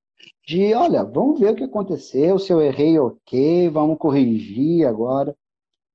De, 0.47 0.75
olha, 0.75 1.05
vamos 1.05 1.39
ver 1.39 1.53
o 1.53 1.57
que 1.57 1.65
aconteceu, 1.65 2.39
se 2.39 2.53
eu 2.53 2.61
errei, 2.61 2.99
ok, 2.99 3.69
vamos 3.69 3.99
corrigir 3.99 4.87
agora. 4.87 5.37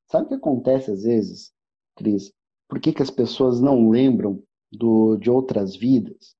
Sabe 0.07 0.26
o 0.26 0.28
que 0.30 0.36
acontece 0.36 0.91
às 0.91 1.03
vezes, 1.03 1.51
Cris? 1.95 2.32
Por 2.67 2.80
que, 2.80 2.93
que 2.93 3.01
as 3.01 3.09
pessoas 3.09 3.59
não 3.59 3.89
lembram 3.89 4.41
do, 4.71 5.17
de 5.17 5.30
outras 5.30 5.76
vidas? 5.76 6.36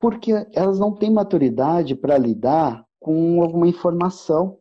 Porque 0.00 0.32
elas 0.52 0.78
não 0.78 0.94
têm 0.94 1.10
maturidade 1.10 1.94
para 1.94 2.18
lidar 2.18 2.84
com 2.98 3.42
alguma 3.42 3.68
informação. 3.68 4.58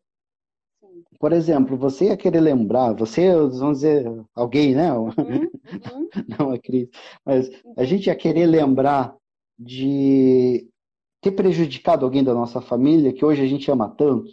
Por 1.19 1.33
exemplo, 1.33 1.77
você 1.77 2.05
ia 2.05 2.17
querer 2.17 2.39
lembrar, 2.39 2.93
você, 2.93 3.31
vamos 3.35 3.79
dizer, 3.79 4.05
alguém, 4.33 4.75
né? 4.75 4.91
Uhum, 4.93 5.09
uhum. 5.17 6.09
não 6.39 6.51
a 6.51 6.59
Cris, 6.59 6.89
mas 7.25 7.49
a 7.77 7.83
gente 7.83 8.07
ia 8.07 8.15
querer 8.15 8.45
lembrar 8.45 9.15
de 9.57 10.70
ter 11.21 11.31
prejudicado 11.31 12.03
alguém 12.03 12.23
da 12.23 12.33
nossa 12.33 12.59
família 12.59 13.13
que 13.13 13.23
hoje 13.23 13.43
a 13.43 13.47
gente 13.47 13.69
ama 13.69 13.87
tanto, 13.89 14.31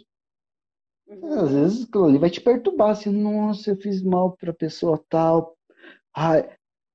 uhum. 1.07 1.39
às 1.39 1.51
vezes 1.51 1.83
aquilo 1.83 2.05
ali 2.05 2.17
vai 2.17 2.29
te 2.29 2.41
perturbar, 2.41 2.89
assim, 2.89 3.11
nossa, 3.11 3.71
eu 3.71 3.77
fiz 3.77 4.01
mal 4.01 4.35
para 4.35 4.51
pessoa 4.51 5.01
tal. 5.07 5.55
Ai. 6.15 6.49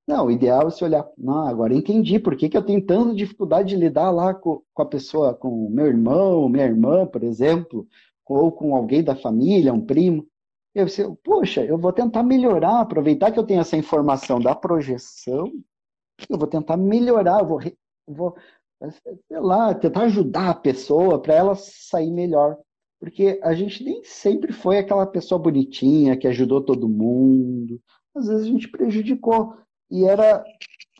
Não, 0.07 0.27
o 0.27 0.31
ideal 0.31 0.63
é 0.63 0.65
você 0.65 0.85
olhar, 0.85 1.09
não, 1.17 1.47
agora 1.47 1.73
entendi 1.73 2.19
por 2.19 2.37
que, 2.37 2.51
que 2.51 2.57
eu 2.59 2.63
tenho 2.63 2.85
tanta 2.85 3.15
dificuldade 3.15 3.71
de 3.71 3.77
lidar 3.77 4.11
lá 4.11 4.35
com, 4.35 4.61
com 4.75 4.83
a 4.83 4.87
pessoa, 4.87 5.33
com 5.33 5.71
meu 5.71 5.87
irmão, 5.87 6.47
minha 6.47 6.67
irmã, 6.67 7.07
por 7.07 7.25
exemplo, 7.25 7.87
ou 8.27 8.53
com 8.53 8.77
alguém 8.77 9.03
da 9.03 9.17
família, 9.17 9.73
um 9.73 9.81
primo. 9.81 10.27
Eu, 10.75 10.89
você, 10.89 11.09
poxa, 11.23 11.65
eu 11.65 11.79
vou 11.79 11.91
tentar 11.91 12.23
melhorar, 12.23 12.81
aproveitar 12.81 13.31
que 13.31 13.39
eu 13.39 13.47
tenho 13.47 13.61
essa 13.61 13.79
informação 13.79 14.39
da 14.41 14.55
projeção, 14.55 15.51
eu 16.29 16.37
vou 16.37 16.49
tentar 16.49 16.77
melhorar, 16.77 17.41
eu 17.41 17.47
vou, 17.47 17.61
vou 18.07 18.37
sei 18.91 19.41
lá, 19.41 19.75
tentar 19.75 20.03
ajudar 20.03 20.51
a 20.51 20.55
pessoa 20.55 21.21
para 21.21 21.35
ela 21.35 21.55
sair 21.55 22.11
melhor. 22.11 22.57
Porque 23.01 23.39
a 23.43 23.55
gente 23.55 23.85
nem 23.85 24.03
sempre 24.05 24.53
foi 24.53 24.79
aquela 24.79 25.07
pessoa 25.07 25.39
bonitinha 25.39 26.17
que 26.17 26.27
ajudou 26.27 26.63
todo 26.63 26.89
mundo. 26.89 27.81
Às 28.15 28.27
vezes 28.27 28.47
a 28.47 28.49
gente 28.49 28.69
prejudicou. 28.69 29.55
E 29.91 30.05
era. 30.05 30.43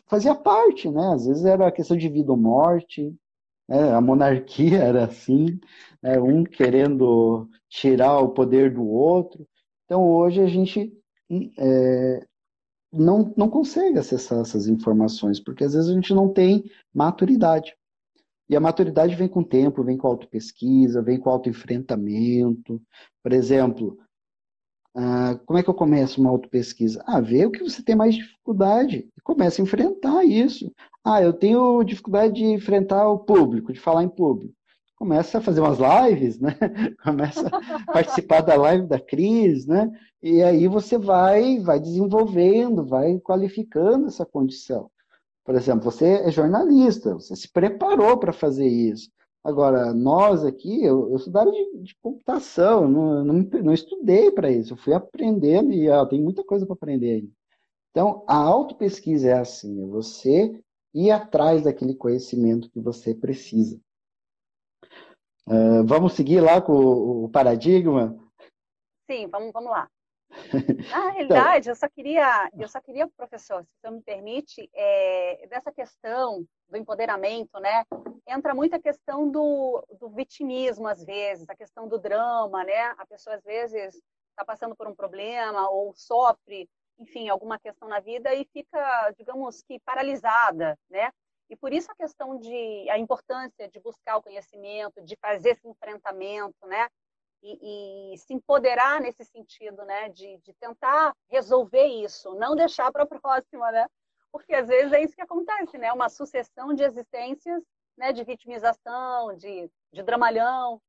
fazia 0.07 0.35
parte, 0.35 0.89
né? 0.89 1.13
Às 1.13 1.25
vezes 1.25 1.45
era 1.45 1.71
questão 1.71 1.97
de 1.97 2.07
vida 2.09 2.31
ou 2.31 2.37
morte. 2.37 3.13
Né? 3.67 3.91
A 3.91 4.01
monarquia 4.01 4.77
era 4.83 5.05
assim, 5.05 5.59
né? 6.01 6.19
um 6.19 6.43
querendo 6.43 7.49
tirar 7.69 8.19
o 8.19 8.29
poder 8.29 8.73
do 8.73 8.85
outro. 8.87 9.47
Então 9.85 10.07
hoje 10.07 10.41
a 10.41 10.47
gente 10.47 10.93
é, 11.57 12.25
não, 12.95 13.33
não 13.35 13.49
consegue 13.49 13.99
acessar 13.99 14.39
essas 14.39 14.67
informações, 14.67 15.39
porque 15.39 15.63
às 15.63 15.73
vezes 15.73 15.89
a 15.89 15.93
gente 15.93 16.13
não 16.13 16.29
tem 16.29 16.63
maturidade. 16.93 17.75
E 18.49 18.55
a 18.55 18.59
maturidade 18.59 19.15
vem 19.15 19.27
com 19.27 19.39
o 19.41 19.45
tempo, 19.45 19.83
vem 19.83 19.97
com 19.97 20.07
autopesquisa, 20.07 21.01
vem 21.01 21.19
com 21.19 21.29
autoenfrentamento. 21.29 22.81
Por 23.23 23.33
exemplo, 23.33 23.97
ah, 24.95 25.39
como 25.45 25.59
é 25.59 25.63
que 25.63 25.69
eu 25.69 25.73
começo 25.73 26.21
uma 26.21 26.29
autopesquisa? 26.29 27.03
Ah, 27.07 27.19
vê 27.19 27.45
o 27.45 27.51
que 27.51 27.63
você 27.63 27.83
tem 27.83 27.95
mais 27.95 28.15
dificuldade 28.15 29.09
e 29.17 29.21
começa 29.21 29.61
a 29.61 29.63
enfrentar 29.63 30.23
isso. 30.23 30.71
Ah, 31.03 31.21
eu 31.21 31.33
tenho 31.33 31.83
dificuldade 31.83 32.35
de 32.35 32.45
enfrentar 32.45 33.09
o 33.09 33.19
público, 33.19 33.73
de 33.73 33.79
falar 33.79 34.03
em 34.03 34.09
público 34.09 34.53
começa 35.05 35.37
a 35.37 35.41
fazer 35.41 35.61
umas 35.61 35.77
lives, 35.77 36.39
né? 36.39 36.57
Começa 37.03 37.47
a 37.47 37.93
participar 37.93 38.41
da 38.41 38.55
live 38.55 38.87
da 38.87 38.99
Cris, 38.99 39.67
né? 39.67 39.91
E 40.21 40.41
aí 40.41 40.67
você 40.67 40.97
vai, 40.97 41.59
vai 41.59 41.79
desenvolvendo, 41.79 42.83
vai 42.83 43.19
qualificando 43.19 44.07
essa 44.07 44.25
condição. 44.25 44.89
Por 45.45 45.53
exemplo, 45.53 45.83
você 45.83 46.23
é 46.23 46.31
jornalista, 46.31 47.13
você 47.13 47.35
se 47.35 47.51
preparou 47.51 48.17
para 48.17 48.33
fazer 48.33 48.65
isso. 48.65 49.11
Agora, 49.43 49.93
nós 49.93 50.43
aqui, 50.43 50.83
eu, 50.83 51.11
eu 51.11 51.17
estudava 51.17 51.51
de, 51.51 51.83
de 51.83 51.95
computação, 52.01 52.89
não, 52.89 53.23
não, 53.23 53.33
não 53.61 53.73
estudei 53.73 54.31
para 54.31 54.49
isso, 54.49 54.73
eu 54.73 54.77
fui 54.77 54.91
aprendendo 54.91 55.71
e 55.71 55.87
ó, 55.87 56.03
tem 56.03 56.19
muita 56.19 56.43
coisa 56.43 56.65
para 56.65 56.73
aprender. 56.73 57.29
Então, 57.91 58.23
a 58.27 58.35
autopesquisa 58.35 59.29
é 59.29 59.33
assim, 59.33 59.83
é 59.83 59.85
você 59.85 60.59
ir 60.95 61.11
atrás 61.11 61.61
daquele 61.61 61.93
conhecimento 61.93 62.71
que 62.71 62.79
você 62.79 63.13
precisa. 63.13 63.79
Uh, 65.47 65.85
vamos 65.85 66.13
seguir 66.13 66.41
lá 66.41 66.61
com 66.61 66.73
o, 66.73 67.25
o 67.25 67.29
paradigma? 67.29 68.17
Sim, 69.09 69.27
vamos, 69.27 69.51
vamos 69.51 69.69
lá. 69.69 69.87
Na 70.89 71.11
realidade, 71.11 71.59
então, 71.59 71.71
eu 71.71 71.75
só 71.75 71.87
queria, 71.87 72.49
eu 72.57 72.67
só 72.67 72.81
queria, 72.81 73.07
professor, 73.15 73.63
se 73.63 73.69
você 73.79 73.91
me 73.91 74.01
permite, 74.01 74.69
é, 74.73 75.47
dessa 75.47 75.71
questão 75.71 76.45
do 76.67 76.77
empoderamento, 76.77 77.59
né? 77.59 77.85
Entra 78.27 78.53
muito 78.53 78.75
a 78.75 78.79
questão 78.79 79.29
do, 79.29 79.85
do 79.99 80.09
vitimismo 80.09 80.87
às 80.87 81.03
vezes, 81.03 81.47
a 81.47 81.55
questão 81.55 81.87
do 81.87 81.99
drama, 81.99 82.63
né? 82.63 82.95
A 82.97 83.05
pessoa 83.05 83.35
às 83.35 83.43
vezes 83.43 84.01
está 84.31 84.43
passando 84.45 84.75
por 84.75 84.87
um 84.87 84.95
problema 84.95 85.69
ou 85.69 85.93
sofre, 85.95 86.67
enfim, 86.99 87.29
alguma 87.29 87.59
questão 87.59 87.87
na 87.87 87.99
vida 87.99 88.33
e 88.33 88.45
fica, 88.51 89.11
digamos 89.17 89.61
que 89.61 89.79
paralisada, 89.79 90.77
né? 90.89 91.11
E 91.49 91.55
por 91.55 91.71
isso 91.71 91.91
a 91.91 91.95
questão 91.95 92.37
de 92.39 92.89
a 92.89 92.97
importância 92.97 93.69
de 93.69 93.79
buscar 93.79 94.17
o 94.17 94.23
conhecimento, 94.23 95.01
de 95.03 95.15
fazer 95.17 95.51
esse 95.51 95.67
enfrentamento, 95.67 96.65
né? 96.65 96.87
E, 97.43 98.13
e 98.13 98.17
se 98.17 98.33
empoderar 98.33 98.99
nesse 98.99 99.23
sentido, 99.25 99.83
né? 99.85 100.09
De, 100.09 100.37
de 100.37 100.53
tentar 100.53 101.13
resolver 101.29 101.85
isso, 101.85 102.33
não 102.35 102.55
deixar 102.55 102.91
para 102.91 103.03
a 103.03 103.07
próxima, 103.21 103.71
né? 103.71 103.87
Porque 104.31 104.53
às 104.53 104.67
vezes 104.67 104.91
é 104.91 105.03
isso 105.03 105.15
que 105.15 105.21
acontece, 105.21 105.77
né? 105.77 105.93
Uma 105.93 106.09
sucessão 106.09 106.73
de 106.73 106.83
existências, 106.83 107.63
né? 107.95 108.11
De 108.11 108.23
vitimização, 108.23 109.35
de, 109.35 109.69
de 109.93 110.03
dramalhão. 110.03 110.81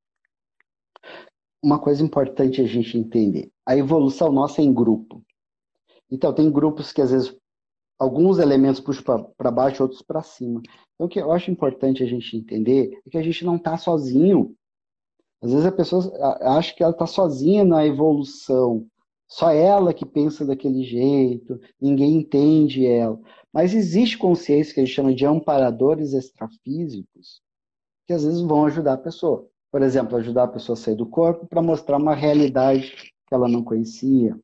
Uma 1.63 1.79
coisa 1.79 2.03
importante 2.03 2.63
a 2.63 2.67
gente 2.67 2.97
entender: 2.97 3.53
a 3.67 3.77
evolução 3.77 4.33
nossa 4.33 4.63
é 4.63 4.65
em 4.65 4.73
grupo. 4.73 5.23
Então, 6.11 6.33
tem 6.33 6.51
grupos 6.51 6.93
que 6.93 7.03
às 7.03 7.11
vezes 7.11 7.37
alguns 7.99 8.39
elementos 8.39 8.81
puxam 8.81 9.33
para 9.37 9.51
baixo, 9.51 9.83
outros 9.83 10.03
para 10.03 10.23
cima. 10.23 10.61
Então, 10.95 11.07
o 11.07 11.09
que 11.09 11.21
eu 11.21 11.33
acho 11.33 11.51
importante 11.51 12.03
a 12.03 12.07
gente 12.07 12.37
entender 12.37 12.99
é 13.07 13.11
que 13.11 13.19
a 13.19 13.23
gente 13.23 13.45
não 13.45 13.57
está 13.57 13.77
sozinho. 13.77 14.55
Às 15.43 15.51
vezes 15.51 15.67
a 15.67 15.73
pessoa 15.73 16.11
acha 16.41 16.75
que 16.75 16.83
ela 16.83 16.93
está 16.93 17.07
sozinha 17.07 17.65
na 17.65 17.87
evolução, 17.87 18.87
só 19.29 19.51
ela 19.51 19.93
que 19.93 20.07
pensa 20.07 20.45
daquele 20.45 20.83
jeito, 20.85 21.61
ninguém 21.81 22.17
entende 22.17 22.87
ela. 22.87 23.19
Mas 23.53 23.75
existe 23.75 24.17
consciência 24.17 24.73
que 24.73 24.81
a 24.81 24.85
gente 24.85 24.95
chama 24.95 25.15
de 25.15 25.27
amparadores 25.27 26.13
extrafísicos, 26.13 27.43
que 28.07 28.13
às 28.13 28.25
vezes 28.25 28.41
vão 28.41 28.67
ajudar 28.67 28.95
a 28.95 28.99
pessoa. 28.99 29.47
Por 29.71 29.83
exemplo, 29.83 30.17
ajudar 30.17 30.45
a 30.45 30.49
pessoa 30.49 30.75
a 30.75 30.81
sair 30.81 30.95
do 30.95 31.07
corpo 31.07 31.47
para 31.47 31.61
mostrar 31.61 31.99
uma 31.99 32.15
realidade 32.15 33.13
que 33.27 33.35
ela 33.35 33.49
não 33.49 33.65
conhecia. 33.65 34.39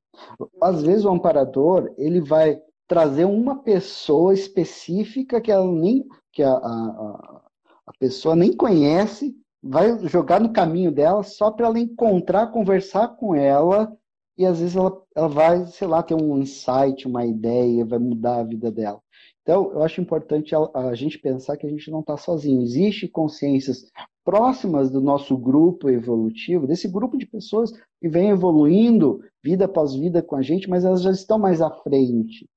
Às 0.60 0.82
vezes 0.82 1.04
o 1.04 1.10
amparador 1.10 1.94
ele 1.96 2.20
vai 2.20 2.60
trazer 2.86 3.24
uma 3.24 3.62
pessoa 3.62 4.34
específica 4.34 5.40
que 5.40 5.50
ela 5.50 5.70
nem 5.70 6.06
que 6.32 6.42
a, 6.42 6.52
a, 6.52 7.42
a 7.86 7.92
pessoa 7.98 8.34
nem 8.34 8.56
conhece, 8.56 9.36
vai 9.62 9.98
jogar 10.08 10.40
no 10.40 10.52
caminho 10.52 10.90
dela 10.90 11.22
só 11.22 11.50
para 11.50 11.66
ela 11.66 11.78
encontrar, 11.78 12.48
conversar 12.48 13.08
com 13.16 13.34
ela 13.34 13.96
e 14.36 14.46
às 14.46 14.60
vezes 14.60 14.76
ela, 14.76 15.00
ela 15.14 15.28
vai, 15.28 15.66
sei 15.66 15.86
lá, 15.86 16.02
ter 16.02 16.14
um 16.14 16.38
insight, 16.38 17.06
uma 17.06 17.24
ideia, 17.26 17.84
vai 17.84 17.98
mudar 17.98 18.40
a 18.40 18.44
vida 18.44 18.72
dela. 18.72 19.00
Então, 19.42 19.72
eu 19.72 19.82
acho 19.82 20.00
importante 20.00 20.54
a, 20.54 20.70
a 20.74 20.94
gente 20.94 21.18
pensar 21.18 21.56
que 21.56 21.66
a 21.66 21.70
gente 21.70 21.90
não 21.90 22.00
está 22.00 22.16
sozinho. 22.16 22.62
Existem 22.62 23.08
consciências 23.08 23.90
próximas 24.24 24.90
do 24.90 25.00
nosso 25.00 25.36
grupo 25.36 25.90
evolutivo, 25.90 26.66
desse 26.66 26.88
grupo 26.88 27.18
de 27.18 27.26
pessoas 27.26 27.72
que 28.00 28.08
vem 28.08 28.30
evoluindo 28.30 29.20
vida 29.42 29.64
após 29.64 29.94
vida 29.94 30.22
com 30.22 30.36
a 30.36 30.42
gente, 30.42 30.68
mas 30.68 30.84
elas 30.84 31.02
já 31.02 31.10
estão 31.10 31.38
mais 31.38 31.60
à 31.60 31.70
frente. 31.70 32.48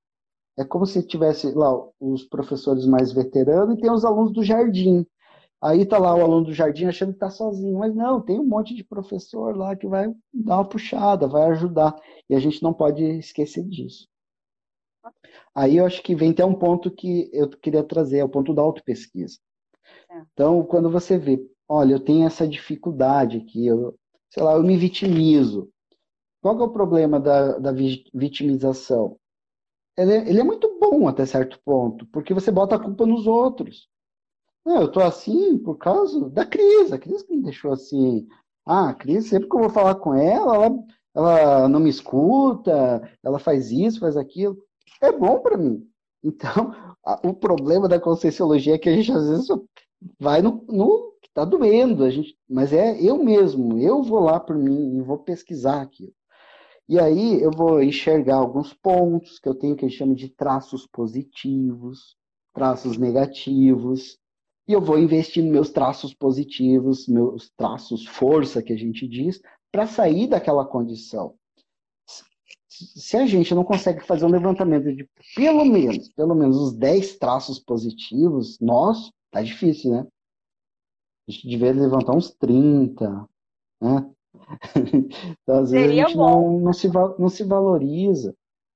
É 0.58 0.64
como 0.64 0.86
se 0.86 1.06
tivesse 1.06 1.52
lá 1.52 1.70
os 2.00 2.24
professores 2.24 2.86
mais 2.86 3.12
veteranos 3.12 3.76
e 3.76 3.80
tem 3.80 3.90
os 3.90 4.04
alunos 4.04 4.32
do 4.32 4.42
jardim. 4.42 5.06
Aí 5.60 5.86
tá 5.86 5.98
lá 5.98 6.14
o 6.14 6.20
aluno 6.20 6.46
do 6.46 6.52
jardim 6.52 6.86
achando 6.86 7.10
que 7.10 7.16
está 7.16 7.30
sozinho, 7.30 7.78
mas 7.78 7.94
não, 7.94 8.20
tem 8.20 8.38
um 8.38 8.46
monte 8.46 8.74
de 8.74 8.84
professor 8.84 9.56
lá 9.56 9.74
que 9.74 9.86
vai 9.86 10.06
dar 10.32 10.56
uma 10.56 10.68
puxada, 10.68 11.26
vai 11.26 11.50
ajudar. 11.50 11.94
E 12.28 12.34
a 12.34 12.38
gente 12.38 12.62
não 12.62 12.72
pode 12.72 13.02
esquecer 13.02 13.64
disso. 13.64 14.06
Aí 15.54 15.76
eu 15.78 15.86
acho 15.86 16.02
que 16.02 16.14
vem 16.14 16.30
até 16.30 16.44
um 16.44 16.54
ponto 16.54 16.90
que 16.90 17.30
eu 17.32 17.48
queria 17.48 17.82
trazer, 17.82 18.18
é 18.18 18.24
o 18.24 18.28
ponto 18.28 18.52
da 18.54 18.62
autopesquisa. 18.62 19.38
É. 20.10 20.22
Então, 20.32 20.62
quando 20.64 20.90
você 20.90 21.18
vê, 21.18 21.40
olha, 21.68 21.94
eu 21.94 22.00
tenho 22.00 22.26
essa 22.26 22.46
dificuldade 22.46 23.38
aqui, 23.38 23.66
eu, 23.66 23.98
sei 24.30 24.42
lá, 24.42 24.54
eu 24.54 24.62
me 24.62 24.76
vitimizo. 24.76 25.70
Qual 26.42 26.58
é 26.60 26.62
o 26.62 26.70
problema 26.70 27.18
da, 27.18 27.58
da 27.58 27.72
vitimização? 27.72 29.18
Ele 29.96 30.12
é, 30.12 30.28
ele 30.28 30.40
é 30.40 30.44
muito 30.44 30.78
bom 30.78 31.08
até 31.08 31.24
certo 31.26 31.58
ponto, 31.64 32.06
porque 32.06 32.34
você 32.34 32.50
bota 32.50 32.76
a 32.76 32.78
culpa 32.78 33.06
nos 33.06 33.26
outros. 33.26 33.88
Não, 34.64 34.82
eu 34.82 34.90
tô 34.90 35.00
assim 35.00 35.58
por 35.58 35.76
causa 35.76 36.28
da 36.30 36.44
Cris, 36.44 36.92
a 36.92 36.98
Cris 36.98 37.22
que 37.22 37.34
me 37.36 37.42
deixou 37.42 37.72
assim. 37.72 38.26
Ah, 38.66 38.90
a 38.90 38.94
Cris, 38.94 39.28
sempre 39.28 39.48
que 39.48 39.56
eu 39.56 39.60
vou 39.60 39.70
falar 39.70 39.94
com 39.96 40.14
ela, 40.14 40.56
ela, 40.56 40.84
ela 41.14 41.68
não 41.68 41.80
me 41.80 41.88
escuta, 41.88 43.08
ela 43.22 43.38
faz 43.38 43.70
isso, 43.70 44.00
faz 44.00 44.16
aquilo. 44.16 44.58
É 45.00 45.12
bom 45.12 45.38
para 45.40 45.56
mim. 45.56 45.88
Então, 46.22 46.74
a, 47.04 47.20
o 47.26 47.32
problema 47.32 47.88
da 47.88 48.00
conscienciologia 48.00 48.74
é 48.74 48.78
que 48.78 48.88
a 48.88 48.92
gente 48.92 49.12
às 49.12 49.28
vezes 49.28 49.46
vai 50.18 50.42
no, 50.42 50.64
no 50.68 51.12
que 51.22 51.28
está 51.28 51.44
doendo, 51.44 52.04
a 52.04 52.10
gente, 52.10 52.36
mas 52.48 52.72
é 52.72 53.00
eu 53.00 53.22
mesmo, 53.22 53.78
eu 53.78 54.02
vou 54.02 54.20
lá 54.20 54.40
por 54.40 54.56
mim 54.56 54.96
e 54.96 55.02
vou 55.02 55.18
pesquisar 55.18 55.80
aquilo. 55.80 56.12
E 56.88 57.00
aí 57.00 57.42
eu 57.42 57.50
vou 57.50 57.82
enxergar 57.82 58.36
alguns 58.36 58.72
pontos 58.72 59.38
que 59.40 59.48
eu 59.48 59.54
tenho 59.54 59.74
que 59.74 59.84
eu 59.84 59.90
chamo 59.90 60.14
de 60.14 60.28
traços 60.28 60.86
positivos, 60.86 62.16
traços 62.54 62.96
negativos, 62.96 64.18
e 64.68 64.72
eu 64.72 64.80
vou 64.80 64.98
investir 64.98 65.42
nos 65.42 65.52
meus 65.52 65.70
traços 65.70 66.14
positivos, 66.14 67.08
meus 67.08 67.50
traços 67.56 68.06
força 68.06 68.62
que 68.62 68.72
a 68.72 68.76
gente 68.76 69.06
diz, 69.06 69.40
para 69.72 69.86
sair 69.86 70.28
daquela 70.28 70.64
condição. 70.64 71.34
Se 72.68 73.16
a 73.16 73.26
gente 73.26 73.54
não 73.54 73.64
consegue 73.64 74.04
fazer 74.04 74.26
um 74.26 74.30
levantamento 74.30 74.94
de 74.94 75.08
pelo 75.34 75.64
menos, 75.64 76.08
pelo 76.10 76.34
menos 76.34 76.56
os 76.56 76.76
10 76.76 77.16
traços 77.18 77.58
positivos, 77.58 78.58
nós, 78.60 79.10
tá 79.30 79.42
difícil, 79.42 79.90
né? 79.92 80.06
A 81.28 81.32
gente 81.32 81.48
devia 81.48 81.72
levantar 81.72 82.14
uns 82.14 82.30
30, 82.30 83.26
né? 83.80 84.10
Então, 84.76 85.60
às 85.60 85.70
vezes, 85.70 85.86
Seria 85.86 86.04
a 86.04 86.08
gente 86.08 86.16
não, 86.16 86.60
não, 86.60 86.72
se, 86.72 86.88
não 87.18 87.28
se 87.28 87.44
valoriza. 87.44 88.34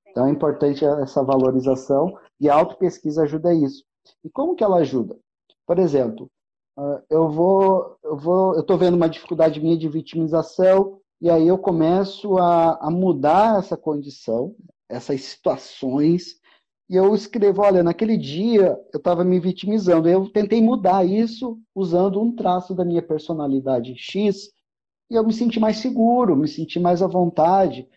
Então, 0.08 0.26
é 0.26 0.30
importante 0.30 0.84
essa 0.84 1.22
valorização 1.22 2.16
e 2.40 2.48
a 2.48 2.54
autopesquisa 2.54 3.22
ajuda 3.22 3.54
isso. 3.54 3.84
E 4.24 4.30
como 4.30 4.54
que 4.54 4.64
ela 4.64 4.78
ajuda? 4.78 5.16
Por 5.66 5.78
exemplo, 5.78 6.28
ah, 6.76 7.02
eu 7.08 7.28
vou, 7.28 7.96
eu 8.02 8.16
vou, 8.16 8.54
eu 8.54 8.60
estou 8.60 8.76
vendo 8.76 8.94
uma 8.94 9.08
dificuldade 9.08 9.60
minha 9.60 9.76
de 9.76 9.88
vitimização 9.88 10.98
e 11.20 11.30
aí 11.30 11.46
eu 11.46 11.58
começo 11.58 12.38
a, 12.38 12.78
a 12.86 12.90
mudar 12.90 13.58
essa 13.58 13.76
condição, 13.76 14.54
essas 14.88 15.20
situações 15.20 16.40
e 16.90 16.96
eu 16.96 17.14
escrevo, 17.14 17.62
olha, 17.62 17.84
naquele 17.84 18.16
dia 18.16 18.76
eu 18.92 18.98
estava 18.98 19.22
me 19.22 19.38
vitimizando, 19.38 20.08
eu 20.08 20.28
tentei 20.28 20.60
mudar 20.60 21.04
isso 21.04 21.56
usando 21.72 22.20
um 22.20 22.34
traço 22.34 22.74
da 22.74 22.84
minha 22.84 23.00
personalidade 23.00 23.94
X 23.96 24.50
e 25.10 25.16
eu 25.16 25.26
me 25.26 25.32
senti 25.32 25.58
mais 25.58 25.78
seguro, 25.78 26.36
me 26.36 26.46
senti 26.46 26.78
mais 26.78 27.02
à 27.02 27.06
vontade. 27.06 27.88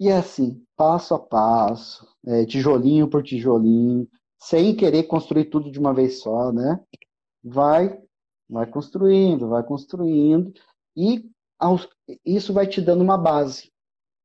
E 0.00 0.08
é 0.08 0.16
assim, 0.16 0.64
passo 0.76 1.14
a 1.14 1.18
passo, 1.18 2.08
é, 2.26 2.44
tijolinho 2.46 3.08
por 3.08 3.22
tijolinho, 3.22 4.08
sem 4.40 4.74
querer 4.74 5.04
construir 5.04 5.46
tudo 5.46 5.70
de 5.70 5.78
uma 5.78 5.92
vez 5.92 6.20
só, 6.20 6.50
né? 6.52 6.80
Vai, 7.42 7.96
vai 8.48 8.66
construindo, 8.66 9.48
vai 9.48 9.62
construindo, 9.62 10.52
e 10.96 11.30
isso 12.24 12.52
vai 12.52 12.66
te 12.66 12.80
dando 12.80 13.02
uma 13.02 13.18
base. 13.18 13.70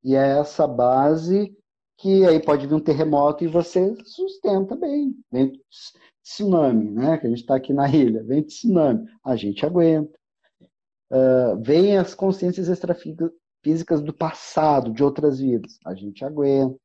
E 0.03 0.15
é 0.15 0.39
essa 0.39 0.65
base 0.65 1.55
que 1.97 2.25
aí 2.25 2.41
pode 2.41 2.65
vir 2.65 2.75
um 2.75 2.79
terremoto 2.79 3.43
e 3.43 3.47
você 3.47 3.93
sustenta 4.05 4.75
bem. 4.75 5.15
Vem 5.31 5.51
tsunami, 6.23 6.91
né? 6.91 7.17
Que 7.17 7.27
a 7.27 7.29
gente 7.29 7.41
está 7.41 7.55
aqui 7.55 7.73
na 7.73 7.89
ilha, 7.89 8.23
vem 8.23 8.43
tsunami, 8.43 9.05
a 9.23 9.35
gente 9.35 9.65
aguenta 9.65 10.18
uh, 11.11 11.61
vêm 11.61 11.97
as 11.97 12.13
consciências 12.13 12.67
extrafísicas 12.67 14.01
do 14.01 14.13
passado, 14.13 14.91
de 14.91 15.03
outras 15.03 15.39
vidas. 15.39 15.77
A 15.85 15.93
gente 15.93 16.23
aguenta. 16.23 16.77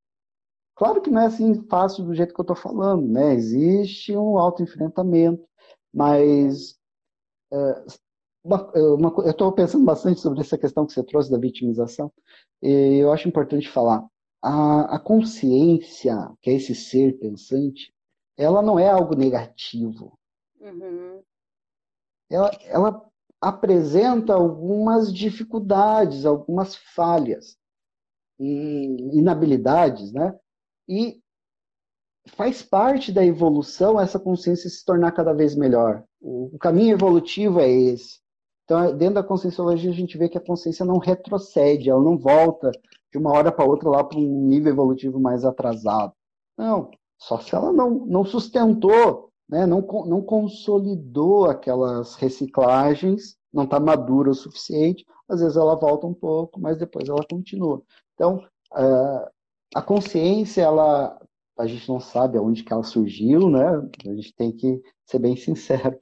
Claro 0.76 1.00
que 1.00 1.10
não 1.10 1.22
é 1.22 1.26
assim 1.26 1.62
fácil 1.68 2.04
do 2.04 2.14
jeito 2.14 2.34
que 2.34 2.40
eu 2.40 2.44
estou 2.44 2.56
falando, 2.56 3.06
né? 3.06 3.34
Existe 3.34 4.16
um 4.16 4.36
autoenfrentamento, 4.38 5.46
mas 5.92 6.72
uh, 7.52 7.86
uma, 8.42 8.70
uma, 8.72 9.14
eu 9.24 9.30
estou 9.30 9.52
pensando 9.52 9.84
bastante 9.84 10.20
sobre 10.20 10.40
essa 10.40 10.58
questão 10.58 10.84
que 10.84 10.92
você 10.92 11.02
trouxe 11.02 11.30
da 11.30 11.38
vitimização, 11.38 12.12
e 12.60 12.98
eu 12.98 13.12
acho 13.12 13.28
importante 13.28 13.68
falar. 13.68 14.04
A, 14.42 14.96
a 14.96 14.98
consciência, 14.98 16.14
que 16.42 16.50
é 16.50 16.54
esse 16.54 16.74
ser 16.74 17.18
pensante, 17.18 17.94
ela 18.36 18.60
não 18.60 18.78
é 18.78 18.90
algo 18.90 19.16
negativo. 19.16 20.18
Uhum. 20.60 21.22
Ela, 22.28 22.50
ela 22.64 23.10
apresenta 23.40 24.34
algumas 24.34 25.12
dificuldades, 25.12 26.24
algumas 26.24 26.76
falhas, 26.76 27.56
inabilidades, 28.38 30.12
né? 30.12 30.34
E 30.88 31.20
faz 32.28 32.62
parte 32.62 33.12
da 33.12 33.24
evolução 33.24 34.00
essa 34.00 34.18
consciência 34.18 34.68
se 34.70 34.84
tornar 34.84 35.12
cada 35.12 35.32
vez 35.32 35.54
melhor. 35.54 36.04
O, 36.20 36.56
caminho 36.58 36.94
evolutivo 36.94 37.60
é 37.60 37.70
esse. 37.70 38.18
Então, 38.64 38.96
dentro 38.96 39.16
da 39.16 39.22
conscienciologia, 39.22 39.90
a 39.90 39.94
gente 39.94 40.16
vê 40.16 40.28
que 40.28 40.38
a 40.38 40.44
consciência 40.44 40.86
não 40.86 40.98
retrocede, 40.98 41.90
ela 41.90 42.02
não 42.02 42.16
volta 42.16 42.70
de 43.12 43.18
uma 43.18 43.30
hora 43.30 43.52
para 43.52 43.66
outra 43.66 43.90
lá 43.90 44.02
para 44.02 44.18
um 44.18 44.46
nível 44.46 44.72
evolutivo 44.72 45.20
mais 45.20 45.44
atrasado. 45.44 46.14
Não, 46.56 46.90
só 47.18 47.38
se 47.40 47.54
ela 47.54 47.72
não, 47.72 48.06
não 48.06 48.24
sustentou, 48.24 49.30
né? 49.48 49.66
não, 49.66 49.80
não 50.06 50.22
consolidou 50.22 51.46
aquelas 51.46 52.14
reciclagens, 52.16 53.36
não 53.52 53.64
está 53.64 53.78
madura 53.78 54.30
o 54.30 54.34
suficiente, 54.34 55.04
às 55.28 55.40
vezes 55.40 55.56
ela 55.56 55.76
volta 55.76 56.06
um 56.06 56.14
pouco, 56.14 56.60
mas 56.60 56.78
depois 56.78 57.08
ela 57.08 57.24
continua. 57.28 57.82
Então, 58.14 58.36
uh, 58.72 59.30
a 59.74 59.82
consciência, 59.82 60.62
ela, 60.62 61.18
a 61.58 61.66
gente 61.66 61.88
não 61.88 62.00
sabe 62.00 62.38
aonde 62.38 62.62
que 62.62 62.72
ela 62.72 62.82
surgiu, 62.82 63.48
né? 63.48 63.66
A 64.06 64.14
gente 64.14 64.34
tem 64.34 64.52
que 64.52 64.82
ser 65.06 65.18
bem 65.18 65.36
sincero. 65.36 65.98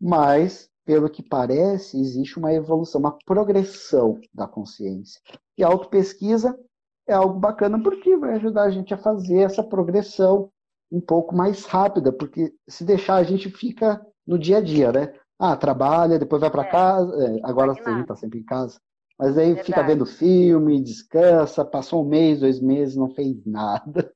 Mas, 0.00 0.70
pelo 0.84 1.10
que 1.10 1.22
parece, 1.22 2.00
existe 2.00 2.38
uma 2.38 2.52
evolução, 2.52 3.00
uma 3.00 3.18
progressão 3.24 4.18
da 4.32 4.46
consciência. 4.46 5.20
E 5.58 5.64
a 5.64 5.68
autopesquisa 5.68 6.58
é 7.06 7.12
algo 7.12 7.38
bacana 7.38 7.82
porque 7.82 8.16
vai 8.16 8.34
ajudar 8.34 8.64
a 8.64 8.70
gente 8.70 8.94
a 8.94 8.98
fazer 8.98 9.40
essa 9.40 9.62
progressão 9.62 10.50
um 10.90 11.00
pouco 11.00 11.34
mais 11.34 11.64
rápida, 11.64 12.12
porque 12.12 12.52
se 12.68 12.84
deixar 12.84 13.16
a 13.16 13.22
gente 13.22 13.48
fica 13.50 14.04
no 14.26 14.38
dia 14.38 14.58
a 14.58 14.60
dia, 14.60 14.92
né? 14.92 15.14
Ah, 15.38 15.56
trabalha, 15.56 16.18
depois 16.18 16.40
vai 16.40 16.50
para 16.50 16.64
é. 16.64 16.70
casa, 16.70 17.24
é, 17.24 17.40
agora 17.44 17.72
a 17.72 17.74
gente 17.74 18.00
está 18.02 18.16
sempre 18.16 18.40
em 18.40 18.44
casa. 18.44 18.80
Mas 19.18 19.36
aí 19.36 19.48
Verdade. 19.48 19.66
fica 19.66 19.82
vendo 19.82 20.06
filme, 20.06 20.82
descansa, 20.82 21.64
passou 21.64 22.04
um 22.04 22.08
mês, 22.08 22.40
dois 22.40 22.60
meses, 22.60 22.96
não 22.96 23.10
fez 23.10 23.44
nada. 23.44 24.12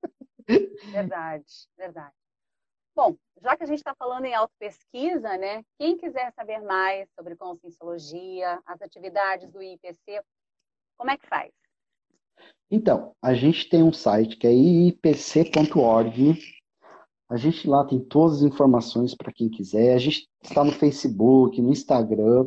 Verdade, 0.90 1.44
verdade. 1.76 2.14
Bom, 2.94 3.16
já 3.42 3.56
que 3.56 3.64
a 3.64 3.66
gente 3.66 3.78
está 3.78 3.94
falando 3.94 4.24
em 4.24 4.34
autopesquisa, 4.34 5.36
né? 5.36 5.64
Quem 5.78 5.96
quiser 5.96 6.32
saber 6.32 6.60
mais 6.60 7.08
sobre 7.14 7.36
conscienciologia, 7.36 8.60
as 8.64 8.80
atividades 8.80 9.50
do 9.50 9.62
IPC, 9.62 10.22
como 10.96 11.10
é 11.10 11.18
que 11.18 11.26
faz? 11.26 11.52
Então, 12.70 13.14
a 13.22 13.34
gente 13.34 13.68
tem 13.68 13.82
um 13.82 13.92
site 13.92 14.36
que 14.36 14.46
é 14.46 14.52
ipc.org. 14.52 16.38
A 17.34 17.36
gente 17.36 17.68
lá 17.68 17.84
tem 17.84 17.98
todas 17.98 18.36
as 18.36 18.42
informações 18.44 19.12
para 19.12 19.32
quem 19.32 19.48
quiser. 19.48 19.92
A 19.92 19.98
gente 19.98 20.28
está 20.40 20.62
no 20.62 20.70
Facebook, 20.70 21.60
no 21.60 21.72
Instagram. 21.72 22.46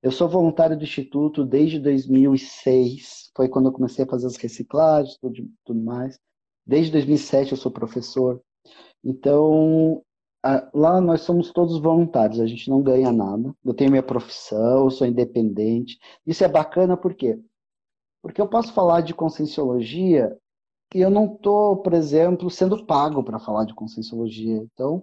Eu 0.00 0.12
sou 0.12 0.28
voluntário 0.28 0.78
do 0.78 0.84
Instituto 0.84 1.44
desde 1.44 1.80
2006. 1.80 3.32
Foi 3.36 3.48
quando 3.48 3.66
eu 3.66 3.72
comecei 3.72 4.04
a 4.04 4.08
fazer 4.08 4.28
as 4.28 4.36
reciclagens, 4.36 5.18
tudo, 5.20 5.34
tudo 5.64 5.82
mais. 5.82 6.16
Desde 6.64 6.92
2007 6.92 7.50
eu 7.50 7.58
sou 7.58 7.72
professor. 7.72 8.40
Então, 9.02 10.00
lá 10.72 11.00
nós 11.00 11.22
somos 11.22 11.50
todos 11.52 11.80
voluntários, 11.80 12.38
a 12.38 12.46
gente 12.46 12.70
não 12.70 12.80
ganha 12.80 13.10
nada. 13.10 13.52
Eu 13.64 13.74
tenho 13.74 13.90
minha 13.90 14.00
profissão, 14.00 14.84
eu 14.84 14.90
sou 14.92 15.08
independente. 15.08 15.98
Isso 16.24 16.44
é 16.44 16.48
bacana 16.48 16.96
por 16.96 17.14
quê? 17.14 17.36
Porque 18.22 18.40
eu 18.40 18.46
posso 18.46 18.72
falar 18.72 19.00
de 19.00 19.12
conscienciologia 19.12 20.38
e 20.94 21.00
eu 21.00 21.10
não 21.10 21.34
estou, 21.34 21.76
por 21.76 21.92
exemplo, 21.92 22.50
sendo 22.50 22.84
pago 22.84 23.22
para 23.22 23.38
falar 23.38 23.64
de 23.64 23.74
conscienciologia. 23.74 24.56
Então, 24.72 25.02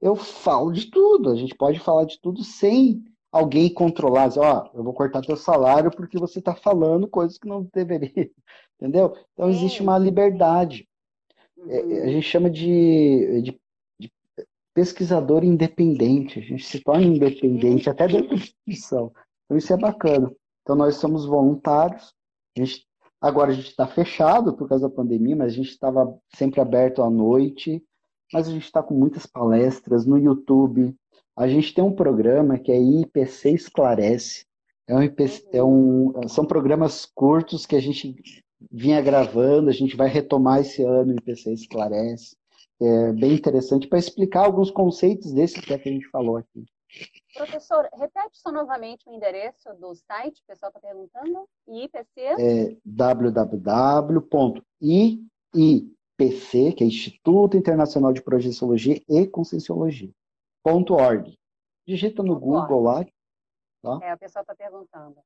eu 0.00 0.16
falo 0.16 0.72
de 0.72 0.90
tudo. 0.90 1.30
A 1.30 1.36
gente 1.36 1.54
pode 1.54 1.78
falar 1.78 2.04
de 2.04 2.18
tudo 2.20 2.42
sem 2.42 3.04
alguém 3.30 3.72
controlar. 3.72 4.28
Dizer, 4.28 4.40
ó, 4.40 4.64
oh, 4.64 4.78
eu 4.78 4.84
vou 4.84 4.94
cortar 4.94 5.20
teu 5.20 5.36
salário 5.36 5.90
porque 5.90 6.18
você 6.18 6.38
está 6.38 6.54
falando 6.54 7.08
coisas 7.08 7.38
que 7.38 7.48
não 7.48 7.68
deveria. 7.72 8.30
Entendeu? 8.80 9.14
Então, 9.32 9.50
existe 9.50 9.82
uma 9.82 9.98
liberdade. 9.98 10.88
É, 11.68 11.82
uhum. 11.82 12.02
A 12.02 12.06
gente 12.08 12.26
chama 12.26 12.50
de, 12.50 13.42
de, 13.42 13.60
de, 14.00 14.12
pesquisador 14.74 15.44
independente. 15.44 16.38
A 16.38 16.42
gente 16.42 16.64
se 16.64 16.80
torna 16.80 17.04
independente 17.04 17.90
até 17.90 18.08
dentro 18.08 18.28
da 18.28 18.34
instituição. 18.36 19.12
Então, 19.44 19.56
isso 19.56 19.72
é 19.72 19.76
bacana. 19.76 20.32
Então, 20.62 20.76
nós 20.76 20.96
somos 20.96 21.26
voluntários 21.26 22.14
a 22.56 22.64
gente, 22.64 22.86
agora 23.26 23.50
a 23.50 23.54
gente 23.54 23.68
está 23.68 23.86
fechado 23.86 24.54
por 24.54 24.68
causa 24.68 24.88
da 24.88 24.94
pandemia, 24.94 25.36
mas 25.36 25.52
a 25.52 25.56
gente 25.56 25.70
estava 25.70 26.16
sempre 26.34 26.60
aberto 26.60 27.02
à 27.02 27.10
noite. 27.10 27.82
Mas 28.32 28.48
a 28.48 28.50
gente 28.50 28.64
está 28.64 28.82
com 28.82 28.94
muitas 28.94 29.26
palestras 29.26 30.04
no 30.04 30.18
YouTube. 30.18 30.94
A 31.36 31.46
gente 31.46 31.72
tem 31.72 31.84
um 31.84 31.94
programa 31.94 32.58
que 32.58 32.72
é 32.72 32.80
IPC 32.80 33.50
Esclarece. 33.50 34.46
É 34.88 34.94
um, 34.94 35.02
IPC, 35.02 35.48
é 35.52 35.62
um, 35.62 36.12
são 36.28 36.44
programas 36.44 37.04
curtos 37.04 37.66
que 37.66 37.76
a 37.76 37.80
gente 37.80 38.16
vinha 38.70 39.00
gravando, 39.00 39.68
a 39.68 39.72
gente 39.72 39.96
vai 39.96 40.08
retomar 40.08 40.60
esse 40.60 40.82
ano 40.82 41.12
o 41.12 41.16
IPC 41.16 41.52
Esclarece. 41.52 42.36
É 42.80 43.12
bem 43.12 43.34
interessante 43.34 43.88
para 43.88 43.98
explicar 43.98 44.44
alguns 44.44 44.70
conceitos 44.70 45.32
desses 45.32 45.60
que, 45.60 45.72
é 45.72 45.78
que 45.78 45.88
a 45.88 45.92
gente 45.92 46.08
falou 46.08 46.36
aqui. 46.36 46.64
Professor, 47.36 47.88
repete 47.92 48.38
só 48.38 48.50
novamente 48.50 49.08
o 49.08 49.12
endereço 49.12 49.72
do 49.74 49.94
site, 49.94 50.40
o 50.42 50.46
pessoal 50.46 50.70
está 50.70 50.80
perguntando. 50.80 51.48
IPC? 51.68 52.20
É 52.20 52.76
www.iipc, 52.84 54.22
que 56.74 56.84
é 56.84 56.86
Instituto 56.86 57.56
Internacional 57.56 58.12
de 58.12 58.22
Projeciologia 58.22 59.00
e 59.08 59.26
Conscienciologia, 59.26 60.10
.org. 60.64 61.38
Digita 61.86 62.22
no 62.22 62.38
Google 62.38 62.82
lá. 62.82 63.04
Tá? 63.82 64.00
É, 64.02 64.14
o 64.14 64.18
pessoal 64.18 64.42
está 64.42 64.54
perguntando. 64.54 65.16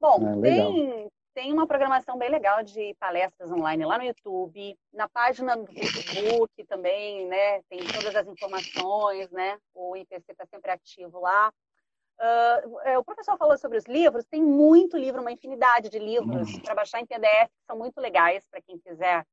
Bom, 0.00 0.16
é, 0.28 0.40
tem, 0.42 1.10
tem 1.34 1.52
uma 1.52 1.66
programação 1.66 2.16
bem 2.16 2.30
legal 2.30 2.62
de 2.62 2.94
palestras 2.94 3.50
online 3.50 3.84
lá 3.84 3.98
no 3.98 4.04
YouTube, 4.04 4.78
na 4.92 5.08
página 5.08 5.56
do 5.56 5.66
Facebook 5.66 6.64
também, 6.64 7.26
né? 7.26 7.60
Tem 7.62 7.80
todas 7.92 8.14
as 8.14 8.26
informações, 8.26 9.30
né? 9.30 9.58
O 9.74 9.96
IPC 9.96 10.32
está 10.32 10.46
sempre 10.46 10.70
ativo 10.70 11.20
lá. 11.20 11.52
Uh, 12.16 12.98
o 12.98 13.04
professor 13.04 13.36
falou 13.36 13.58
sobre 13.58 13.76
os 13.76 13.84
livros, 13.86 14.24
tem 14.26 14.40
muito 14.40 14.96
livro, 14.96 15.20
uma 15.20 15.32
infinidade 15.32 15.88
de 15.88 15.98
livros 15.98 16.54
uhum. 16.54 16.60
para 16.60 16.76
baixar 16.76 17.00
em 17.00 17.06
PDF, 17.06 17.48
que 17.48 17.66
são 17.66 17.76
muito 17.76 18.00
legais 18.00 18.46
para 18.48 18.62
quem 18.62 18.78
quiser 18.78 19.26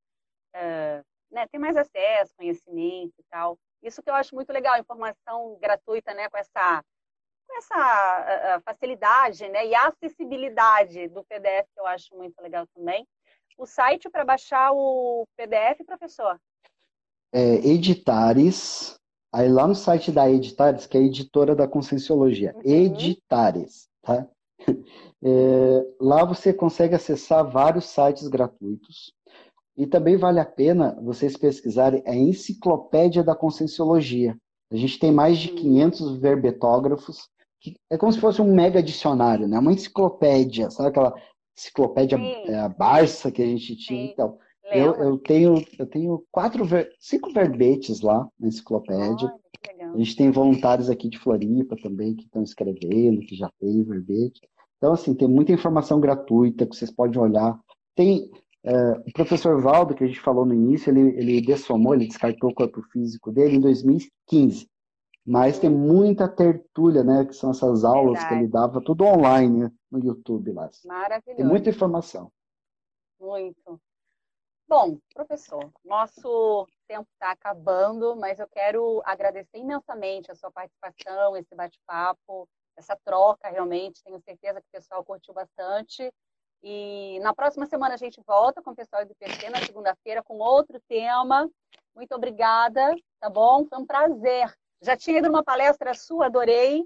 uh, 0.56 1.04
né, 1.30 1.46
ter 1.46 1.58
mais 1.58 1.76
acesso, 1.76 2.34
conhecimento 2.36 3.14
e 3.18 3.24
tal. 3.30 3.56
Isso 3.80 4.02
que 4.02 4.10
eu 4.10 4.14
acho 4.14 4.34
muito 4.34 4.52
legal, 4.52 4.78
informação 4.78 5.56
gratuita, 5.60 6.12
né, 6.12 6.28
com 6.28 6.36
essa 6.36 6.84
essa 7.58 8.62
facilidade 8.64 9.48
né, 9.48 9.66
e 9.66 9.74
acessibilidade 9.74 11.08
do 11.08 11.24
PDF, 11.24 11.66
que 11.72 11.80
eu 11.80 11.86
acho 11.86 12.14
muito 12.16 12.40
legal 12.40 12.66
também. 12.74 13.06
O 13.58 13.66
site 13.66 14.08
para 14.10 14.24
baixar 14.24 14.72
o 14.72 15.26
PDF, 15.36 15.84
professor? 15.86 16.38
É, 17.32 17.54
editares. 17.66 18.94
Aí 19.32 19.48
lá 19.48 19.66
no 19.66 19.74
site 19.74 20.12
da 20.12 20.30
Editares, 20.30 20.86
que 20.86 20.96
é 20.96 21.00
a 21.00 21.04
editora 21.04 21.56
da 21.56 21.66
Conscienciologia, 21.66 22.54
uhum. 22.56 22.62
Editares, 22.64 23.88
tá? 24.02 24.26
É, 25.24 25.86
lá 26.00 26.24
você 26.24 26.52
consegue 26.52 26.96
acessar 26.96 27.48
vários 27.48 27.84
sites 27.84 28.26
gratuitos. 28.26 29.12
E 29.76 29.86
também 29.86 30.16
vale 30.16 30.40
a 30.40 30.44
pena 30.44 30.98
vocês 31.00 31.36
pesquisarem 31.36 32.02
a 32.04 32.12
Enciclopédia 32.12 33.22
da 33.22 33.32
Conscienciologia. 33.32 34.36
A 34.68 34.76
gente 34.76 34.98
tem 34.98 35.12
mais 35.12 35.38
de 35.38 35.50
500 35.50 36.00
uhum. 36.00 36.18
Verbetógrafos 37.62 37.80
é 37.90 37.98
como 37.98 38.12
se 38.12 38.20
fosse 38.20 38.42
um 38.42 38.54
mega 38.54 38.82
dicionário, 38.82 39.46
né? 39.46 39.58
Uma 39.58 39.72
enciclopédia, 39.72 40.70
sabe 40.70 40.88
aquela 40.88 41.14
enciclopédia 41.56 42.18
é, 42.18 42.68
Barça 42.70 43.30
que 43.30 43.42
a 43.42 43.46
gente 43.46 43.76
tinha? 43.76 44.06
Sim. 44.06 44.12
Então, 44.12 44.38
eu, 44.72 44.94
eu, 44.94 45.18
tenho, 45.18 45.62
eu 45.78 45.86
tenho 45.86 46.24
quatro, 46.30 46.64
cinco 46.98 47.32
verbetes 47.32 48.00
lá 48.00 48.26
na 48.40 48.48
enciclopédia. 48.48 49.32
a 49.80 49.98
gente 49.98 50.16
tem 50.16 50.30
voluntários 50.30 50.88
aqui 50.88 51.08
de 51.08 51.18
Floripa 51.18 51.76
também 51.82 52.14
que 52.14 52.24
estão 52.24 52.42
escrevendo, 52.42 53.20
que 53.20 53.36
já 53.36 53.50
tem 53.60 53.82
verbete. 53.84 54.40
Então, 54.78 54.94
assim, 54.94 55.14
tem 55.14 55.28
muita 55.28 55.52
informação 55.52 56.00
gratuita 56.00 56.66
que 56.66 56.74
vocês 56.74 56.90
podem 56.90 57.20
olhar. 57.20 57.58
Tem 57.94 58.30
é, 58.64 58.92
o 58.92 59.12
professor 59.12 59.60
Valdo, 59.60 59.94
que 59.94 60.04
a 60.04 60.06
gente 60.06 60.20
falou 60.20 60.46
no 60.46 60.54
início, 60.54 60.90
ele, 60.90 61.16
ele 61.18 61.40
dessomou, 61.40 61.94
ele 61.94 62.06
descartou 62.06 62.50
o 62.50 62.54
corpo 62.54 62.82
físico 62.92 63.30
dele 63.30 63.56
em 63.56 63.60
2015. 63.60 64.66
Mas 65.24 65.58
tem 65.58 65.70
muita 65.70 66.28
tertúlia, 66.28 67.04
né? 67.04 67.24
Que 67.24 67.32
são 67.32 67.50
essas 67.50 67.84
aulas 67.84 68.18
Verdade. 68.18 68.28
que 68.28 68.34
ele 68.34 68.48
dava, 68.48 68.82
tudo 68.82 69.04
online 69.04 69.64
né, 69.64 69.72
no 69.90 70.00
YouTube 70.00 70.52
lá. 70.52 70.68
Maravilhoso. 70.84 71.36
Tem 71.36 71.46
muita 71.46 71.70
informação. 71.70 72.30
Muito. 73.20 73.80
Bom, 74.66 74.98
professor, 75.14 75.70
nosso 75.84 76.66
tempo 76.88 77.06
está 77.12 77.30
acabando, 77.30 78.16
mas 78.16 78.40
eu 78.40 78.48
quero 78.48 79.02
agradecer 79.04 79.58
imensamente 79.58 80.30
a 80.30 80.34
sua 80.34 80.50
participação, 80.50 81.36
esse 81.36 81.54
bate-papo, 81.54 82.48
essa 82.76 82.96
troca 83.04 83.48
realmente. 83.48 84.02
Tenho 84.02 84.18
certeza 84.20 84.60
que 84.60 84.66
o 84.68 84.72
pessoal 84.72 85.04
curtiu 85.04 85.34
bastante. 85.34 86.10
E 86.62 87.18
na 87.20 87.34
próxima 87.34 87.66
semana 87.66 87.94
a 87.94 87.98
gente 87.98 88.20
volta 88.26 88.62
com 88.62 88.70
o 88.70 88.76
pessoal 88.76 89.04
do 89.04 89.12
IPC, 89.12 89.50
na 89.50 89.58
segunda-feira, 89.58 90.22
com 90.22 90.38
outro 90.38 90.80
tema. 90.88 91.48
Muito 91.94 92.14
obrigada, 92.14 92.94
tá 93.20 93.28
bom? 93.28 93.66
Foi 93.66 93.78
um 93.78 93.86
prazer 93.86 94.52
já 94.82 94.96
tinha 94.96 95.18
ido 95.18 95.28
numa 95.28 95.44
palestra 95.44 95.94
sua, 95.94 96.26
adorei. 96.26 96.84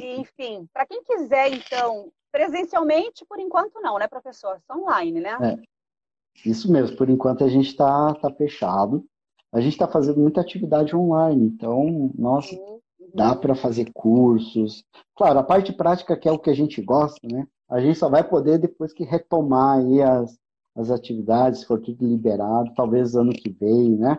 E, 0.00 0.20
enfim, 0.20 0.66
para 0.72 0.86
quem 0.86 1.02
quiser, 1.02 1.52
então, 1.52 2.10
presencialmente, 2.30 3.24
por 3.26 3.38
enquanto 3.38 3.80
não, 3.80 3.98
né, 3.98 4.06
professor? 4.06 4.60
Só 4.66 4.78
online, 4.78 5.20
né? 5.20 5.36
É, 5.42 6.48
isso 6.48 6.70
mesmo, 6.70 6.96
por 6.96 7.10
enquanto 7.10 7.44
a 7.44 7.48
gente 7.48 7.68
está 7.68 8.14
tá 8.14 8.30
fechado. 8.30 9.04
A 9.52 9.60
gente 9.60 9.72
está 9.72 9.88
fazendo 9.88 10.20
muita 10.20 10.40
atividade 10.40 10.94
online, 10.94 11.46
então, 11.46 12.12
nossa, 12.16 12.54
uhum. 12.54 12.80
dá 13.14 13.34
para 13.34 13.54
fazer 13.54 13.90
cursos. 13.94 14.84
Claro, 15.16 15.38
a 15.38 15.42
parte 15.42 15.72
prática 15.72 16.16
que 16.16 16.28
é 16.28 16.32
o 16.32 16.38
que 16.38 16.50
a 16.50 16.54
gente 16.54 16.82
gosta, 16.82 17.26
né? 17.26 17.46
A 17.68 17.80
gente 17.80 17.98
só 17.98 18.08
vai 18.08 18.22
poder 18.22 18.58
depois 18.58 18.92
que 18.92 19.04
retomar 19.04 19.78
aí 19.78 20.02
as, 20.02 20.38
as 20.76 20.90
atividades, 20.90 21.64
for 21.64 21.80
tudo 21.80 22.06
liberado, 22.06 22.72
talvez 22.74 23.14
ano 23.14 23.32
que 23.32 23.50
vem, 23.50 23.96
né? 23.96 24.18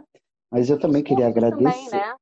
Mas 0.51 0.69
eu 0.69 0.79
também 0.79 1.03
queria 1.03 1.27
agradecer. 1.27 1.89
Também, 1.89 1.91
né? 1.91 2.15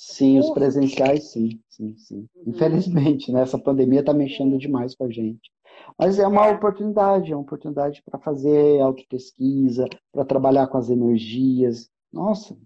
Sim, 0.00 0.38
os 0.38 0.50
presenciais, 0.50 1.32
sim, 1.32 1.60
sim, 1.68 1.96
sim. 1.96 2.28
Uhum. 2.36 2.52
Infelizmente, 2.52 3.32
né? 3.32 3.40
Essa 3.40 3.58
pandemia 3.58 3.98
está 3.98 4.14
mexendo 4.14 4.56
demais 4.56 4.94
com 4.94 5.06
a 5.06 5.10
gente. 5.10 5.50
Mas 5.98 6.20
é 6.20 6.26
uma 6.26 6.46
é. 6.46 6.54
oportunidade, 6.54 7.32
é 7.32 7.34
uma 7.34 7.42
oportunidade 7.42 8.00
para 8.08 8.16
fazer 8.20 8.80
autopesquisa, 8.80 9.86
para 10.12 10.24
trabalhar 10.24 10.68
com 10.68 10.78
as 10.78 10.88
energias. 10.88 11.90
Nossa, 12.12 12.56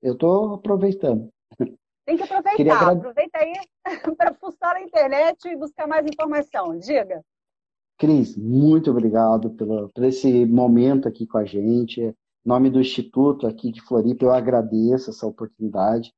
eu 0.00 0.12
estou 0.12 0.54
aproveitando. 0.54 1.28
Tem 2.06 2.16
que 2.16 2.22
aproveitar, 2.22 2.76
agra... 2.76 2.92
aproveita 2.92 3.36
aí 3.36 3.54
para 4.16 4.32
fuçar 4.34 4.74
na 4.74 4.82
internet 4.82 5.44
e 5.48 5.56
buscar 5.56 5.88
mais 5.88 6.06
informação. 6.06 6.78
Diga. 6.78 7.20
Cris, 7.98 8.36
muito 8.36 8.92
obrigado 8.92 9.50
pelo, 9.50 9.88
por 9.88 10.04
esse 10.04 10.46
momento 10.46 11.08
aqui 11.08 11.26
com 11.26 11.38
a 11.38 11.44
gente. 11.44 12.00
Em 12.00 12.14
nome 12.44 12.70
do 12.70 12.80
Instituto 12.80 13.44
aqui 13.44 13.72
de 13.72 13.80
Floripa, 13.80 14.24
eu 14.24 14.30
agradeço 14.30 15.10
essa 15.10 15.26
oportunidade 15.26 16.14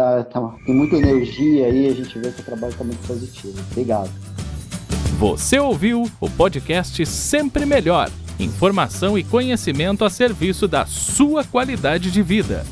tá, 0.00 0.24
tá, 0.24 0.54
tem 0.64 0.74
muita 0.74 0.96
energia 0.96 1.66
aí, 1.66 1.88
a 1.88 1.94
gente 1.94 2.18
vê 2.18 2.30
que 2.30 2.40
o 2.40 2.44
trabalho 2.44 2.72
está 2.72 2.82
muito 2.82 3.06
positivo. 3.06 3.54
Obrigado. 3.70 4.10
Você 5.18 5.58
ouviu 5.58 6.10
o 6.18 6.30
podcast 6.30 7.04
Sempre 7.04 7.66
Melhor. 7.66 8.10
Informação 8.38 9.18
e 9.18 9.24
conhecimento 9.24 10.02
a 10.02 10.08
serviço 10.08 10.66
da 10.66 10.86
sua 10.86 11.44
qualidade 11.44 12.10
de 12.10 12.22
vida. 12.22 12.64